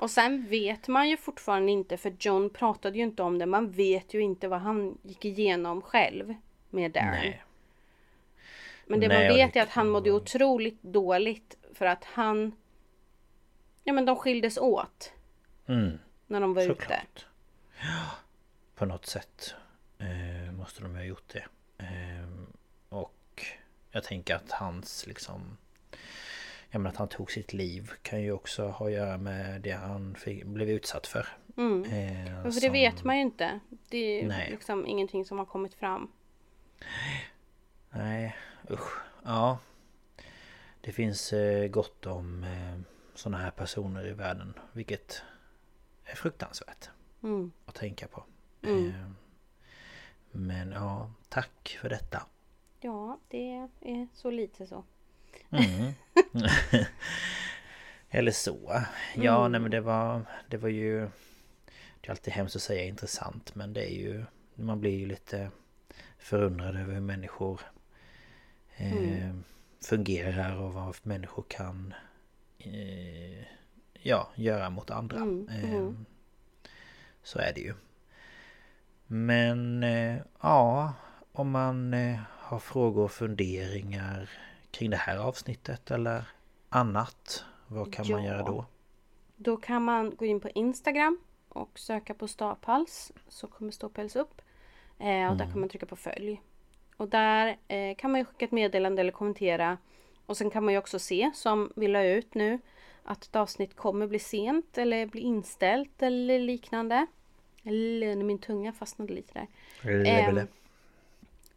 Och 0.00 0.10
sen 0.10 0.46
vet 0.48 0.88
man 0.88 1.08
ju 1.08 1.16
fortfarande 1.16 1.72
inte. 1.72 1.96
För 1.96 2.16
John 2.18 2.50
pratade 2.50 2.98
ju 2.98 3.04
inte 3.04 3.22
om 3.22 3.38
det. 3.38 3.46
Man 3.46 3.70
vet 3.70 4.14
ju 4.14 4.20
inte 4.20 4.48
vad 4.48 4.60
han 4.60 4.98
gick 5.02 5.24
igenom 5.24 5.82
själv. 5.82 6.34
Med 6.70 6.90
Darren. 6.92 7.10
Nej. 7.10 7.42
Men 8.86 9.00
det 9.00 9.08
Nej, 9.08 9.28
man 9.28 9.36
vet 9.36 9.56
är 9.56 9.62
att 9.62 9.68
han 9.68 9.88
mådde 9.88 10.10
otroligt 10.10 10.82
dåligt 10.82 11.56
för 11.74 11.86
att 11.86 12.04
han... 12.04 12.52
Ja 13.84 13.92
men 13.92 14.04
de 14.04 14.16
skildes 14.16 14.58
åt 14.58 15.12
Mm. 15.66 15.98
när 16.26 16.40
de 16.40 16.54
var 16.54 16.62
ute. 16.62 16.74
Såklart. 16.74 17.26
Ja, 17.82 18.06
på 18.74 18.84
något 18.86 19.06
sätt 19.06 19.54
eh, 19.98 20.52
måste 20.52 20.82
de 20.82 20.94
ha 20.94 21.02
gjort 21.04 21.28
det. 21.32 21.44
Eh, 21.78 22.28
och 22.88 23.44
jag 23.90 24.04
tänker 24.04 24.34
att 24.34 24.50
hans 24.50 25.06
liksom... 25.06 25.56
Jag 26.70 26.80
menar 26.80 26.90
att 26.90 26.96
han 26.96 27.08
tog 27.08 27.30
sitt 27.30 27.52
liv 27.52 27.90
kan 28.02 28.22
ju 28.22 28.32
också 28.32 28.68
ha 28.68 28.86
att 28.86 28.92
göra 28.92 29.18
med 29.18 29.60
det 29.60 29.70
han 29.72 30.14
fick, 30.14 30.44
blev 30.44 30.70
utsatt 30.70 31.06
för. 31.06 31.26
Mm. 31.56 31.84
Eh, 31.84 32.42
för 32.42 32.44
det 32.44 32.52
som- 32.52 32.72
vet 32.72 33.04
man 33.04 33.16
ju 33.16 33.22
inte. 33.22 33.60
Det 33.88 33.98
är 33.98 34.22
ju 34.22 34.28
Nej. 34.28 34.50
liksom 34.50 34.86
ingenting 34.86 35.24
som 35.24 35.38
har 35.38 35.46
kommit 35.46 35.74
fram. 35.74 36.10
Nej, 37.90 38.36
usch. 38.70 39.00
Ja. 39.24 39.58
Det 40.80 40.92
finns 40.92 41.32
eh, 41.32 41.68
gott 41.68 42.06
om 42.06 42.44
eh, 42.44 42.80
sådana 43.14 43.38
här 43.38 43.50
personer 43.50 44.06
i 44.06 44.12
världen. 44.12 44.54
Vilket 44.72 45.22
är 46.04 46.14
fruktansvärt 46.16 46.88
Mm. 47.22 47.52
att 47.66 47.74
tänka 47.74 48.06
på. 48.08 48.24
Mm. 48.62 48.88
Eh, 48.88 49.10
men 50.30 50.70
ja, 50.72 51.10
tack 51.28 51.78
för 51.80 51.88
detta. 51.88 52.26
Ja, 52.80 53.18
det 53.28 53.68
är 53.80 54.08
så 54.14 54.30
lite 54.30 54.66
så. 54.66 54.84
Mm. 55.50 55.92
Eller 58.10 58.32
så. 58.32 58.82
Ja, 59.14 59.38
Mm. 59.40 59.52
nej 59.52 59.60
men 59.60 59.70
det 59.70 59.80
var, 59.80 60.22
det 60.48 60.56
var 60.56 60.68
ju... 60.68 61.00
Det 62.00 62.06
är 62.06 62.10
alltid 62.10 62.32
hemskt 62.34 62.56
att 62.56 62.62
säga 62.62 62.84
intressant 62.84 63.54
men 63.54 63.72
det 63.72 63.84
är 63.92 63.94
ju... 63.94 64.24
Man 64.54 64.80
blir 64.80 64.98
ju 64.98 65.06
lite 65.06 65.50
förundrad 66.18 66.76
över 66.76 66.94
hur 66.94 67.00
människor 67.00 67.60
eh, 68.76 68.92
Mm. 68.92 69.44
fungerar 69.82 70.56
och 70.60 70.72
vad 70.74 70.96
människor 71.02 71.44
kan 71.48 71.94
eh, 72.58 73.44
ja, 74.02 74.30
göra 74.34 74.70
mot 74.70 74.90
andra. 74.90 75.16
Mm, 75.16 75.48
Eh, 75.48 75.74
mm. 75.74 76.06
Så 77.22 77.38
är 77.38 77.52
det 77.54 77.60
ju. 77.60 77.74
Men 79.06 79.82
eh, 79.82 80.16
ja, 80.42 80.92
om 81.32 81.50
man 81.50 81.94
eh, 81.94 82.18
har 82.28 82.58
frågor 82.58 83.02
och 83.04 83.12
funderingar 83.12 84.30
kring 84.70 84.90
det 84.90 84.96
här 84.96 85.16
avsnittet 85.18 85.90
eller 85.90 86.24
annat. 86.68 87.44
Vad 87.66 87.92
kan 87.92 88.10
man 88.10 88.24
Ja. 88.24 88.28
göra 88.32 88.42
då? 88.42 88.64
Då 89.36 89.56
kan 89.56 89.84
man 89.84 90.16
gå 90.16 90.24
in 90.24 90.40
på 90.40 90.48
Instagram 90.48 91.18
och 91.48 91.78
söka 91.78 92.14
på 92.14 92.28
Staphals. 92.28 93.12
Så 93.28 93.46
kommer 93.46 93.70
Staphals 93.72 94.16
upp. 94.16 94.42
Eh, 94.98 95.30
och 95.30 95.36
där 95.36 95.44
kan 95.44 95.60
man 95.60 95.68
trycka 95.68 95.86
på 95.86 95.96
följ. 95.96 96.42
Och 96.96 97.08
där 97.08 97.56
eh, 97.68 97.96
kan 97.96 98.10
man 98.10 98.20
ju 98.20 98.24
skicka 98.24 98.44
ett 98.44 98.52
meddelande 98.52 99.00
eller 99.02 99.12
kommentera. 99.12 99.78
Och 100.26 100.36
sen 100.36 100.50
kan 100.50 100.64
man 100.64 100.74
ju 100.74 100.78
också 100.78 100.98
se, 100.98 101.30
som 101.34 101.72
vi 101.76 101.88
la 101.88 102.02
ut 102.04 102.34
nu, 102.34 102.58
att 103.02 103.24
ett 103.24 103.36
avsnitt 103.36 103.76
kommer 103.76 104.06
bli 104.06 104.18
sent 104.18 104.78
eller 104.78 105.06
bli 105.06 105.20
inställt 105.20 106.02
eller 106.02 106.38
liknande. 106.38 107.06
Eller 107.64 108.16
min 108.16 108.38
tunga 108.38 108.72
fastnade 108.72 109.12
lite 109.12 109.32
där. 109.82 110.04
Level. 110.04 110.46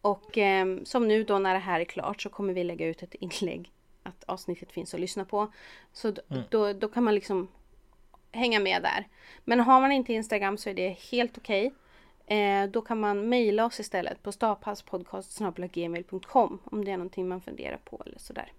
Och 0.04 0.38
ehm, 0.38 0.86
som 0.86 1.08
nu 1.08 1.24
då 1.24 1.40
när 1.40 1.54
det 1.54 1.60
här 1.60 1.80
är 1.80 1.86
klart 1.86 2.22
så 2.22 2.30
kommer 2.30 2.54
vi 2.54 2.64
lägga 2.64 2.88
ut 2.88 3.04
ett 3.04 3.16
inlägg 3.16 3.72
att 4.04 4.24
avsnittet 4.24 4.72
finns 4.72 4.94
att 4.94 5.00
lyssna 5.00 5.26
på. 5.26 5.52
Så 5.94 6.12
d- 6.12 6.22
då, 6.50 6.74
då 6.74 6.88
kan 6.88 7.04
man 7.04 7.16
liksom 7.16 7.48
hänga 8.32 8.60
med 8.60 8.82
där. 8.84 9.08
Men 9.46 9.60
har 9.60 9.82
man 9.82 9.92
inte 9.92 10.14
Instagram 10.14 10.58
så 10.58 10.70
är 10.70 10.74
det 10.74 10.90
helt 11.12 11.38
okej. 11.38 11.74
Eh, 12.26 12.66
då 12.66 12.82
kan 12.82 13.00
man 13.00 13.30
mejla 13.30 13.66
oss 13.66 13.80
istället 13.80 14.24
på 14.24 14.32
staphalspodcast.gmail.com 14.32 16.60
om 16.66 16.86
det 16.86 16.92
är 16.92 16.98
någonting 16.98 17.28
man 17.28 17.42
funderar 17.42 17.78
på 17.86 18.04
eller 18.06 18.20
sådär. 18.20 18.52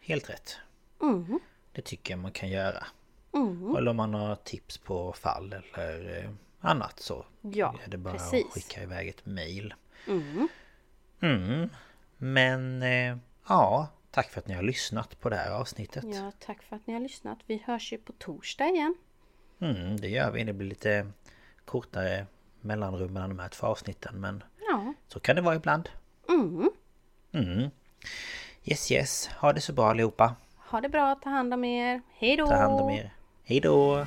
Helt 0.00 0.30
rätt. 0.30 0.56
Mm. 1.02 1.40
Det 1.72 1.82
tycker 1.82 2.12
jag 2.12 2.18
man 2.18 2.32
kan 2.32 2.48
göra. 2.48 2.84
Mm. 3.34 3.76
Eller 3.76 3.90
om 3.90 3.96
man 3.96 4.14
har 4.14 4.34
tips 4.34 4.78
på 4.78 5.12
fall 5.12 5.52
eller 5.52 6.18
eh, 6.24 6.30
annat 6.60 7.00
så 7.00 7.24
Ja, 7.40 7.74
är 7.86 7.90
det 7.90 7.98
bara 7.98 8.14
precis. 8.14 8.46
att 8.46 8.52
skicka 8.52 8.82
iväg 8.82 9.08
ett 9.08 9.26
mail. 9.26 9.74
Mm. 10.06 10.48
Mm. 11.20 11.68
Men 12.18 12.82
eh, 12.82 13.16
ja, 13.48 13.88
tack 14.10 14.30
för 14.30 14.40
att 14.40 14.46
ni 14.46 14.54
har 14.54 14.62
lyssnat 14.62 15.20
på 15.20 15.28
det 15.28 15.36
här 15.36 15.50
avsnittet. 15.50 16.04
Ja, 16.14 16.32
tack 16.38 16.62
för 16.62 16.76
att 16.76 16.86
ni 16.86 16.92
har 16.94 17.00
lyssnat. 17.00 17.38
Vi 17.46 17.62
hörs 17.66 17.92
ju 17.92 17.98
på 17.98 18.12
torsdag 18.12 18.66
igen. 18.68 18.94
Mm, 19.60 19.96
det 20.00 20.08
gör 20.08 20.30
vi. 20.30 20.44
Det 20.44 20.52
blir 20.52 20.68
lite 20.68 21.06
kortare 21.64 22.26
mellanrum 22.60 23.12
mellan 23.12 23.28
de 23.28 23.38
här 23.38 23.48
två 23.48 23.66
avsnitten 23.66 24.20
men 24.20 24.42
Ja. 24.70 24.94
så 25.08 25.20
kan 25.20 25.36
det 25.36 25.42
vara 25.42 25.54
ibland. 25.56 25.88
Mm. 26.28 26.70
Mm. 27.32 27.70
Yes 28.64 28.92
yes, 28.92 29.26
ha 29.28 29.52
det 29.52 29.60
så 29.60 29.72
bra 29.72 29.90
allihopa. 29.90 30.34
Ha 30.70 30.80
det 30.80 30.88
bra, 30.88 31.14
ta 31.14 31.30
hand 31.30 31.54
om 31.54 31.64
er. 31.64 32.02
Hej 32.14 32.36
då! 32.36 32.46
Ta 32.46 32.54
hand 32.56 32.80
om 32.80 32.90
er. 32.90 33.14
Hej 33.44 33.60
då! 33.60 34.06